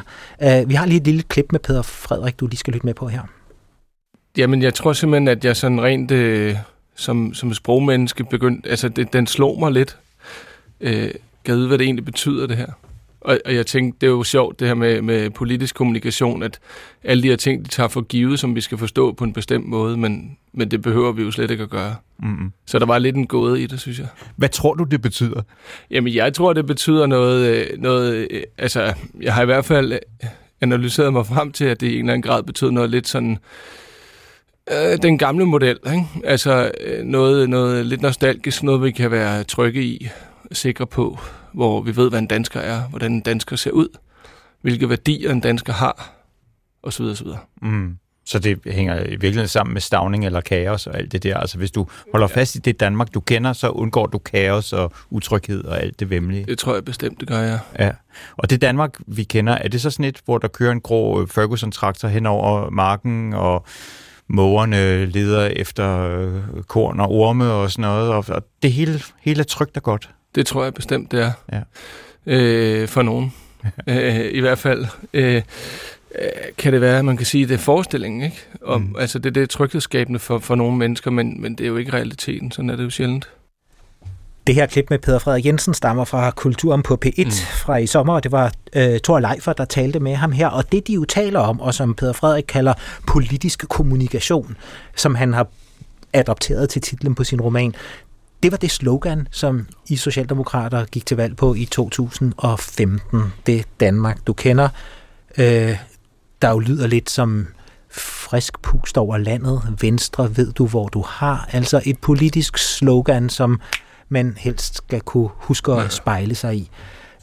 Uh, 0.47 0.69
vi 0.69 0.75
har 0.75 0.87
lige 0.87 1.01
et 1.01 1.05
lille 1.05 1.23
klip 1.23 1.47
med 1.53 1.61
Peter 1.61 1.83
Frederik, 1.83 2.41
du 2.41 2.47
lige 2.47 2.59
skal 2.59 2.73
lytte 2.73 2.87
med 2.87 2.95
på 2.95 3.09
her. 3.09 3.23
Jamen, 4.37 4.63
jeg 4.63 4.75
tror 4.75 4.93
simpelthen, 4.93 5.29
at 5.29 5.45
jeg 5.45 5.57
sådan 5.57 5.83
rent 5.83 6.11
øh, 6.11 6.57
som, 6.97 7.35
som 7.35 7.55
sprogmenneske 7.55 8.25
begyndte, 8.25 8.69
altså 8.69 8.89
det, 8.89 9.13
den 9.13 9.27
slog 9.27 9.59
mig 9.59 9.73
lidt. 9.73 9.97
Øh, 10.81 11.11
kan 11.45 11.57
vide, 11.57 11.69
hvad 11.69 11.79
det 11.79 11.85
egentlig 11.85 12.05
betyder, 12.05 12.47
det 12.47 12.57
her. 12.57 12.73
Og, 13.21 13.39
og 13.45 13.55
jeg 13.55 13.67
tænkte, 13.67 13.99
det 14.01 14.07
er 14.07 14.11
jo 14.11 14.23
sjovt, 14.23 14.61
det 14.61 14.69
her 14.69 14.75
med, 14.75 15.03
med 15.03 15.31
politisk 15.31 15.75
kommunikation, 15.75 16.43
at 16.43 16.59
alle 17.05 17.23
de 17.23 17.29
her 17.29 17.37
ting, 17.37 17.65
de 17.65 17.69
tager 17.69 17.89
for 17.89 18.01
givet, 18.01 18.41
som 18.41 18.55
vi 18.55 18.61
skal 18.61 18.79
forstå 18.79 19.13
på 19.13 19.25
en 19.25 19.33
bestemt 19.33 19.67
måde, 19.67 19.97
men, 19.97 20.37
men 20.53 20.71
det 20.71 20.83
behøver 20.83 21.13
vi 21.13 21.23
jo 21.23 21.31
slet 21.31 21.51
ikke 21.51 21.63
at 21.63 21.71
gøre. 21.71 21.95
Mm-hmm. 22.19 22.53
Så 22.67 22.79
der 22.79 22.87
var 22.87 22.99
lidt 22.99 23.17
en 23.17 23.27
gåde 23.27 23.63
i 23.63 23.67
det, 23.67 23.81
synes 23.81 23.99
jeg. 23.99 24.07
Hvad 24.37 24.49
tror 24.49 24.75
du, 24.75 24.85
det 24.85 25.03
betyder? 25.03 25.43
Jamen, 25.91 26.15
jeg 26.15 26.35
tror, 26.35 26.53
det 26.53 26.67
betyder 26.67 27.07
noget... 27.07 27.47
Øh, 27.47 27.79
noget 27.79 28.27
øh, 28.31 28.43
altså, 28.59 28.95
jeg 29.21 29.35
har 29.35 29.43
i 29.43 29.47
hvert 29.47 29.65
fald 29.65 29.99
analyseret 30.61 31.13
mig 31.13 31.27
frem 31.27 31.53
til, 31.53 31.65
at 31.65 31.81
det 31.81 31.87
i 31.87 31.93
en 31.93 31.99
eller 31.99 32.13
anden 32.13 32.31
grad 32.31 32.43
betyder 32.43 32.71
noget 32.71 32.91
lidt 32.91 33.09
sådan... 33.09 33.39
Øh, 34.73 34.99
den 35.03 35.19
gamle 35.19 35.47
model, 35.47 35.79
ikke? 35.87 36.05
Altså 36.25 36.71
øh, 36.81 37.05
noget, 37.05 37.51
noget 37.51 37.87
lidt 37.87 38.03
nostalgisk, 38.03 38.63
noget 38.63 38.83
vi 38.83 38.91
kan 38.91 39.11
være 39.11 39.45
trygge 39.45 39.83
i, 39.83 40.09
sikre 40.53 40.87
på, 40.87 41.19
hvor 41.53 41.81
vi 41.81 41.97
ved, 41.97 42.11
hvad 42.11 42.19
en 42.19 42.27
dansker 42.27 42.61
er, 42.61 42.83
hvordan 42.83 43.13
en 43.13 43.21
dansker 43.21 43.57
ser 43.57 43.71
ud, 43.71 43.89
hvilke 44.61 44.89
værdier 44.89 45.33
en 45.33 45.41
dansker 45.41 45.73
har, 45.73 46.13
osv. 46.83 47.05
osv. 47.05 47.27
Mm. 47.63 47.97
Så 48.27 48.39
det 48.39 48.61
hænger 48.67 49.01
i 49.01 49.11
virkeligheden 49.11 49.49
sammen 49.49 49.73
med 49.73 49.81
stavning 49.81 50.27
eller 50.27 50.41
kaos 50.41 50.87
og 50.87 50.97
alt 50.97 51.13
det 51.13 51.23
der. 51.23 51.37
Altså 51.37 51.59
hvis 51.59 51.71
du 51.71 51.87
holder 52.13 52.29
ja. 52.31 52.41
fast 52.41 52.55
i 52.55 52.59
det 52.59 52.81
Danmark, 52.81 53.15
du 53.15 53.21
kender, 53.21 53.53
så 53.53 53.69
undgår 53.69 54.07
du 54.07 54.19
kaos 54.19 54.73
og 54.73 54.93
utryghed 55.11 55.65
og 55.65 55.83
alt 55.83 56.01
det 56.01 56.11
vemmelige. 56.11 56.45
Det 56.45 56.59
tror 56.59 56.75
jeg 56.75 56.85
bestemt, 56.85 57.21
det 57.21 57.29
gør 57.29 57.39
jeg. 57.39 57.59
Ja. 57.79 57.91
Og 58.37 58.51
det 58.51 58.63
Danmark, 58.63 58.99
vi 59.07 59.23
kender, 59.23 59.53
er 59.53 59.69
det 59.69 59.81
så 59.81 59.91
sådan 59.91 60.05
et, 60.05 60.21
hvor 60.25 60.39
der 60.39 60.49
kører 60.49 60.73
en 60.73 60.81
grå 60.81 61.27
Ferguson-traktor 61.27 62.09
hen 62.09 62.27
over 62.27 62.71
marken, 62.71 63.33
og 63.33 63.65
mågerne 64.29 65.07
leder 65.07 65.47
efter 65.47 65.99
øh, 66.01 66.63
korn 66.63 67.01
og 67.01 67.11
orme 67.11 67.53
og 67.53 67.71
sådan 67.71 67.83
noget, 67.83 68.11
og 68.11 68.45
det 68.63 68.73
hele, 68.73 69.01
hele 69.21 69.41
er 69.41 69.45
trygt 69.45 69.77
og 69.77 69.83
godt? 69.83 70.11
Det 70.35 70.47
tror 70.47 70.65
jeg 70.65 70.75
bestemt, 70.75 71.13
det 71.13 71.21
er. 71.21 71.33
Ja. 71.53 71.61
Øh, 72.27 72.89
for 72.89 73.03
nogen. 73.03 73.35
øh, 73.87 74.31
I 74.33 74.41
hvert 74.41 74.59
fald. 74.59 74.87
Øh, 75.13 75.35
øh, 75.35 75.43
kan 76.59 76.73
det 76.73 76.81
være, 76.81 76.99
at 76.99 77.05
man 77.05 77.17
kan 77.17 77.27
sige, 77.27 77.43
at 77.43 77.49
det 77.49 77.55
er 77.55 77.59
forestillingen, 77.59 78.23
ikke? 78.23 78.37
Om, 78.63 78.81
mm. 78.81 78.97
Altså, 78.99 79.19
det, 79.19 79.35
det 79.35 79.43
er 79.43 79.47
tryghedsskabende 79.47 80.19
for, 80.19 80.39
for 80.39 80.55
nogle 80.55 80.77
mennesker, 80.77 81.11
men, 81.11 81.43
men 81.43 81.55
det 81.55 81.65
er 81.65 81.69
jo 81.69 81.77
ikke 81.77 81.93
realiteten. 81.93 82.53
Sådan 82.53 82.71
er 82.71 82.77
det 82.77 82.85
jo 82.85 82.91
sjældent. 82.91 83.29
Det 84.47 84.55
her 84.55 84.67
klip 84.67 84.91
med 84.91 84.99
Peter 84.99 85.19
Frederik 85.19 85.47
Jensen 85.47 85.75
stammer 85.75 86.05
fra 86.05 86.31
Kulturen 86.31 86.83
på 86.83 86.99
P1 87.07 87.25
mm. 87.25 87.31
fra 87.65 87.77
i 87.77 87.87
sommer, 87.87 88.15
og 88.15 88.23
det 88.23 88.33
var 88.33 88.53
øh, 88.77 89.01
Thor 89.01 89.21
Leifer, 89.21 89.53
der 89.53 89.65
talte 89.65 90.01
med 90.01 90.15
ham 90.15 90.33
her. 90.33 90.49
Og 90.49 90.73
det, 90.73 90.87
de 90.87 90.93
jo 90.93 91.05
taler 91.05 91.41
om, 91.41 91.61
og 91.61 91.75
som 91.75 91.95
Peter 91.95 92.13
Frederik 92.13 92.45
kalder 92.49 92.75
politisk 93.07 93.69
kommunikation, 93.69 94.57
som 94.97 95.15
han 95.15 95.33
har 95.33 95.47
adopteret 96.13 96.69
til 96.69 96.83
titlen 96.83 97.15
på 97.15 97.25
sin 97.25 97.41
roman, 97.41 97.75
det 98.43 98.51
var 98.51 98.59
det 98.59 98.71
slogan, 98.71 99.29
som 99.31 99.67
I 99.89 99.97
Socialdemokrater 99.97 100.85
gik 100.85 101.07
til 101.07 101.17
valg 101.17 101.37
på 101.37 101.55
i 101.55 101.65
2015. 101.65 103.21
Det 103.47 103.67
Danmark, 103.81 104.27
du 104.27 104.33
kender, 104.33 104.69
øh, 105.39 105.77
der 106.43 106.51
jo 106.51 106.59
lyder 106.59 106.87
lidt 106.87 107.11
som 107.11 107.47
frisk 107.91 108.63
pust 108.63 108.99
over 108.99 109.19
landet. 109.19 109.63
Venstre 109.81 110.37
ved 110.37 110.53
du, 110.53 110.67
hvor 110.67 110.89
du 110.89 111.05
har. 111.07 111.49
Altså 111.53 111.83
et 111.85 111.99
politisk 111.99 112.59
slogan, 112.59 113.29
som 113.29 113.61
man 114.09 114.35
helst 114.39 114.77
skal 114.77 115.01
kunne 115.01 115.29
huske 115.35 115.73
at 115.73 115.93
spejle 115.93 116.35
sig 116.35 116.57
i. 116.57 116.71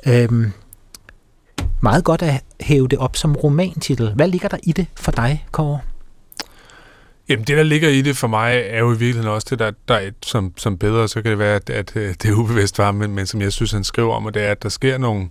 Øhm, 0.07 0.51
meget 1.81 2.03
godt 2.03 2.21
at 2.21 2.43
hæve 2.61 2.87
det 2.87 2.99
op 2.99 3.15
som 3.15 3.35
romantitel. 3.35 4.13
Hvad 4.13 4.27
ligger 4.27 4.47
der 4.47 4.57
i 4.63 4.71
det 4.71 4.87
for 4.95 5.11
dig, 5.11 5.45
Kåre? 5.51 5.79
Jamen 7.29 7.45
det, 7.45 7.57
der 7.57 7.63
ligger 7.63 7.89
i 7.89 8.01
det 8.01 8.17
for 8.17 8.27
mig, 8.27 8.63
er 8.69 8.79
jo 8.79 8.87
i 8.87 8.97
virkeligheden 8.97 9.27
også 9.27 9.47
det, 9.49 9.59
der, 9.59 9.71
der 9.87 9.95
er 9.95 9.99
et, 9.99 10.15
som, 10.25 10.53
som 10.57 10.77
bedre, 10.77 11.07
så 11.07 11.21
kan 11.21 11.31
det 11.31 11.39
være, 11.39 11.55
at, 11.55 11.69
at 11.69 11.95
øh, 11.95 12.09
det 12.09 12.25
er 12.25 12.33
ubevidst 12.33 12.77
var, 12.77 12.91
men, 12.91 13.11
men 13.11 13.25
som 13.25 13.41
jeg 13.41 13.53
synes, 13.53 13.71
han 13.71 13.83
skriver 13.83 14.13
om, 14.13 14.25
og 14.25 14.33
det 14.33 14.43
er, 14.43 14.51
at 14.51 14.63
der 14.63 14.69
sker 14.69 14.97
nogle, 14.97 15.29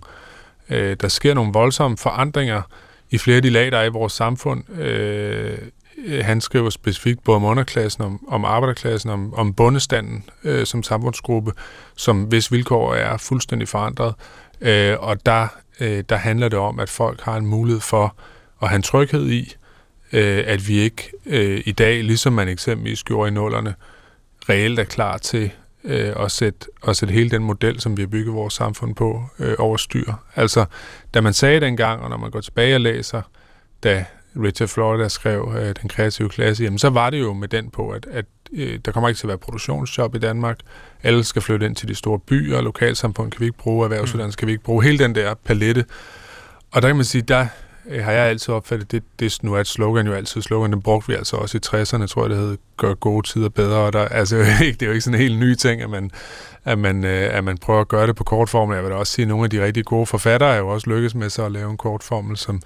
øh, 0.69 0.97
der 1.01 1.07
sker 1.07 1.33
nogle 1.33 1.53
voldsomme 1.53 1.97
forandringer 1.97 2.61
i 3.09 3.17
flere 3.17 3.35
af 3.35 3.41
de 3.41 3.49
lag, 3.49 3.71
der 3.71 3.77
er 3.77 3.83
i 3.83 3.89
vores 3.89 4.13
samfund. 4.13 4.79
Øh, 4.79 5.57
øh 6.05 6.25
han 6.25 6.41
skriver 6.41 6.69
specifikt 6.69 7.23
både 7.23 7.35
om 7.35 7.43
underklassen, 7.43 8.03
om, 8.03 8.27
om 8.27 8.45
arbejderklassen, 8.45 9.09
om, 9.09 9.33
om 9.33 9.53
bundestanden 9.53 10.23
øh, 10.43 10.65
som 10.65 10.83
samfundsgruppe, 10.83 11.51
som 11.95 12.23
hvis 12.23 12.51
vilkår 12.51 12.93
er 12.93 13.17
fuldstændig 13.17 13.67
forandret. 13.67 14.13
Øh, 14.61 14.95
og 14.99 15.25
der, 15.25 15.47
øh, 15.79 16.03
der 16.09 16.15
handler 16.15 16.49
det 16.49 16.59
om, 16.59 16.79
at 16.79 16.89
folk 16.89 17.21
har 17.21 17.37
en 17.37 17.45
mulighed 17.45 17.81
for 17.81 18.15
at 18.61 18.69
have 18.69 18.75
en 18.75 18.83
tryghed 18.83 19.29
i, 19.29 19.39
øh, 19.41 19.66
Øh, 20.13 20.43
at 20.47 20.67
vi 20.67 20.79
ikke 20.79 21.11
øh, 21.25 21.61
i 21.65 21.71
dag, 21.71 22.03
ligesom 22.03 22.33
man 22.33 22.47
eksempelvis 22.47 23.03
gjorde 23.03 23.27
i 23.27 23.31
nullerne, 23.31 23.75
reelt 24.49 24.79
er 24.79 24.83
klar 24.83 25.17
til 25.17 25.51
øh, 25.83 26.13
at, 26.19 26.31
sætte, 26.31 26.67
at 26.87 26.97
sætte 26.97 27.13
hele 27.13 27.29
den 27.29 27.43
model, 27.43 27.79
som 27.79 27.97
vi 27.97 28.01
har 28.01 28.07
bygget 28.07 28.33
vores 28.33 28.53
samfund 28.53 28.95
på, 28.95 29.23
øh, 29.39 29.55
over 29.59 29.77
styr. 29.77 30.13
Altså, 30.35 30.65
da 31.13 31.21
man 31.21 31.33
sagde 31.33 31.59
dengang, 31.59 32.01
og 32.01 32.09
når 32.09 32.17
man 32.17 32.31
går 32.31 32.41
tilbage 32.41 32.75
og 32.75 32.81
læser, 32.81 33.21
da 33.83 34.05
Richard 34.43 34.69
Florida 34.69 35.07
skrev 35.07 35.53
øh, 35.57 35.75
Den 35.81 35.89
kreative 35.89 36.29
klasse, 36.29 36.63
jamen, 36.63 36.79
så 36.79 36.89
var 36.89 37.09
det 37.09 37.19
jo 37.19 37.33
med 37.33 37.47
den 37.47 37.69
på, 37.69 37.89
at, 37.89 38.05
at 38.11 38.25
øh, 38.53 38.79
der 38.85 38.91
kommer 38.91 39.07
ikke 39.07 39.17
til 39.17 39.25
at 39.25 39.29
være 39.29 39.37
produktionsjob 39.37 40.15
i 40.15 40.19
Danmark. 40.19 40.59
Alle 41.03 41.23
skal 41.23 41.41
flytte 41.41 41.65
ind 41.65 41.75
til 41.75 41.87
de 41.87 41.95
store 41.95 42.19
byer, 42.19 42.61
lokalsamfund 42.61 43.31
kan 43.31 43.39
vi 43.39 43.45
ikke 43.45 43.57
bruge, 43.57 43.83
erhvervsuddannelse 43.83 44.37
kan 44.37 44.47
vi 44.47 44.51
ikke 44.51 44.63
bruge. 44.63 44.83
Hele 44.83 44.97
den 44.97 45.15
der 45.15 45.33
palette. 45.33 45.85
Og 46.71 46.81
der 46.81 46.87
kan 46.87 46.95
man 46.95 47.05
sige, 47.05 47.21
der 47.21 47.47
Øh, 47.89 48.03
har 48.03 48.11
jeg 48.11 48.25
altid 48.25 48.53
opfattet, 48.53 48.91
det, 48.91 49.03
det 49.19 49.37
nu 49.43 49.53
er 49.53 49.59
et 49.59 49.67
slogan 49.67 50.07
jo 50.07 50.13
altid 50.13 50.41
slogan, 50.41 50.71
den 50.71 50.81
brugte 50.81 51.07
vi 51.07 51.13
altså 51.13 51.35
også 51.35 51.57
i 51.57 51.61
60'erne, 51.65 52.07
tror 52.07 52.21
jeg 52.21 52.29
det 52.29 52.37
hed, 52.37 52.57
gør 52.77 52.93
gode 52.93 53.27
tider 53.27 53.49
bedre, 53.49 53.77
og 53.77 53.93
der, 53.93 53.99
altså, 53.99 54.35
det 54.59 54.81
er 54.81 54.85
jo 54.85 54.91
ikke 54.91 55.01
sådan 55.01 55.19
en 55.19 55.21
helt 55.21 55.39
ny 55.39 55.55
ting, 55.55 55.81
at 55.81 55.89
man, 55.89 56.11
at 56.65 56.79
man, 56.79 57.05
øh, 57.05 57.37
at 57.37 57.43
man 57.43 57.57
prøver 57.57 57.81
at 57.81 57.87
gøre 57.87 58.07
det 58.07 58.15
på 58.15 58.23
kortform. 58.23 58.71
Jeg 58.71 58.83
vil 58.83 58.91
da 58.91 58.95
også 58.95 59.13
sige, 59.13 59.23
at 59.23 59.29
nogle 59.29 59.43
af 59.43 59.49
de 59.49 59.65
rigtig 59.65 59.85
gode 59.85 60.05
forfattere 60.05 60.53
er 60.53 60.57
jo 60.57 60.67
også 60.67 60.89
lykkes 60.89 61.15
med 61.15 61.29
så 61.29 61.45
at 61.45 61.51
lave 61.51 61.71
en 61.71 61.77
kortformel, 61.77 62.37
som, 62.37 62.61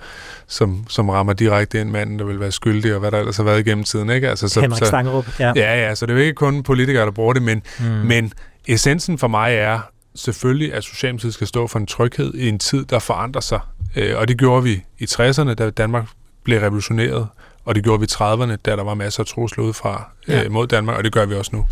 som, 0.48 0.86
som 0.90 1.10
rammer 1.10 1.34
direkte 1.34 1.82
ind 1.82 1.90
manden, 1.90 2.20
der 2.20 2.26
vil 2.26 2.40
være 2.40 2.52
skyldig, 2.52 2.94
og 2.94 3.00
hvad 3.00 3.12
der 3.12 3.20
ellers 3.20 3.38
har 3.38 3.44
været 3.44 3.60
igennem 3.60 3.84
tiden. 3.84 4.10
Ikke? 4.10 4.30
Altså, 4.30 4.48
så, 4.48 4.62
Henrik 4.62 4.86
Stangerup, 4.86 5.40
ja. 5.40 5.54
Ja, 5.56 5.88
ja, 5.88 5.96
så 5.96 6.06
det 6.06 6.14
er 6.14 6.18
jo 6.18 6.24
ikke 6.24 6.36
kun 6.36 6.64
politikere, 6.64 7.06
der 7.06 7.12
bruger 7.12 7.34
det, 7.34 7.44
men, 7.44 7.62
mm. 7.80 7.86
men 7.86 8.34
essensen 8.68 9.18
for 9.18 9.28
mig 9.28 9.56
er, 9.56 9.80
selvfølgelig, 10.16 10.74
at 10.74 10.84
Socialdemokratiet 10.84 11.34
skal 11.34 11.48
stå 11.48 11.68
for 11.68 11.80
en 11.80 11.86
tryghed 11.86 12.34
i 12.34 12.50
en 12.50 12.60
tid, 12.60 12.86
der 12.86 13.00
forandrer 13.00 13.42
sig. 13.42 13.60
Øh, 13.96 14.18
og 14.18 14.28
det 14.28 14.38
gjorde 14.38 14.64
vi 14.64 14.84
i 15.00 15.04
60'erne, 15.04 15.54
da 15.54 15.70
Danmark 15.70 16.06
blev 16.44 16.60
revolutioneret, 16.60 17.28
og 17.66 17.76
det 17.76 17.84
gjorde 17.84 18.00
vi 18.00 18.06
i 18.06 18.14
30'erne, 18.14 18.56
da 18.66 18.76
der 18.76 18.84
var 18.84 18.94
masser 18.94 19.20
af 19.20 19.28
trusler 19.28 19.64
udefra 19.64 20.12
ja. 20.28 20.44
øh, 20.44 20.52
mod 20.52 20.68
Danmark, 20.68 20.98
og 20.98 21.04
det 21.04 21.12
gør 21.12 21.26
vi 21.26 21.36
også 21.36 21.52
nu. 21.54 21.66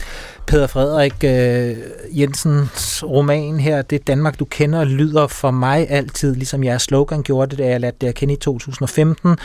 Peter 0.47 0.67
Frederik 0.67 1.24
øh, 1.24 1.78
Jensens 2.20 3.03
roman 3.03 3.59
her, 3.59 3.82
Det 3.82 4.07
Danmark, 4.07 4.39
du 4.39 4.45
kender, 4.45 4.84
lyder 4.84 5.28
for 5.28 5.51
mig 5.51 5.89
altid, 5.89 6.36
ligesom 6.36 6.63
jeres 6.63 6.82
slogan 6.82 7.24
gjorde 7.24 7.49
det, 7.49 7.57
da 7.57 7.67
jeg 7.67 7.80
lærte 7.80 7.97
det 8.01 8.07
at 8.07 8.15
kende 8.15 8.34
i 8.34 8.38
2015, 8.38 9.38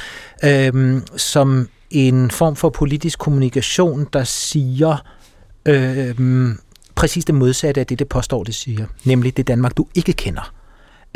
øh, 0.45 1.03
som 1.17 1.69
en 1.91 2.31
form 2.31 2.57
for 2.57 2.71
politisk 2.71 3.19
kommunikation, 3.19 4.07
der 4.13 4.25
siger 4.25 4.97
øh, 5.67 6.15
præcis 6.95 7.25
det 7.25 7.35
modsatte 7.35 7.81
af 7.81 7.87
det, 7.87 7.99
det 7.99 8.09
påstår, 8.09 8.45
det 8.45 8.55
siger. 8.55 8.87
Nemlig 9.05 9.37
det 9.37 9.49
Danmark, 9.49 9.77
du 9.77 9.87
ikke 9.95 10.13
kender. 10.13 10.54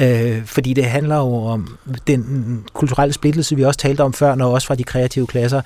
Øh, 0.00 0.44
fordi 0.44 0.72
det 0.72 0.84
handler 0.84 1.16
jo 1.16 1.34
om 1.44 1.78
den 2.06 2.64
kulturelle 2.72 3.12
splittelse, 3.12 3.56
vi 3.56 3.64
også 3.64 3.78
talte 3.78 4.00
om 4.00 4.12
før, 4.12 4.34
når 4.34 4.54
også 4.54 4.66
fra 4.66 4.74
de 4.74 4.84
kreative 4.84 5.26
klasser 5.26 5.60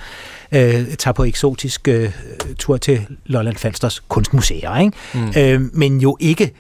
øh, 0.53 0.95
tager 0.99 1.13
på 1.13 1.25
eksotisk 1.25 1.89
øh, 1.89 2.13
tur 2.59 2.77
til 2.77 3.07
Lolland 3.27 3.57
Falsters 3.57 4.01
kunstmuseer. 4.01 4.79
Ikke? 4.79 4.97
Mm. 5.15 5.33
Øh, 5.37 5.61
men 5.77 6.01
jo 6.01 6.17
ikke 6.21 6.53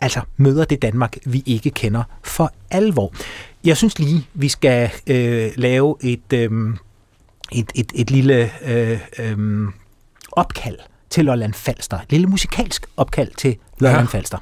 altså 0.00 0.20
møder 0.36 0.64
det 0.64 0.82
Danmark, 0.82 1.16
vi 1.24 1.42
ikke 1.46 1.70
kender 1.70 2.02
for 2.22 2.52
alvor. 2.70 3.12
Jeg 3.64 3.76
synes 3.76 3.98
lige, 3.98 4.28
vi 4.34 4.48
skal 4.48 4.90
øh, 5.06 5.50
lave 5.56 5.96
et, 6.00 6.32
øh, 6.34 6.50
et, 7.52 7.72
et, 7.74 7.92
et 7.94 8.10
lille 8.10 8.50
øh, 8.64 9.00
øh, 9.18 9.68
opkald 10.32 10.78
til 11.10 11.24
Lolland 11.24 11.54
Falster. 11.54 11.96
Et 11.96 12.12
lille 12.12 12.26
musikalsk 12.26 12.86
opkald 12.96 13.30
til 13.36 13.56
Lolland 13.80 14.08
ja. 14.08 14.18
Falster. 14.18 14.38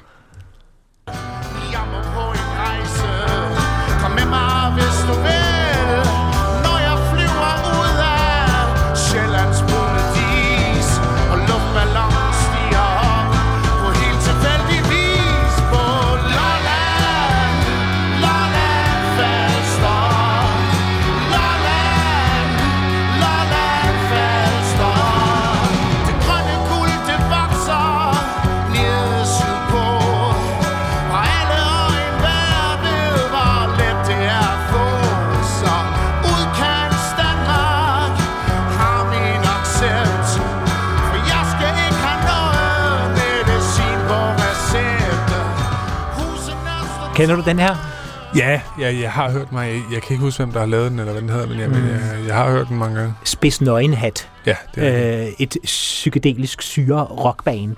Kender 47.21 47.35
du 47.35 47.43
den 47.45 47.59
her? 47.59 47.75
Ja, 48.35 48.61
ja, 48.79 48.99
jeg 49.01 49.11
har 49.11 49.31
hørt 49.31 49.51
mig. 49.51 49.83
Jeg 49.91 50.01
kan 50.01 50.13
ikke 50.13 50.23
huske, 50.23 50.43
hvem 50.43 50.51
der 50.53 50.59
har 50.59 50.67
lavet 50.67 50.91
den, 50.91 50.99
eller 50.99 51.11
hvad 51.11 51.21
den 51.21 51.29
hedder, 51.29 51.47
men 51.47 51.59
jeg, 51.59 51.67
mm. 51.69 51.75
jeg, 51.75 52.27
jeg 52.27 52.35
har 52.35 52.51
hørt 52.51 52.67
den 52.67 52.77
mange 52.77 52.95
gange. 52.99 53.13
Spids 53.23 53.61
Nøgenhat. 53.61 54.29
Ja, 54.45 54.55
det 54.75 54.87
er 54.87 55.21
øh, 55.21 55.27
Et 55.39 55.57
psykedelisk 55.63 56.61
syre 56.61 57.03
rockband. 57.03 57.75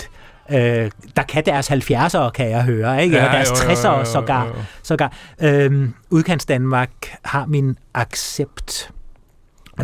Øh, 0.52 0.92
der 1.16 1.24
kan 1.24 1.46
deres 1.46 1.72
70'ere, 1.72 2.30
kan 2.30 2.50
jeg 2.50 2.64
høre, 2.64 3.04
ikke? 3.04 3.16
Ja, 3.16 3.26
Ja, 3.26 3.32
deres 3.32 3.50
jo, 3.50 3.56
jo, 3.56 3.70
jo, 3.70 3.76
60'ere 3.76 3.98
jo, 4.00 4.06
sågar. 4.06 4.46
jo, 4.46 4.50
jo. 4.50 4.56
sågar. 4.84 5.14
Øhm, 5.42 5.94
Udkants 6.10 6.46
Danmark 6.46 6.90
har 7.26 7.46
min 7.46 7.78
accept. 7.94 8.92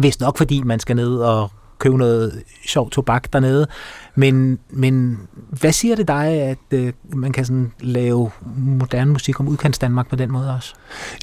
Vist 0.02 0.22
nok, 0.22 0.38
fordi 0.38 0.62
man 0.64 0.80
skal 0.80 0.96
ned 0.96 1.18
og 1.18 1.52
købe 1.80 1.98
noget 1.98 2.44
sjov 2.68 2.90
tobak 2.90 3.34
dernede. 3.34 3.68
Men, 4.16 4.60
men 4.70 5.20
hvad 5.50 5.72
siger 5.72 5.96
det 5.96 6.08
dig, 6.08 6.28
at 6.28 6.58
øh, 6.72 6.94
man 7.14 7.32
kan 7.32 7.46
sådan 7.46 7.72
lave 7.80 8.32
moderne 8.58 9.12
musik 9.12 9.40
om 9.40 9.48
Udkants 9.48 9.80
Danmark 9.80 10.10
på 10.10 10.16
den 10.16 10.32
måde 10.32 10.56
også? 10.56 10.74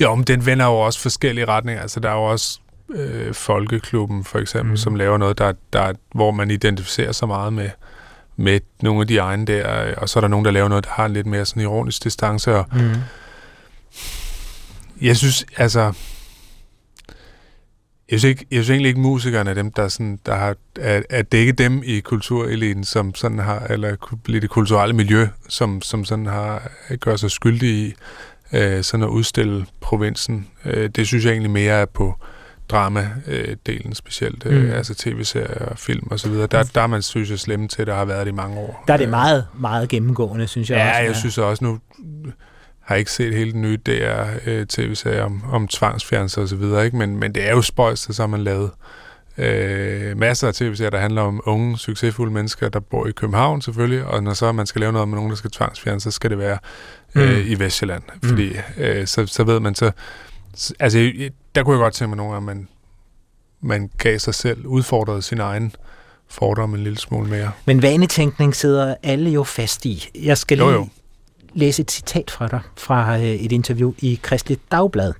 Jo, 0.02 0.14
men 0.14 0.24
den 0.24 0.46
vender 0.46 0.66
jo 0.66 0.72
også 0.72 1.00
forskellige 1.00 1.44
retninger. 1.46 1.82
Altså, 1.82 2.00
der 2.00 2.08
er 2.10 2.14
jo 2.14 2.24
også 2.24 2.58
øh, 2.94 3.34
Folkeklubben, 3.34 4.24
for 4.24 4.38
eksempel, 4.38 4.70
Mm. 4.70 4.76
som 4.76 4.94
laver 4.94 5.18
noget, 5.18 5.38
der, 5.38 5.52
der, 5.72 5.92
hvor 6.14 6.30
man 6.30 6.50
identificerer 6.50 7.12
sig 7.12 7.28
meget 7.28 7.52
med, 7.52 7.70
med 8.36 8.60
nogle 8.82 9.00
af 9.00 9.06
de 9.06 9.16
egne 9.18 9.44
der, 9.44 9.94
og 9.96 10.08
så 10.08 10.18
er 10.18 10.20
der 10.20 10.28
nogen, 10.28 10.44
der 10.44 10.50
laver 10.50 10.68
noget, 10.68 10.84
der 10.84 10.90
har 10.92 11.06
en 11.06 11.12
lidt 11.12 11.26
mere 11.26 11.44
sådan 11.44 11.62
ironisk 11.62 12.04
distance, 12.04 12.54
og 12.54 12.66
Mm. 12.72 12.90
jeg 15.02 15.16
synes, 15.16 15.44
altså... 15.56 15.92
Jeg 18.10 18.18
synes, 18.20 18.24
ikke, 18.30 18.46
jeg 18.50 18.56
synes 18.64 18.70
egentlig 18.70 18.88
ikke, 18.88 19.00
musikerne 19.00 19.50
er 19.50 19.54
dem, 19.54 19.72
der, 19.72 19.88
sådan, 19.88 20.18
der 20.26 20.34
har, 20.34 20.56
at, 20.80 21.04
at 21.10 21.32
det 21.32 21.38
ikke 21.38 21.50
er 21.50 21.54
dem 21.68 21.82
i 21.84 22.00
kultureliten, 22.00 22.84
som 22.84 23.14
sådan 23.14 23.38
har, 23.38 23.58
eller 23.70 23.96
i 24.28 24.38
det 24.38 24.50
kulturelle 24.50 24.94
miljø, 24.96 25.26
som, 25.48 25.82
som 25.82 26.04
sådan 26.04 26.26
har 26.26 26.70
gør 27.00 27.16
sig 27.16 27.30
skyldige 27.30 27.86
i 27.88 27.94
øh, 28.52 28.82
sådan 28.84 29.04
at 29.04 29.08
udstille 29.08 29.66
provinsen. 29.80 30.48
Øh, 30.64 30.88
det 30.90 31.06
synes 31.06 31.24
jeg 31.24 31.30
egentlig 31.30 31.50
mere 31.50 31.72
er 31.74 31.84
på 31.84 32.14
drama-delen 32.72 33.94
specielt, 33.94 34.46
øh, 34.46 34.64
Mm. 34.64 34.70
altså 34.70 34.94
tv-serier 34.94 35.64
og 35.66 35.78
film 35.78 36.06
og 36.10 36.20
så 36.20 36.28
videre. 36.28 36.46
Der, 36.46 36.62
der 36.62 36.80
er 36.80 36.86
man, 36.86 37.02
synes 37.02 37.30
jeg, 37.30 37.38
slemme 37.38 37.68
til, 37.68 37.86
der 37.86 37.94
har 37.94 38.04
været 38.04 38.26
det 38.26 38.32
i 38.32 38.34
mange 38.34 38.56
år. 38.58 38.84
Der 38.88 38.92
er 38.94 38.98
det 38.98 39.04
Øh, 39.04 39.10
meget, 39.10 39.46
meget 39.58 39.88
gennemgående, 39.88 40.46
synes 40.46 40.70
jeg 40.70 40.76
Ja, 40.76 40.90
også. 40.90 41.02
jeg 41.02 41.16
synes 41.16 41.38
også 41.38 41.64
nu 41.64 41.78
har 42.86 42.94
ikke 42.96 43.10
set 43.12 43.34
hele 43.34 43.52
den 43.52 43.62
nye 43.62 43.76
DR 43.76 44.24
øh, 44.46 45.24
om, 45.24 45.44
om 45.50 45.68
tvangsfjernelse 45.68 46.40
og 46.40 46.48
så 46.48 46.56
videre, 46.56 46.84
ikke? 46.84 46.96
Men, 46.96 47.16
men 47.16 47.34
det 47.34 47.48
er 47.48 47.50
jo 47.50 47.62
spøjst, 47.62 48.14
så 48.14 48.22
har 48.22 48.26
man 48.26 48.44
lavet 48.44 48.70
øh, 49.38 50.16
masser 50.18 50.48
af 50.48 50.54
tv-serier, 50.54 50.90
der 50.90 50.98
handler 50.98 51.22
om 51.22 51.40
unge, 51.44 51.78
succesfulde 51.78 52.32
mennesker, 52.32 52.68
der 52.68 52.80
bor 52.80 53.06
i 53.06 53.10
København 53.12 53.62
selvfølgelig, 53.62 54.04
og 54.04 54.22
når 54.22 54.32
så 54.34 54.52
man 54.52 54.66
skal 54.66 54.80
lave 54.80 54.92
noget 54.92 55.08
med 55.08 55.16
nogen, 55.16 55.30
der 55.30 55.36
skal 55.36 55.50
tvangsfjerne, 55.50 56.00
så 56.00 56.10
skal 56.10 56.30
det 56.30 56.38
være 56.38 56.58
øh, 57.14 57.36
Mm. 57.36 57.42
i 57.46 57.54
Vestjylland, 57.54 58.02
Mm. 58.22 58.28
fordi 58.28 58.52
øh, 58.78 59.06
så, 59.06 59.26
så 59.26 59.44
ved 59.44 59.60
man 59.60 59.74
så, 59.74 59.90
altså 60.80 61.12
der 61.54 61.62
kunne 61.62 61.74
jeg 61.76 61.80
godt 61.82 61.94
tænke 61.94 62.08
mig 62.08 62.16
nogle 62.16 62.32
gange, 62.32 62.50
at 62.50 62.56
man, 62.56 62.68
man 63.60 63.90
gav 63.98 64.18
sig 64.18 64.34
selv, 64.34 64.66
udfordrede 64.66 65.22
sin 65.22 65.40
egen 65.40 65.72
fordom 66.28 66.74
en 66.74 66.82
lille 66.82 66.98
smule 66.98 67.28
mere. 67.30 67.50
Men 67.64 67.82
vanetænkning 67.82 68.54
sidder 68.56 68.94
alle 69.02 69.30
jo 69.30 69.44
fast 69.44 69.86
i. 69.86 70.08
Jeg 70.22 70.38
skal 70.38 70.58
lige 70.58 70.68
Jo, 70.68 70.72
jo. 70.74 70.88
Læse 71.56 71.82
et 71.82 71.90
citat 71.90 72.30
fra 72.30 72.48
dig 72.48 72.60
fra 72.76 73.16
øh, 73.16 73.24
et 73.24 73.52
interview 73.52 73.92
i 73.98 74.20
Kristligt 74.22 74.60
Dagblad. 74.72 75.12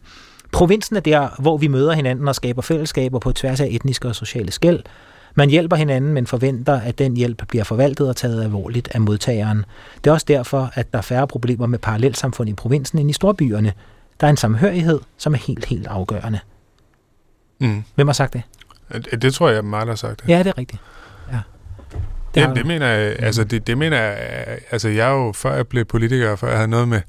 Provinsen 0.53 0.97
er 0.97 1.01
der, 1.01 1.29
hvor 1.39 1.57
vi 1.57 1.69
møder 1.69 1.93
hinanden 1.93 2.29
og 2.29 2.35
skaber 2.35 2.63
fællesskaber 2.63 3.19
på 3.19 3.33
tværs 3.33 3.61
af 3.61 3.69
etniske 3.71 4.09
og 4.09 4.15
sociale 4.15 4.53
skæld. 4.53 4.83
Man 5.35 5.51
hjælper 5.51 5.77
hinanden, 5.77 6.13
men 6.13 6.27
forventer, 6.27 6.81
at 6.81 6.99
den 6.99 7.17
hjælp 7.17 7.49
bliver 7.49 7.65
forvaltet 7.65 8.09
og 8.09 8.17
taget 8.17 8.43
alvorligt 8.43 8.89
af 8.95 9.01
modtageren. 9.01 9.65
Det 10.05 10.11
er 10.11 10.15
også 10.15 10.27
derfor, 10.29 10.71
at 10.75 10.93
der 10.93 10.99
er 10.99 11.03
færre 11.03 11.27
problemer 11.27 11.67
med 11.67 11.79
parallelsamfund 11.79 12.49
i 12.49 12.53
provinsen 12.53 12.99
end 12.99 13.11
i 13.11 13.13
storbyerne. 13.13 13.73
Der 14.21 14.27
er 14.27 14.31
en 14.31 14.37
samhørighed, 14.37 15.01
som 15.17 15.35
er 15.35 15.39
helt, 15.39 15.65
helt 15.65 15.87
afgørende. 15.87 16.41
Mm. 17.61 17.85
Hvem 17.95 18.09
har 18.09 18.13
sagt 18.13 18.33
det? 18.33 18.43
Det, 19.23 19.35
tror 19.35 19.49
jeg 19.49 19.59
er 19.59 19.63
mig, 19.63 19.81
der 19.81 19.93
har 19.93 19.97
sagt 19.97 20.23
det. 20.23 20.29
Ja, 20.29 20.39
det 20.39 20.47
er 20.47 20.59
rigtigt. 20.59 20.83
Det, 22.37 22.43
Jamen, 22.43 22.57
det 22.57 22.67
mener 22.67 22.87
jeg, 22.87 23.17
altså 23.19 23.45
det, 23.45 23.67
det 23.67 23.79
mener 23.79 24.01
jeg, 24.01 24.19
altså 24.71 24.89
jeg 24.89 25.09
er 25.09 25.13
jo, 25.13 25.33
før 25.33 25.55
jeg 25.55 25.67
blev 25.67 25.85
politiker, 25.85 26.37
før 26.37 26.49
jeg 26.49 26.57
havde 26.57 26.71
noget 26.71 26.89
med, 26.89 27.01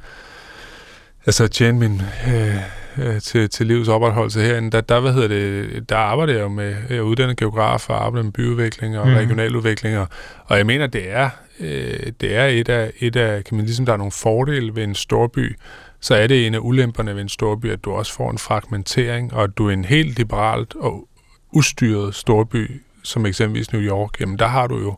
altså 1.26 1.44
at 1.44 1.52
tjene 1.52 1.80
min, 1.80 2.02
øh, 2.28 2.56
øh, 2.98 3.22
til, 3.22 3.50
til 3.50 3.68
livs 3.68 3.88
opretholdelse 3.88 4.42
herinde, 4.42 4.72
der, 4.72 4.82
der, 4.82 5.00
hvad 5.00 5.14
hedder 5.14 5.28
det, 5.28 5.90
der 5.90 5.98
arbejder 5.98 6.34
jeg 6.34 6.42
jo 6.42 6.48
med, 6.48 6.76
jeg 6.90 7.04
uddannet 7.04 7.38
geograf 7.38 7.90
og 7.90 8.06
arbejder 8.06 8.24
med 8.24 8.32
byudvikling 8.32 9.00
og 9.00 9.08
mm. 9.08 9.14
regionaludvikling, 9.14 9.98
og, 9.98 10.08
og 10.46 10.58
jeg 10.58 10.66
mener, 10.66 10.88
det 10.88 11.12
er, 11.12 11.30
øh, 11.60 12.12
det 12.22 12.36
er 12.36 12.46
et 12.46 12.70
af, 12.70 12.92
et 13.00 13.16
af, 13.16 13.44
kan 13.44 13.58
man 13.58 13.66
ligesom, 13.66 13.86
der 13.86 13.94
er 13.94 13.98
nogle 13.98 14.12
fordele 14.12 14.76
ved 14.76 14.84
en 14.84 14.96
storby, 14.96 15.58
så 16.00 16.16
er 16.16 16.28
det 16.28 16.48
en 16.48 16.54
af 16.56 16.60
ulemperne 16.62 17.16
ved 17.16 17.22
en 17.22 17.30
storby, 17.30 17.72
at 17.72 17.86
du 17.86 17.92
også 17.92 18.14
får 18.14 18.32
en 18.32 18.38
fragmentering, 18.38 19.34
og 19.34 19.44
at 19.44 19.58
du 19.58 19.68
er 19.68 19.74
en 19.74 19.86
helt 19.86 20.18
liberalt 20.18 20.76
og 20.76 21.08
ustyret 21.52 22.16
storby, 22.16 22.82
som 23.04 23.26
eksempelvis 23.26 23.74
New 23.74 23.82
York, 23.82 24.20
jamen 24.20 24.40
der 24.40 24.48
har 24.48 24.68
du 24.68 24.80
jo 24.80 24.98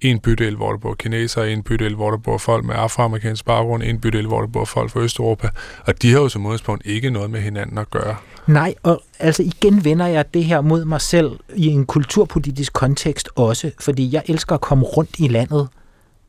en 0.00 0.18
bydel, 0.18 0.56
hvor 0.56 0.70
der 0.70 0.78
bor 0.78 0.94
kinesere, 0.94 1.52
en 1.52 1.62
bydel, 1.62 1.94
hvor 1.94 2.10
der 2.10 2.18
bor 2.18 2.38
folk 2.38 2.64
med 2.64 2.74
afroamerikansk 2.78 3.44
baggrund, 3.44 3.82
en 3.82 4.00
bydel, 4.00 4.26
hvor 4.26 4.40
der 4.40 4.48
bor 4.48 4.64
folk 4.64 4.90
fra 4.90 5.00
Østeuropa, 5.00 5.48
og 5.86 6.02
de 6.02 6.12
har 6.12 6.20
jo 6.20 6.28
som 6.28 6.46
udgangspunkt 6.46 6.86
ikke 6.86 7.10
noget 7.10 7.30
med 7.30 7.40
hinanden 7.40 7.78
at 7.78 7.90
gøre. 7.90 8.16
Nej, 8.46 8.74
og 8.82 9.02
altså 9.18 9.42
igen 9.42 9.84
vender 9.84 10.06
jeg 10.06 10.34
det 10.34 10.44
her 10.44 10.60
mod 10.60 10.84
mig 10.84 11.00
selv 11.00 11.30
i 11.56 11.66
en 11.66 11.86
kulturpolitisk 11.86 12.72
kontekst 12.72 13.28
også, 13.36 13.70
fordi 13.80 14.12
jeg 14.12 14.22
elsker 14.26 14.54
at 14.54 14.60
komme 14.60 14.84
rundt 14.84 15.18
i 15.18 15.28
landet, 15.28 15.68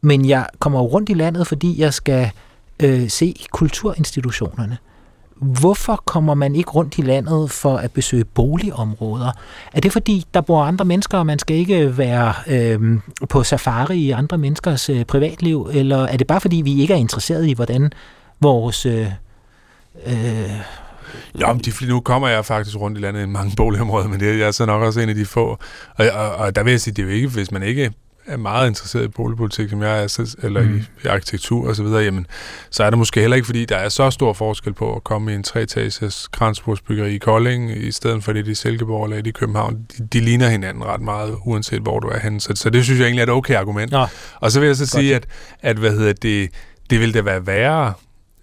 men 0.01 0.29
jeg 0.29 0.47
kommer 0.59 0.79
rundt 0.79 1.09
i 1.09 1.13
landet, 1.13 1.47
fordi 1.47 1.81
jeg 1.81 1.93
skal 1.93 2.31
øh, 2.79 3.09
se 3.09 3.35
kulturinstitutionerne. 3.51 4.77
Hvorfor 5.39 6.03
kommer 6.05 6.33
man 6.33 6.55
ikke 6.55 6.71
rundt 6.71 6.97
i 6.97 7.01
landet 7.01 7.51
for 7.51 7.77
at 7.77 7.91
besøge 7.91 8.25
boligområder? 8.25 9.31
Er 9.73 9.79
det 9.79 9.93
fordi, 9.93 10.25
der 10.33 10.41
bor 10.41 10.63
andre 10.63 10.85
mennesker, 10.85 11.17
og 11.17 11.25
man 11.25 11.39
skal 11.39 11.55
ikke 11.55 11.97
være 11.97 12.33
øh, 12.47 12.99
på 13.29 13.43
safari 13.43 13.97
i 13.97 14.11
andre 14.11 14.37
menneskers 14.37 14.89
øh, 14.89 15.05
privatliv? 15.05 15.69
Eller 15.73 15.97
er 15.97 16.17
det 16.17 16.27
bare 16.27 16.41
fordi, 16.41 16.55
vi 16.55 16.81
ikke 16.81 16.93
er 16.93 16.97
interesseret 16.97 17.47
i, 17.47 17.53
hvordan 17.53 17.91
vores... 18.39 18.85
Øh, 18.85 19.07
øh, 20.05 20.51
Ja, 21.39 21.53
men 21.53 21.61
de, 21.61 21.87
nu 21.87 21.99
kommer 21.99 22.27
jeg 22.27 22.45
faktisk 22.45 22.77
rundt 22.77 22.97
i 22.97 23.01
landet 23.01 23.23
i 23.23 23.25
mange 23.25 23.55
boligområder, 23.57 24.07
men 24.07 24.19
det 24.19 24.29
er 24.29 24.33
jeg 24.33 24.47
er 24.47 24.51
så 24.51 24.65
nok 24.65 24.81
også 24.81 24.99
en 24.99 25.09
af 25.09 25.15
de 25.15 25.25
få. 25.25 25.57
Og, 25.95 26.05
og, 26.13 26.35
og 26.35 26.55
der 26.55 26.63
vil 26.63 26.71
jeg 26.71 26.81
sige, 26.81 26.93
det 26.93 27.01
er 27.01 27.07
jo 27.07 27.13
ikke, 27.13 27.27
hvis 27.27 27.51
man 27.51 27.63
ikke 27.63 27.91
er 28.25 28.37
meget 28.37 28.67
interesseret 28.67 29.03
i 29.03 29.07
boligpolitik, 29.07 29.69
som 29.69 29.81
jeg 29.81 30.03
er, 30.03 30.35
eller 30.43 30.61
mm. 30.61 30.81
i, 31.03 31.07
arkitektur 31.07 31.69
og 31.69 31.75
så 31.75 31.83
videre, 31.83 32.03
jamen, 32.03 32.27
så 32.69 32.83
er 32.83 32.89
det 32.89 32.99
måske 32.99 33.21
heller 33.21 33.35
ikke, 33.35 33.45
fordi 33.45 33.65
der 33.65 33.75
er 33.75 33.89
så 33.89 34.09
stor 34.09 34.33
forskel 34.33 34.73
på 34.73 34.95
at 34.95 35.03
komme 35.03 35.31
i 35.31 35.35
en 35.35 35.43
treetages 35.43 36.27
kransbordsbyggeri 36.31 37.15
i 37.15 37.17
Kolding, 37.17 37.77
i 37.77 37.91
stedet 37.91 38.23
for 38.23 38.33
det 38.33 38.47
i 38.47 38.55
Silkeborg 38.55 39.03
eller 39.03 39.27
i 39.27 39.31
København. 39.31 39.85
De, 39.97 40.07
de 40.13 40.19
ligner 40.19 40.49
hinanden 40.49 40.83
ret 40.85 41.01
meget, 41.01 41.37
uanset 41.45 41.81
hvor 41.81 41.99
du 41.99 42.07
er 42.07 42.19
henne. 42.19 42.41
Så, 42.41 42.53
så 42.55 42.69
det 42.69 42.83
synes 42.83 42.99
jeg 42.99 43.05
egentlig 43.05 43.21
er 43.21 43.27
et 43.27 43.33
okay 43.33 43.55
argument. 43.55 43.91
Nå, 43.91 44.05
Og 44.35 44.51
så 44.51 44.59
vil 44.59 44.67
jeg 44.67 44.75
så 44.75 44.83
Godt. 44.83 44.89
sige, 44.89 45.15
at, 45.15 45.25
at 45.61 45.77
hvad 45.77 45.91
hedder 45.91 46.13
det, 46.13 46.49
det 46.89 46.99
ville 46.99 47.13
da 47.13 47.21
være 47.21 47.47
værre, 47.47 47.93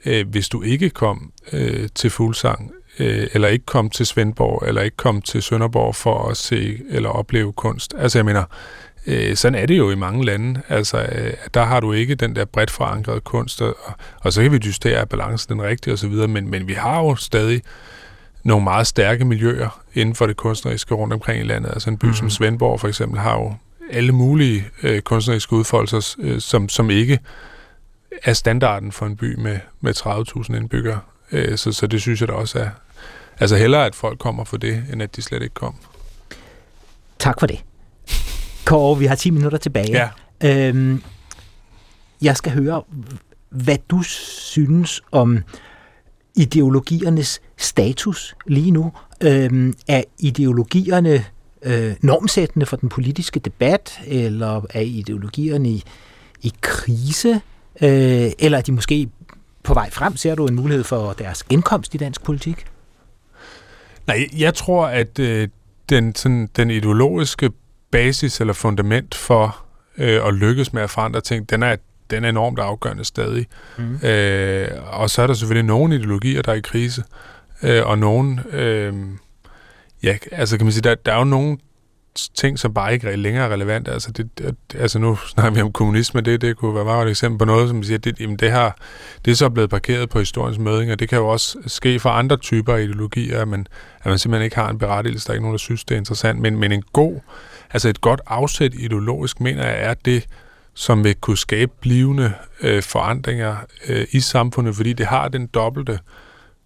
øh, 0.07 0.29
hvis 0.29 0.49
du 0.49 0.62
ikke 0.62 0.91
kom 0.91 1.33
øh, 1.53 1.89
til 1.95 2.11
Fuglsang, 2.11 2.70
øh, 2.99 3.29
eller 3.33 3.49
ikke 3.49 3.66
kom 3.66 3.91
til 3.91 4.07
Svendborg, 4.07 4.68
eller 4.68 4.83
ikke 4.83 4.97
kom 4.97 5.22
til 5.22 5.43
Sønderborg 5.43 5.95
for 5.95 6.29
at 6.29 6.37
se 6.37 6.81
eller 6.91 7.09
opleve 7.09 7.53
kunst. 7.53 7.95
Altså 7.99 8.18
jeg 8.18 8.24
mener, 8.24 8.45
øh, 9.07 9.36
sådan 9.36 9.59
er 9.59 9.66
det 9.66 9.78
jo 9.78 9.90
i 9.90 9.94
mange 9.94 10.24
lande. 10.24 10.62
Altså 10.68 10.98
øh, 11.12 11.32
der 11.54 11.64
har 11.64 11.80
du 11.80 11.92
ikke 11.92 12.14
den 12.14 12.36
der 12.36 12.44
bredt 12.44 12.70
forankrede 12.70 13.20
kunst, 13.20 13.62
og, 13.62 13.76
og 14.20 14.32
så 14.32 14.42
kan 14.42 14.52
vi 14.52 14.59
justere, 14.66 15.00
at 15.00 15.09
balancen 15.09 15.52
den 15.52 15.62
rigtige 15.62 15.94
osv., 15.94 16.12
men, 16.12 16.50
men 16.50 16.68
vi 16.68 16.72
har 16.72 17.00
jo 17.00 17.16
stadig 17.16 17.62
nogle 18.44 18.64
meget 18.64 18.86
stærke 18.86 19.24
miljøer 19.24 19.82
inden 19.94 20.14
for 20.14 20.26
det 20.26 20.36
kunstneriske 20.36 20.94
rundt 20.94 21.14
omkring 21.14 21.40
i 21.40 21.46
landet. 21.46 21.70
Altså 21.70 21.90
en 21.90 21.98
by 21.98 22.07
mm. 22.07 22.14
som 22.14 22.30
Svendborg 22.30 22.80
for 22.80 22.88
eksempel 22.88 23.20
har 23.20 23.34
jo 23.34 23.54
alle 23.90 24.12
mulige 24.12 24.64
øh, 24.82 25.00
kunstneriske 25.00 25.52
udfoldelser, 25.52 26.16
øh, 26.18 26.40
som, 26.40 26.68
som 26.68 26.90
ikke 26.90 27.18
er 28.24 28.32
standarden 28.32 28.92
for 28.92 29.07
en 29.07 29.16
by 29.16 29.34
med, 29.34 29.59
med 29.80 29.94
30.000 29.96 30.57
indbyggere. 30.57 31.00
Øh, 31.32 31.59
så, 31.59 31.72
så 31.72 31.86
det 31.86 32.00
synes 32.00 32.20
jeg 32.20 32.28
da 32.28 32.32
også 32.32 32.59
er... 32.59 32.68
Altså 33.40 33.57
hellere, 33.57 33.86
at 33.86 33.94
folk 33.94 34.18
kommer 34.18 34.44
for 34.44 34.57
det, 34.57 34.84
end 34.92 35.02
at 35.02 35.16
de 35.16 35.22
slet 35.22 35.42
ikke 35.42 35.54
kom. 35.54 35.74
Tak 37.18 37.40
for 37.40 37.46
det. 37.46 37.61
Kåre, 38.67 38.99
vi 38.99 39.07
har 39.07 39.14
10 39.14 39.31
minutter 39.31 39.59
tilbage. 39.59 40.11
Ja. 40.43 40.69
Øhm, 40.69 41.03
jeg 42.23 42.37
skal 42.37 42.53
høre, 42.53 42.83
hvad 43.51 43.77
du 43.91 44.03
synes 44.03 45.03
om 45.12 45.39
ideologiernes 46.37 47.41
status 47.57 48.37
lige 48.47 48.71
nu. 48.71 48.93
Øhm, 49.21 49.75
er 49.89 50.03
ideologierne 50.19 51.25
øh, 51.62 51.95
normsættende 52.01 52.67
for 52.67 52.77
den 52.77 52.89
politiske 52.89 53.41
debat, 53.41 54.01
eller 54.07 54.67
er 54.71 54.81
ideologierne 54.81 55.69
i, 55.69 55.85
i 56.43 56.53
krise, 56.61 57.41
øh, 57.83 58.31
eller 58.39 58.59
er 58.59 58.62
de 58.62 58.73
måske 58.73 59.09
på 59.62 59.75
vej 59.75 59.91
frem? 59.91 60.17
Ser 60.17 60.35
du 60.35 60.47
en 60.47 60.55
mulighed 60.55 60.85
for 60.85 61.12
deres 61.12 61.43
genkomst 61.43 61.95
i 61.95 61.99
dansk 61.99 62.23
politik? 62.23 62.67
Nej, 64.07 64.29
jeg 64.39 64.55
tror, 64.55 64.87
at 64.87 65.19
øh, 65.19 65.49
den, 65.89 66.14
sådan, 66.14 66.49
den 66.57 66.71
ideologiske 66.71 67.51
basis 67.91 68.41
eller 68.41 68.53
fundament 68.53 69.14
for 69.14 69.64
øh, 69.99 70.26
at 70.26 70.34
lykkes 70.34 70.72
med 70.72 70.82
at 70.82 70.91
forandre 70.91 71.20
ting, 71.20 71.51
den 71.51 71.62
er, 71.62 71.76
den 72.11 72.24
er 72.24 72.28
enormt 72.28 72.59
afgørende 72.59 73.05
stadig. 73.05 73.47
Mm. 73.78 74.07
Øh, 74.09 74.68
og 74.87 75.11
så 75.11 75.22
er 75.22 75.26
der 75.26 75.34
selvfølgelig 75.34 75.66
nogle 75.66 75.95
ideologier, 75.97 76.43
der 76.43 76.53
er 76.53 76.57
i 76.57 76.61
krise, 76.61 77.05
øh, 77.62 77.87
og 77.87 77.99
nogle, 77.99 78.45
øh, 78.53 78.95
ja, 80.03 80.16
altså 80.32 80.57
kan 80.57 80.66
man 80.66 80.72
sige, 80.72 80.82
der, 80.82 80.95
der 80.95 81.12
er 81.12 81.18
jo 81.18 81.24
nogle 81.24 81.59
ting, 82.34 82.59
som 82.59 82.74
bare 82.74 82.93
ikke 82.93 83.09
er 83.09 83.16
længere 83.16 83.53
relevant. 83.53 83.89
Altså, 83.89 84.12
det, 84.12 84.57
altså 84.74 84.99
nu 84.99 85.16
snakker 85.16 85.55
vi 85.55 85.61
om 85.61 85.72
kommunisme, 85.72 86.20
det, 86.20 86.41
det 86.41 86.57
kunne 86.57 86.74
være 86.74 86.84
meget 86.84 87.07
et 87.07 87.11
eksempel 87.11 87.39
på 87.39 87.45
noget, 87.45 87.68
som 87.68 87.82
siger, 87.82 87.99
det, 87.99 88.20
jamen 88.20 88.37
det, 88.37 88.53
her, 88.53 88.70
det 89.24 89.30
er 89.30 89.34
så 89.34 89.49
blevet 89.49 89.70
parkeret 89.70 90.09
på 90.09 90.18
historiens 90.18 90.59
møding, 90.59 90.93
og 90.93 90.99
det 90.99 91.09
kan 91.09 91.18
jo 91.18 91.28
også 91.28 91.59
ske 91.66 92.01
for 92.01 92.11
andre 92.11 92.37
typer 92.37 92.74
af 92.74 92.82
ideologier, 92.82 93.45
man, 93.45 93.66
at 93.99 94.07
man 94.07 94.18
simpelthen 94.18 94.45
ikke 94.45 94.57
har 94.57 94.70
en 94.70 94.78
berettigelse, 94.78 95.26
der 95.26 95.30
er 95.30 95.34
ikke 95.34 95.43
nogen, 95.43 95.55
der 95.55 95.59
synes, 95.59 95.84
det 95.84 95.95
er 95.95 95.99
interessant, 95.99 96.41
men, 96.41 96.57
men 96.59 96.72
en 96.72 96.82
god, 96.93 97.20
altså 97.73 97.89
et 97.89 98.01
godt 98.01 98.21
afsæt 98.27 98.75
ideologisk, 98.75 99.41
mener 99.41 99.67
jeg, 99.67 99.83
er 99.83 99.95
det, 99.95 100.27
som 100.75 101.05
vil 101.05 101.14
kunne 101.14 101.39
skabe 101.39 101.73
blivende 101.81 102.33
øh, 102.61 102.83
forandringer 102.83 103.57
øh, 103.89 104.07
i 104.11 104.21
samfundet, 104.21 104.77
fordi 104.77 104.93
det 104.93 105.07
har 105.07 105.29
den 105.29 105.47
dobbelte 105.47 105.99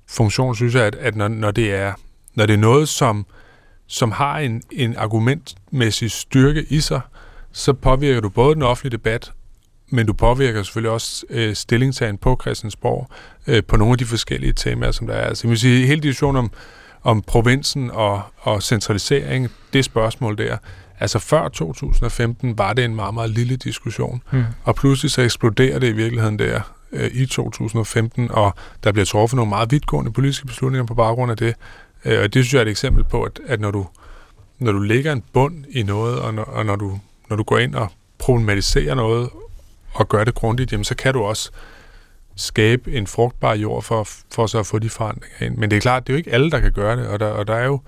funktion, 0.08 0.56
synes 0.56 0.74
jeg, 0.74 0.84
at, 0.84 0.94
at 0.94 1.16
når, 1.16 1.28
når, 1.28 1.50
det 1.50 1.74
er, 1.74 1.92
når 2.34 2.46
det 2.46 2.52
er 2.52 2.58
noget, 2.58 2.88
som, 2.88 3.26
som 3.86 4.12
har 4.12 4.38
en, 4.38 4.62
en 4.72 4.96
argumentmæssig 4.96 6.10
styrke 6.10 6.66
i 6.68 6.80
sig, 6.80 7.00
så 7.52 7.72
påvirker 7.72 8.20
du 8.20 8.28
både 8.28 8.54
den 8.54 8.62
offentlige 8.62 8.92
debat, 8.92 9.32
men 9.88 10.06
du 10.06 10.12
påvirker 10.12 10.62
selvfølgelig 10.62 10.90
også 10.90 11.26
øh, 11.30 11.54
stillingtagen 11.54 12.18
på 12.18 12.38
Christiansborg 12.40 13.10
øh, 13.46 13.62
på 13.64 13.76
nogle 13.76 13.92
af 13.92 13.98
de 13.98 14.04
forskellige 14.04 14.52
temaer, 14.52 14.90
som 14.90 15.06
der 15.06 15.14
er. 15.14 15.26
Altså, 15.26 15.46
jeg 15.46 15.50
vil 15.50 15.58
sige, 15.58 15.86
hele 15.86 16.00
diskussionen 16.00 16.36
om, 16.36 16.50
om 17.02 17.22
provinsen 17.22 17.90
og, 17.90 18.22
og 18.38 18.62
centralisering, 18.62 19.48
det 19.72 19.84
spørgsmål 19.84 20.38
der, 20.38 20.56
Altså 21.00 21.18
før 21.18 21.48
2015 21.48 22.58
var 22.58 22.72
det 22.72 22.84
en 22.84 22.94
meget, 22.94 23.14
meget 23.14 23.30
lille 23.30 23.56
diskussion, 23.56 24.22
mm. 24.32 24.44
og 24.64 24.74
pludselig 24.74 25.10
så 25.10 25.22
eksploderer 25.22 25.78
det 25.78 25.88
i 25.88 25.92
virkeligheden 25.92 26.38
der 26.38 26.60
øh, 26.92 27.10
i 27.14 27.26
2015, 27.26 28.30
og 28.30 28.54
der 28.84 28.92
bliver 28.92 29.06
truffet 29.06 29.36
nogle 29.36 29.48
meget 29.48 29.70
vidtgående 29.70 30.12
politiske 30.12 30.46
beslutninger 30.46 30.86
på 30.86 30.94
baggrund 30.94 31.30
af 31.30 31.36
det. 31.36 31.54
Øh, 32.04 32.22
og 32.22 32.34
det 32.34 32.44
synes 32.44 32.54
jeg 32.54 32.58
er 32.58 32.64
et 32.64 32.70
eksempel 32.70 33.04
på, 33.04 33.22
at, 33.22 33.40
at 33.46 33.60
når, 33.60 33.70
du, 33.70 33.86
når 34.58 34.72
du 34.72 34.78
lægger 34.78 35.12
en 35.12 35.22
bund 35.32 35.64
i 35.70 35.82
noget, 35.82 36.18
og 36.18 36.34
når, 36.34 36.44
og 36.44 36.66
når, 36.66 36.76
du, 36.76 36.98
når 37.28 37.36
du 37.36 37.42
går 37.42 37.58
ind 37.58 37.74
og 37.74 37.88
problematiserer 38.18 38.94
noget, 38.94 39.28
og 39.92 40.08
gør 40.08 40.24
det 40.24 40.34
grundigt, 40.34 40.72
jamen 40.72 40.84
så 40.84 40.94
kan 40.94 41.14
du 41.14 41.22
også 41.22 41.50
skabe 42.36 42.92
en 42.92 43.06
frugtbar 43.06 43.54
jord 43.54 43.82
for, 43.82 44.08
for 44.34 44.46
så 44.46 44.58
at 44.58 44.66
få 44.66 44.78
de 44.78 44.90
forandringer 44.90 45.46
ind. 45.46 45.56
Men 45.56 45.70
det 45.70 45.76
er 45.76 45.80
klart, 45.80 46.06
det 46.06 46.12
er 46.12 46.14
jo 46.14 46.18
ikke 46.18 46.32
alle, 46.32 46.50
der 46.50 46.60
kan 46.60 46.72
gøre 46.72 46.96
det, 46.96 47.06
og 47.06 47.20
der, 47.20 47.26
og 47.26 47.46
der 47.46 47.54
er 47.54 47.64
jo 47.64 47.80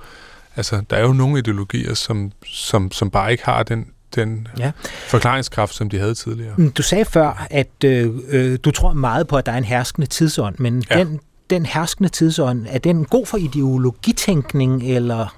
Altså, 0.57 0.82
der 0.90 0.96
er 0.96 1.03
jo 1.03 1.12
nogle 1.12 1.38
ideologier, 1.38 1.94
som, 1.94 2.32
som, 2.46 2.92
som 2.92 3.11
bare 3.11 3.32
ikke 3.32 3.44
har 3.44 3.62
den, 3.62 3.86
den 4.14 4.48
ja. 4.59 4.72
forklaringskraft, 5.09 5.74
som 5.74 5.90
de 5.90 5.98
havde 5.98 6.14
tidligere. 6.14 6.55
Mm, 6.57 6.72
du 6.72 6.82
sagde 6.82 7.05
før, 7.05 7.46
at 7.50 7.84
øh, 7.84 8.11
øh, 8.28 8.59
du 8.64 8.70
tror 8.70 8.92
meget 8.92 9.28
på, 9.28 9.36
at 9.36 9.46
der 9.46 9.53
er 9.53 9.59
en 9.59 9.64
herskende 9.64 10.07
tidsånd, 10.07 10.55
men 10.59 10.84
ja. 10.90 10.98
den, 10.98 11.20
den 11.50 11.66
herskende 11.66 12.09
tidsånd, 12.09 12.66
er 12.68 12.78
den 12.78 13.05
god 13.05 13.26
for 13.26 13.36
ideologitænkning, 13.36 14.82
eller? 14.82 15.36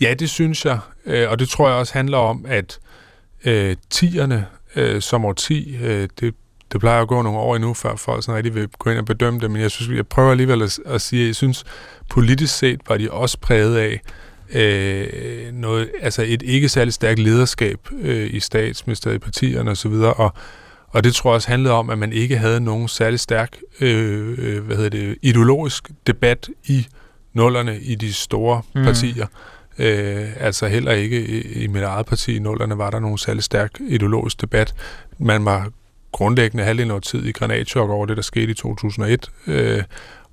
Ja, 0.00 0.14
det 0.14 0.30
synes 0.30 0.64
jeg, 0.64 0.78
øh, 1.06 1.30
og 1.30 1.38
det 1.38 1.48
tror 1.48 1.68
jeg 1.68 1.76
også 1.76 1.92
handler 1.92 2.18
om, 2.18 2.44
at 2.48 2.78
øh, 3.44 3.76
tierne 3.90 4.46
øh, 4.76 5.02
som 5.02 5.24
årti, 5.24 5.76
øh, 5.76 6.08
det, 6.20 6.34
det 6.72 6.80
plejer 6.80 7.02
at 7.02 7.08
gå 7.08 7.22
nogle 7.22 7.38
år 7.38 7.56
endnu, 7.56 7.74
før 7.74 7.96
folk 7.96 8.24
sådan 8.24 8.36
rigtig 8.36 8.54
vil 8.54 8.68
gå 8.78 8.90
ind 8.90 8.98
og 8.98 9.04
bedømme 9.04 9.40
det, 9.40 9.50
men 9.50 9.62
jeg 9.62 9.70
synes, 9.70 9.96
jeg 9.96 10.06
prøver 10.06 10.30
alligevel 10.30 10.62
at, 10.62 10.78
at 10.86 11.00
sige, 11.00 11.22
at 11.22 11.26
jeg 11.26 11.34
synes, 11.34 11.64
politisk 12.10 12.58
set 12.58 12.80
var 12.88 12.96
de 12.96 13.10
også 13.10 13.38
præget 13.40 13.76
af 13.76 14.00
øh, 14.52 15.52
noget, 15.52 15.90
altså 16.00 16.24
et 16.26 16.42
ikke 16.42 16.68
særlig 16.68 16.92
stærkt 16.94 17.18
lederskab 17.18 17.78
øh, 18.00 18.34
i 18.34 18.40
statsministeriet, 18.40 19.16
i 19.16 19.18
partierne 19.18 19.70
osv., 19.70 19.92
og, 19.92 20.32
og 20.88 21.04
det 21.04 21.14
tror 21.14 21.30
jeg 21.30 21.34
også 21.34 21.48
handlede 21.48 21.74
om, 21.74 21.90
at 21.90 21.98
man 21.98 22.12
ikke 22.12 22.38
havde 22.38 22.60
nogen 22.60 22.88
særlig 22.88 23.20
stærk 23.20 23.56
øh, 23.80 24.38
øh, 24.38 24.64
hvad 24.64 24.76
hedder 24.76 24.90
det, 24.90 25.16
ideologisk 25.22 25.90
debat 26.06 26.48
i 26.64 26.86
nullerne 27.32 27.78
i 27.80 27.94
de 27.94 28.12
store 28.12 28.62
mm. 28.74 28.84
partier. 28.84 29.26
Øh, 29.78 30.28
altså 30.36 30.66
heller 30.66 30.92
ikke 30.92 31.26
i, 31.26 31.62
i 31.64 31.66
mit 31.66 31.82
eget 31.82 32.06
parti 32.06 32.36
i 32.36 32.38
nullerne 32.38 32.78
var 32.78 32.90
der 32.90 33.00
nogen 33.00 33.18
særlig 33.18 33.42
stærk 33.42 33.70
ideologisk 33.88 34.40
debat. 34.40 34.74
Man 35.18 35.44
var 35.44 35.70
grundlæggende 36.12 36.64
halvdelen 36.64 36.90
af 36.90 37.02
tid 37.02 37.24
i 37.24 37.32
granatchok 37.32 37.90
over 37.90 38.06
det, 38.06 38.16
der 38.16 38.22
skete 38.22 38.50
i 38.50 38.54
2001. 38.54 39.30
Øh, 39.46 39.82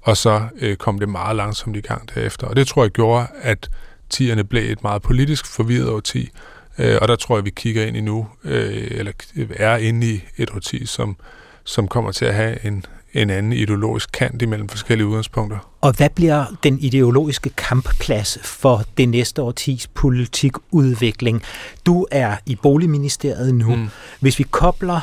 og 0.02 0.18
så 0.18 0.42
øh, 0.60 0.76
kom 0.78 1.00
det 1.00 1.10
meget 1.10 1.36
langsomt 1.36 1.76
i 1.78 1.82
gang 1.82 2.16
derefter. 2.16 2.48
Og 2.48 2.56
det 2.56 2.68
tror 2.68 2.84
jeg 2.84 2.92
gjorde, 2.92 3.28
at 3.42 3.70
tierne 4.10 4.44
blev 4.44 4.72
et 4.72 4.84
meget 4.84 5.02
politisk 5.02 5.46
forvirret 5.46 5.90
årti, 5.90 6.30
øh, 6.78 6.98
og 7.02 7.08
der 7.08 7.16
tror 7.16 7.38
jeg, 7.38 7.46
vi 7.46 7.50
kigger 7.50 7.86
ind 7.86 7.98
i 7.98 8.02
nu, 8.02 8.28
øh, 8.44 8.88
eller 8.92 9.12
er 9.56 9.78
inde 9.78 10.08
i 10.08 10.22
et 10.38 10.50
årti, 10.56 10.86
som, 10.86 11.16
som 11.64 11.88
kommer 11.88 12.12
til 12.12 12.26
at 12.26 12.34
have 12.34 12.66
en, 12.66 12.86
en 13.14 13.30
anden 13.30 13.54
ideologisk 13.54 14.10
kant 14.12 14.42
imellem 14.42 14.70
forskellige 14.70 15.08
udgangspunkter. 15.08 15.58
Og 15.82 15.94
hvad 15.98 16.10
bliver 16.10 16.46
den 16.64 16.80
ideologiske 16.80 17.50
kampplads 17.50 18.38
for 18.44 18.84
det 18.98 19.10
næste 19.10 19.42
årtis 19.42 19.88
politikudvikling? 19.88 21.44
Du 21.86 22.06
er 22.12 22.36
i 22.46 22.56
Boligministeriet 22.56 23.56
nu. 23.56 23.76
Mm. 23.76 23.90
Hvis 24.20 24.40
vi 24.40 24.44
kobler 24.44 25.02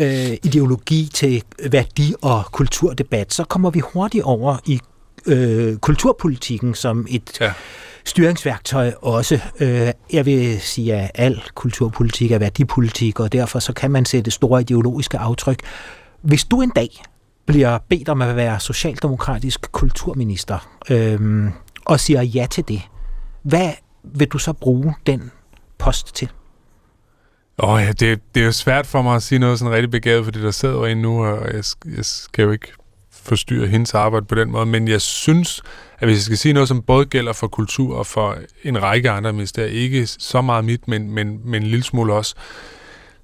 øh, 0.00 0.36
ideologi 0.42 1.10
til 1.14 1.42
værdi- 1.70 2.14
og 2.22 2.44
kulturdebat, 2.52 3.34
så 3.34 3.44
kommer 3.44 3.70
vi 3.70 3.80
hurtigt 3.80 4.24
over 4.24 4.56
i 4.66 4.80
øh, 5.26 5.76
kulturpolitikken 5.76 6.74
som 6.74 7.06
et 7.10 7.40
ja. 7.40 7.52
styringsværktøj 8.04 8.92
også. 9.02 9.40
Øh, 9.60 9.88
jeg 10.12 10.26
vil 10.26 10.60
sige, 10.60 10.94
at 10.94 11.10
al 11.14 11.42
kulturpolitik 11.54 12.32
er 12.32 12.38
værdipolitik, 12.38 13.20
og 13.20 13.32
derfor 13.32 13.58
så 13.58 13.72
kan 13.72 13.90
man 13.90 14.04
sætte 14.04 14.30
store 14.30 14.60
ideologiske 14.60 15.18
aftryk. 15.18 15.60
Hvis 16.22 16.44
du 16.44 16.60
en 16.60 16.72
dag 16.76 17.02
bliver 17.46 17.78
bedt 17.88 18.08
om 18.08 18.22
at 18.22 18.36
være 18.36 18.60
socialdemokratisk 18.60 19.72
kulturminister, 19.72 20.68
øh, 20.90 21.50
og 21.84 22.00
siger 22.00 22.22
ja 22.22 22.46
til 22.50 22.68
det, 22.68 22.82
hvad 23.42 23.70
vil 24.04 24.28
du 24.28 24.38
så 24.38 24.52
bruge 24.52 24.94
den 25.06 25.30
post 25.78 26.14
til? 26.14 26.28
Åh 27.62 27.70
oh, 27.70 27.82
ja, 27.82 27.92
det, 27.92 28.20
det 28.34 28.40
er 28.40 28.44
jo 28.44 28.52
svært 28.52 28.86
for 28.86 29.02
mig 29.02 29.16
at 29.16 29.22
sige 29.22 29.38
noget 29.38 29.58
sådan 29.58 29.74
rigtig 29.74 29.90
begavet, 29.90 30.24
fordi 30.24 30.42
der 30.42 30.50
sidder 30.50 30.86
en 30.86 31.02
nu, 31.02 31.24
og 31.24 31.46
jeg, 31.54 31.64
jeg 31.96 32.04
skal 32.04 32.42
jo 32.42 32.50
ikke 32.50 32.72
forstyrre 33.12 33.66
hendes 33.66 33.94
arbejde 33.94 34.26
på 34.26 34.34
den 34.34 34.50
måde, 34.50 34.66
men 34.66 34.88
jeg 34.88 35.00
synes, 35.00 35.62
at 35.98 36.08
hvis 36.08 36.16
jeg 36.16 36.22
skal 36.22 36.38
sige 36.38 36.52
noget, 36.52 36.68
som 36.68 36.82
både 36.82 37.06
gælder 37.06 37.32
for 37.32 37.46
kultur 37.46 37.96
og 37.96 38.06
for 38.06 38.36
en 38.62 38.82
række 38.82 39.10
andre 39.10 39.32
ministerier, 39.32 39.70
ikke 39.70 40.06
så 40.06 40.40
meget 40.40 40.64
mit, 40.64 40.88
men, 40.88 41.10
men, 41.10 41.40
men 41.44 41.62
en 41.62 41.68
lille 41.68 41.84
smule 41.84 42.12
også, 42.12 42.34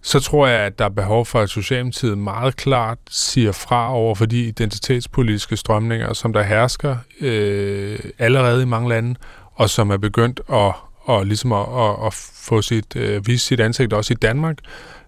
så 0.03 0.21
tror 0.21 0.47
jeg, 0.47 0.61
at 0.61 0.79
der 0.79 0.85
er 0.85 0.89
behov 0.89 1.27
for, 1.27 1.41
at 1.41 1.51
Socialdemokratiet 1.51 2.19
meget 2.19 2.57
klart 2.57 2.99
siger 3.11 3.53
fra 3.53 3.93
over 3.95 4.15
for 4.15 4.27
de 4.27 4.41
identitetspolitiske 4.45 5.57
strømninger, 5.57 6.13
som 6.13 6.33
der 6.33 6.43
hersker 6.43 6.97
øh, 7.21 7.99
allerede 8.19 8.63
i 8.63 8.67
mange 8.67 8.89
lande, 8.89 9.15
og 9.55 9.71
som 9.71 9.91
er 9.91 9.97
begyndt 9.97 10.41
at 10.53 10.73
og 11.07 11.27
ligesom 11.27 11.53
at, 11.53 11.67
at, 11.79 12.07
at 12.07 12.15
få 12.35 12.63
sit, 12.63 12.97
øh, 12.97 13.27
vise 13.27 13.47
sit 13.47 13.61
ansigt 13.61 13.93
også 13.93 14.13
i 14.13 14.17
Danmark, 14.17 14.59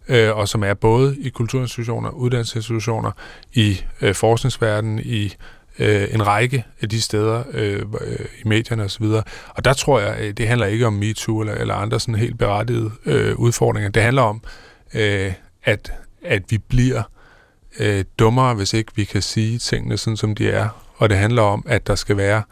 øh, 0.09 0.37
og 0.37 0.49
som 0.49 0.65
er 0.65 0.75
både 0.75 1.17
i 1.21 1.29
kulturinstitutioner, 1.29 2.11
uddannelsesinstitutioner, 2.11 3.11
i 3.53 3.81
øh, 4.01 4.15
forskningsverdenen, 4.15 4.99
i 4.99 5.35
øh, 5.79 6.15
en 6.15 6.27
række 6.27 6.65
af 6.81 6.89
de 6.89 7.01
steder 7.01 7.43
øh, 7.53 7.83
øh, 8.01 8.27
i 8.45 8.49
medierne 8.49 8.85
osv. 8.85 9.05
Og, 9.05 9.25
og 9.49 9.65
der 9.65 9.73
tror 9.73 10.01
jeg, 10.01 10.17
øh, 10.21 10.33
det 10.33 10.49
handler 10.49 10.67
ikke 10.67 10.87
om 10.87 10.93
MeToo 10.93 11.41
eller, 11.41 11.55
eller 11.55 11.75
andre 11.75 12.01
sådan 12.01 12.15
helt 12.15 12.39
berettigede 12.39 12.91
øh, 13.07 13.37
udfordringer. 13.37 13.91
Det 13.91 14.03
handler 14.03 14.23
om, 14.23 14.43
øh, 14.95 15.33
at, 15.65 15.93
at 16.25 16.43
vi 16.51 16.59
bliver 16.59 17.03
øh, 17.79 18.05
dummere, 18.19 18.55
hvis 18.55 18.75
ikke 18.75 18.93
vi 18.95 19.05
kan 19.05 19.23
sige 19.23 19.59
tingene 19.59 19.97
sådan, 19.97 20.17
som 20.17 20.35
de 20.35 20.51
er. 20.51 20.69
Og 20.97 21.09
det 21.09 21.19
handler 21.19 21.43
om, 21.43 21.65
at 21.69 21.87
der 21.87 21.95
skal 21.95 22.17
være 22.17 22.43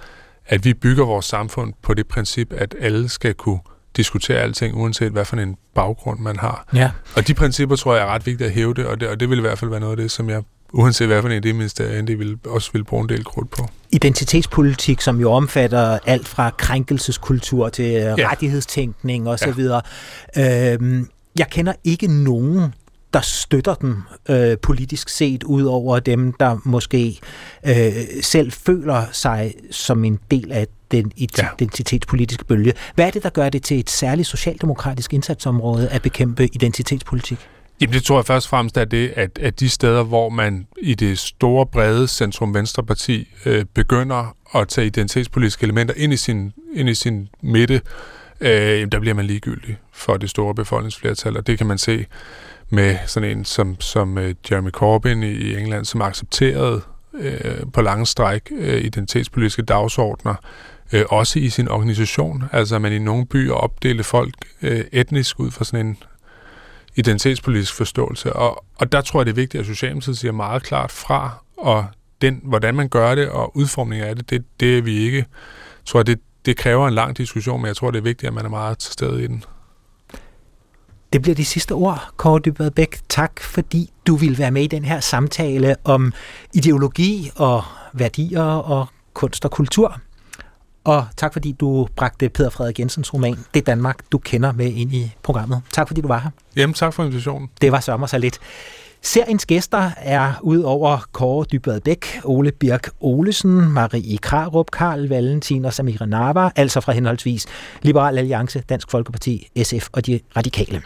at 0.48 0.64
vi 0.64 0.74
bygger 0.74 1.04
vores 1.04 1.26
samfund 1.26 1.72
på 1.82 1.94
det 1.94 2.06
princip, 2.06 2.52
at 2.52 2.74
alle 2.80 3.08
skal 3.08 3.34
kunne 3.34 3.58
diskutere 3.96 4.38
alting, 4.38 4.76
uanset 4.76 5.12
hvad 5.12 5.24
for 5.24 5.36
en 5.36 5.56
baggrund 5.74 6.20
man 6.20 6.38
har. 6.38 6.68
Ja. 6.74 6.90
Og 7.16 7.28
de 7.28 7.34
principper 7.34 7.76
tror 7.76 7.94
jeg 7.94 8.02
er 8.02 8.06
ret 8.06 8.26
vigtigt 8.26 8.48
at 8.48 8.54
hæve 8.54 8.74
det, 8.74 8.86
og 8.86 9.00
det, 9.00 9.08
og 9.08 9.20
det 9.20 9.30
vil 9.30 9.38
i 9.38 9.40
hvert 9.40 9.58
fald 9.58 9.70
være 9.70 9.80
noget 9.80 9.92
af 9.92 9.96
det, 9.96 10.10
som 10.10 10.30
jeg 10.30 10.42
uanset 10.72 11.06
hvad 11.06 11.22
for 11.22 11.28
en 11.28 11.42
det 11.42 11.54
ministerier, 11.54 12.02
det 12.02 12.18
vil 12.18 12.38
også 12.46 12.70
vil 12.72 12.84
bruge 12.84 13.02
en 13.02 13.08
del 13.08 13.24
krudt 13.24 13.50
på. 13.50 13.68
Identitetspolitik, 13.92 15.00
som 15.00 15.20
jo 15.20 15.32
omfatter 15.32 15.98
alt 16.06 16.28
fra 16.28 16.50
krænkelseskultur 16.50 17.68
til 17.68 17.84
ja. 17.84 18.14
rettighedstænkning 18.30 19.28
osv. 19.28 19.68
Ja. 20.36 20.72
Øhm, 20.74 21.08
jeg 21.38 21.46
kender 21.50 21.72
ikke 21.84 22.06
nogen 22.24 22.74
der 23.16 23.22
støtter 23.22 23.74
den 23.74 24.02
øh, 24.28 24.58
politisk 24.58 25.08
set, 25.08 25.42
ud 25.44 25.62
over 25.62 25.98
dem, 25.98 26.32
der 26.32 26.58
måske 26.64 27.18
øh, 27.66 27.92
selv 28.22 28.52
føler 28.52 29.04
sig 29.12 29.54
som 29.70 30.04
en 30.04 30.18
del 30.30 30.52
af 30.52 30.66
den 30.90 31.12
identitetspolitiske 31.16 32.44
bølge. 32.44 32.72
Hvad 32.94 33.06
er 33.06 33.10
det, 33.10 33.22
der 33.22 33.30
gør 33.30 33.48
det 33.48 33.62
til 33.62 33.78
et 33.78 33.90
særligt 33.90 34.28
socialdemokratisk 34.28 35.14
indsatsområde 35.14 35.88
at 35.88 36.02
bekæmpe 36.02 36.48
identitetspolitik? 36.52 37.38
Jamen 37.80 37.92
det 37.92 38.02
tror 38.02 38.18
jeg 38.18 38.26
først 38.26 38.46
og 38.46 38.50
fremmest 38.50 38.76
er 38.76 38.84
det, 38.84 39.12
at, 39.16 39.38
at 39.38 39.60
de 39.60 39.68
steder, 39.68 40.02
hvor 40.02 40.28
man 40.28 40.66
i 40.82 40.94
det 40.94 41.18
store, 41.18 41.66
brede 41.66 42.08
centrum-venstreparti 42.08 43.28
øh, 43.46 43.64
begynder 43.74 44.36
at 44.54 44.68
tage 44.68 44.86
identitetspolitiske 44.86 45.64
elementer 45.64 45.94
ind 45.96 46.12
i 46.12 46.16
sin, 46.16 46.52
ind 46.74 46.88
i 46.88 46.94
sin 46.94 47.28
midte, 47.42 47.80
øh, 48.40 48.86
der 48.92 49.00
bliver 49.00 49.14
man 49.14 49.24
ligegyldig 49.24 49.76
for 49.92 50.16
det 50.16 50.30
store 50.30 50.54
befolkningsflertal, 50.54 51.36
og 51.36 51.46
det 51.46 51.58
kan 51.58 51.66
man 51.66 51.78
se 51.78 52.06
med 52.70 52.96
sådan 53.06 53.38
en 53.38 53.44
som, 53.44 53.80
som 53.80 54.18
øh, 54.18 54.34
Jeremy 54.50 54.70
Corbyn 54.70 55.22
i, 55.22 55.56
England, 55.56 55.84
som 55.84 56.02
accepterede 56.02 56.80
øh, 57.14 57.62
på 57.72 57.82
lange 57.82 58.06
stræk 58.06 58.42
øh, 58.56 58.84
identitetspolitiske 58.84 59.62
dagsordner, 59.62 60.34
øh, 60.92 61.04
også 61.10 61.38
i 61.38 61.48
sin 61.48 61.68
organisation. 61.68 62.44
Altså 62.52 62.78
man 62.78 62.92
i 62.92 62.98
nogle 62.98 63.26
byer 63.26 63.54
opdelte 63.54 64.04
folk 64.04 64.34
øh, 64.62 64.84
etnisk 64.92 65.40
ud 65.40 65.50
fra 65.50 65.64
sådan 65.64 65.86
en 65.86 65.96
identitetspolitisk 66.96 67.74
forståelse. 67.74 68.32
Og, 68.32 68.64
og 68.76 68.92
der 68.92 69.00
tror 69.00 69.20
jeg, 69.20 69.26
det 69.26 69.32
er 69.32 69.36
vigtigt, 69.36 69.60
at 69.60 69.66
Socialdemokratiet 69.66 70.18
siger 70.18 70.32
meget 70.32 70.62
klart 70.62 70.90
fra, 70.90 71.30
og 71.56 71.86
den, 72.20 72.40
hvordan 72.44 72.74
man 72.74 72.88
gør 72.88 73.14
det, 73.14 73.28
og 73.28 73.56
udformningen 73.56 74.08
af 74.08 74.16
det, 74.16 74.30
det, 74.30 74.44
det 74.60 74.78
er 74.78 74.82
vi 74.82 74.96
ikke. 74.96 75.16
Jeg 75.16 75.86
tror, 75.86 76.02
det, 76.02 76.20
det 76.46 76.56
kræver 76.56 76.88
en 76.88 76.94
lang 76.94 77.16
diskussion, 77.16 77.60
men 77.60 77.66
jeg 77.66 77.76
tror, 77.76 77.90
det 77.90 77.98
er 77.98 78.02
vigtigt, 78.02 78.28
at 78.28 78.34
man 78.34 78.44
er 78.44 78.48
meget 78.48 78.78
til 78.78 78.92
stede 78.92 79.24
i 79.24 79.26
den. 79.26 79.44
Det 81.16 81.22
bliver 81.22 81.34
de 81.34 81.44
sidste 81.44 81.72
ord, 81.72 82.08
Kåre 82.16 82.40
Dybvad 82.44 82.70
Bæk. 82.70 83.00
Tak, 83.08 83.40
fordi 83.40 83.90
du 84.06 84.16
vil 84.16 84.38
være 84.38 84.50
med 84.50 84.62
i 84.62 84.66
den 84.66 84.84
her 84.84 85.00
samtale 85.00 85.76
om 85.84 86.12
ideologi 86.54 87.30
og 87.36 87.64
værdier 87.92 88.42
og 88.42 88.86
kunst 89.14 89.44
og 89.44 89.50
kultur. 89.50 90.00
Og 90.84 91.06
tak, 91.16 91.32
fordi 91.32 91.52
du 91.52 91.88
bragte 91.96 92.28
Peter 92.28 92.50
Frederik 92.50 92.78
Jensens 92.78 93.14
roman, 93.14 93.38
Det 93.54 93.66
Danmark, 93.66 93.98
du 94.12 94.18
kender 94.18 94.52
med 94.52 94.72
ind 94.72 94.94
i 94.94 95.12
programmet. 95.22 95.62
Tak, 95.72 95.88
fordi 95.88 96.00
du 96.00 96.08
var 96.08 96.18
her. 96.18 96.30
Jamen, 96.56 96.74
tak 96.74 96.94
for 96.94 97.04
invitationen. 97.04 97.50
Det 97.60 97.72
var 97.72 97.80
sommer 97.80 98.06
så 98.06 98.18
lidt. 98.18 98.38
Seriens 99.02 99.46
gæster 99.46 99.90
er 99.96 100.32
ud 100.42 100.60
over 100.62 100.98
Kåre 101.12 101.44
Dybvad 101.52 101.80
Bæk, 101.80 102.20
Ole 102.24 102.52
Birk 102.52 102.88
Olesen, 103.00 103.72
Marie 103.72 104.18
Krarup, 104.18 104.70
Karl 104.70 105.08
Valentin 105.08 105.64
og 105.64 105.74
Samira 105.74 106.06
Nava, 106.06 106.50
altså 106.56 106.80
fra 106.80 106.92
henholdsvis 106.92 107.46
Liberal 107.82 108.18
Alliance, 108.18 108.60
Dansk 108.68 108.90
Folkeparti, 108.90 109.48
SF 109.62 109.88
og 109.92 110.06
de 110.06 110.20
radikale. 110.36 110.82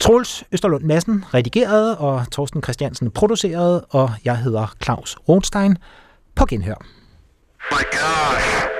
Troels 0.00 0.44
Østerlund 0.52 0.84
Madsen 0.84 1.24
redigerede, 1.34 1.98
og 1.98 2.30
Torsten 2.32 2.62
Christiansen 2.62 3.10
producerede, 3.10 3.84
og 3.90 4.10
jeg 4.24 4.38
hedder 4.38 4.74
Claus 4.84 5.16
Rothstein. 5.28 5.76
På 6.34 6.46
genhør. 6.46 6.86
My 7.70 7.84
God. 7.92 8.73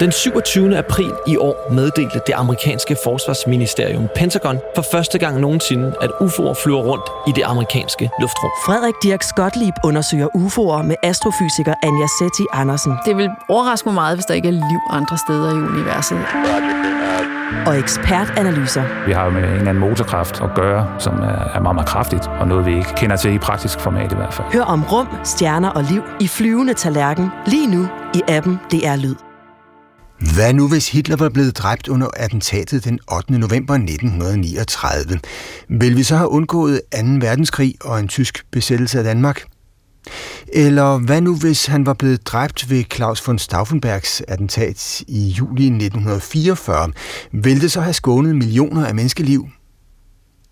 Den 0.00 0.12
27. 0.12 0.76
april 0.76 1.12
i 1.26 1.36
år 1.36 1.72
meddelte 1.72 2.20
det 2.26 2.32
amerikanske 2.36 2.96
forsvarsministerium 3.04 4.08
Pentagon 4.14 4.58
for 4.74 4.82
første 4.82 5.18
gang 5.18 5.40
nogensinde, 5.40 5.92
at 6.00 6.10
UFO'er 6.20 6.54
flyver 6.62 6.82
rundt 6.82 7.04
i 7.28 7.32
det 7.36 7.42
amerikanske 7.42 8.10
luftrum. 8.20 8.50
Frederik 8.66 8.94
Dirk 9.02 9.22
Skotlieb 9.22 9.74
undersøger 9.84 10.26
UFO'er 10.36 10.82
med 10.82 10.96
astrofysiker 11.02 11.74
Anja 11.82 12.06
Setti 12.18 12.46
Andersen. 12.52 12.92
Det 13.06 13.16
vil 13.16 13.28
overraske 13.48 13.88
mig 13.88 13.94
meget, 13.94 14.16
hvis 14.16 14.24
der 14.24 14.34
ikke 14.34 14.48
er 14.48 14.52
liv 14.52 14.80
andre 14.90 15.18
steder 15.18 15.50
i 15.50 15.58
universet. 15.72 16.18
Og 17.66 17.78
ekspertanalyser. 17.78 19.06
Vi 19.06 19.12
har 19.12 19.30
med 19.30 19.42
en 19.42 19.44
eller 19.44 19.68
anden 19.68 19.80
motorkraft 19.80 20.40
at 20.40 20.50
gøre, 20.54 21.00
som 21.00 21.14
er 21.14 21.60
meget, 21.60 21.74
meget 21.74 21.88
kraftigt, 21.88 22.26
og 22.26 22.48
noget 22.48 22.66
vi 22.66 22.76
ikke 22.76 22.94
kender 22.96 23.16
til 23.16 23.34
i 23.34 23.38
praktisk 23.38 23.80
format 23.80 24.12
i 24.12 24.14
hvert 24.14 24.34
fald. 24.34 24.48
Hør 24.52 24.62
om 24.62 24.82
rum, 24.82 25.08
stjerner 25.24 25.68
og 25.68 25.84
liv 25.84 26.02
i 26.20 26.28
flyvende 26.28 26.74
tallerken 26.74 27.28
lige 27.46 27.66
nu 27.66 27.88
i 28.14 28.22
appen 28.28 28.58
DR 28.70 28.96
Lyd. 28.96 29.14
Hvad 30.34 30.52
nu, 30.52 30.68
hvis 30.68 30.92
Hitler 30.92 31.16
var 31.16 31.28
blevet 31.28 31.58
dræbt 31.58 31.88
under 31.88 32.06
attentatet 32.16 32.84
den 32.84 32.98
8. 33.12 33.38
november 33.38 33.74
1939? 33.74 35.20
Vil 35.68 35.96
vi 35.96 36.02
så 36.02 36.16
have 36.16 36.28
undgået 36.28 36.80
2. 36.92 36.98
verdenskrig 37.20 37.74
og 37.84 38.00
en 38.00 38.08
tysk 38.08 38.44
besættelse 38.52 38.98
af 38.98 39.04
Danmark? 39.04 39.42
Eller 40.52 40.98
hvad 40.98 41.20
nu, 41.20 41.36
hvis 41.36 41.66
han 41.66 41.86
var 41.86 41.94
blevet 41.94 42.26
dræbt 42.26 42.70
ved 42.70 42.84
Claus 42.94 43.26
von 43.26 43.38
Stauffenbergs 43.38 44.22
attentat 44.28 45.00
i 45.08 45.28
juli 45.28 45.64
1944? 45.64 46.92
Vil 47.32 47.60
det 47.60 47.72
så 47.72 47.80
have 47.80 47.94
skånet 47.94 48.36
millioner 48.36 48.86
af 48.86 48.94
menneskeliv? 48.94 49.48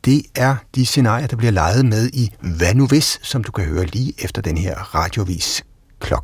Det 0.05 0.23
er 0.35 0.57
de 0.75 0.87
scenarier, 0.87 1.27
der 1.27 1.37
bliver 1.37 1.53
leget 1.53 1.87
med 1.87 2.11
i 2.13 2.31
Hvad 2.41 2.75
nu 2.75 2.87
hvis, 2.87 3.19
som 3.23 3.45
du 3.45 3.53
kan 3.53 3.65
høre 3.65 3.87
lige 3.87 4.13
efter 4.19 4.43
den 4.43 4.59
her 4.59 4.95
radiovis 4.95 5.65
klokken 6.01 6.21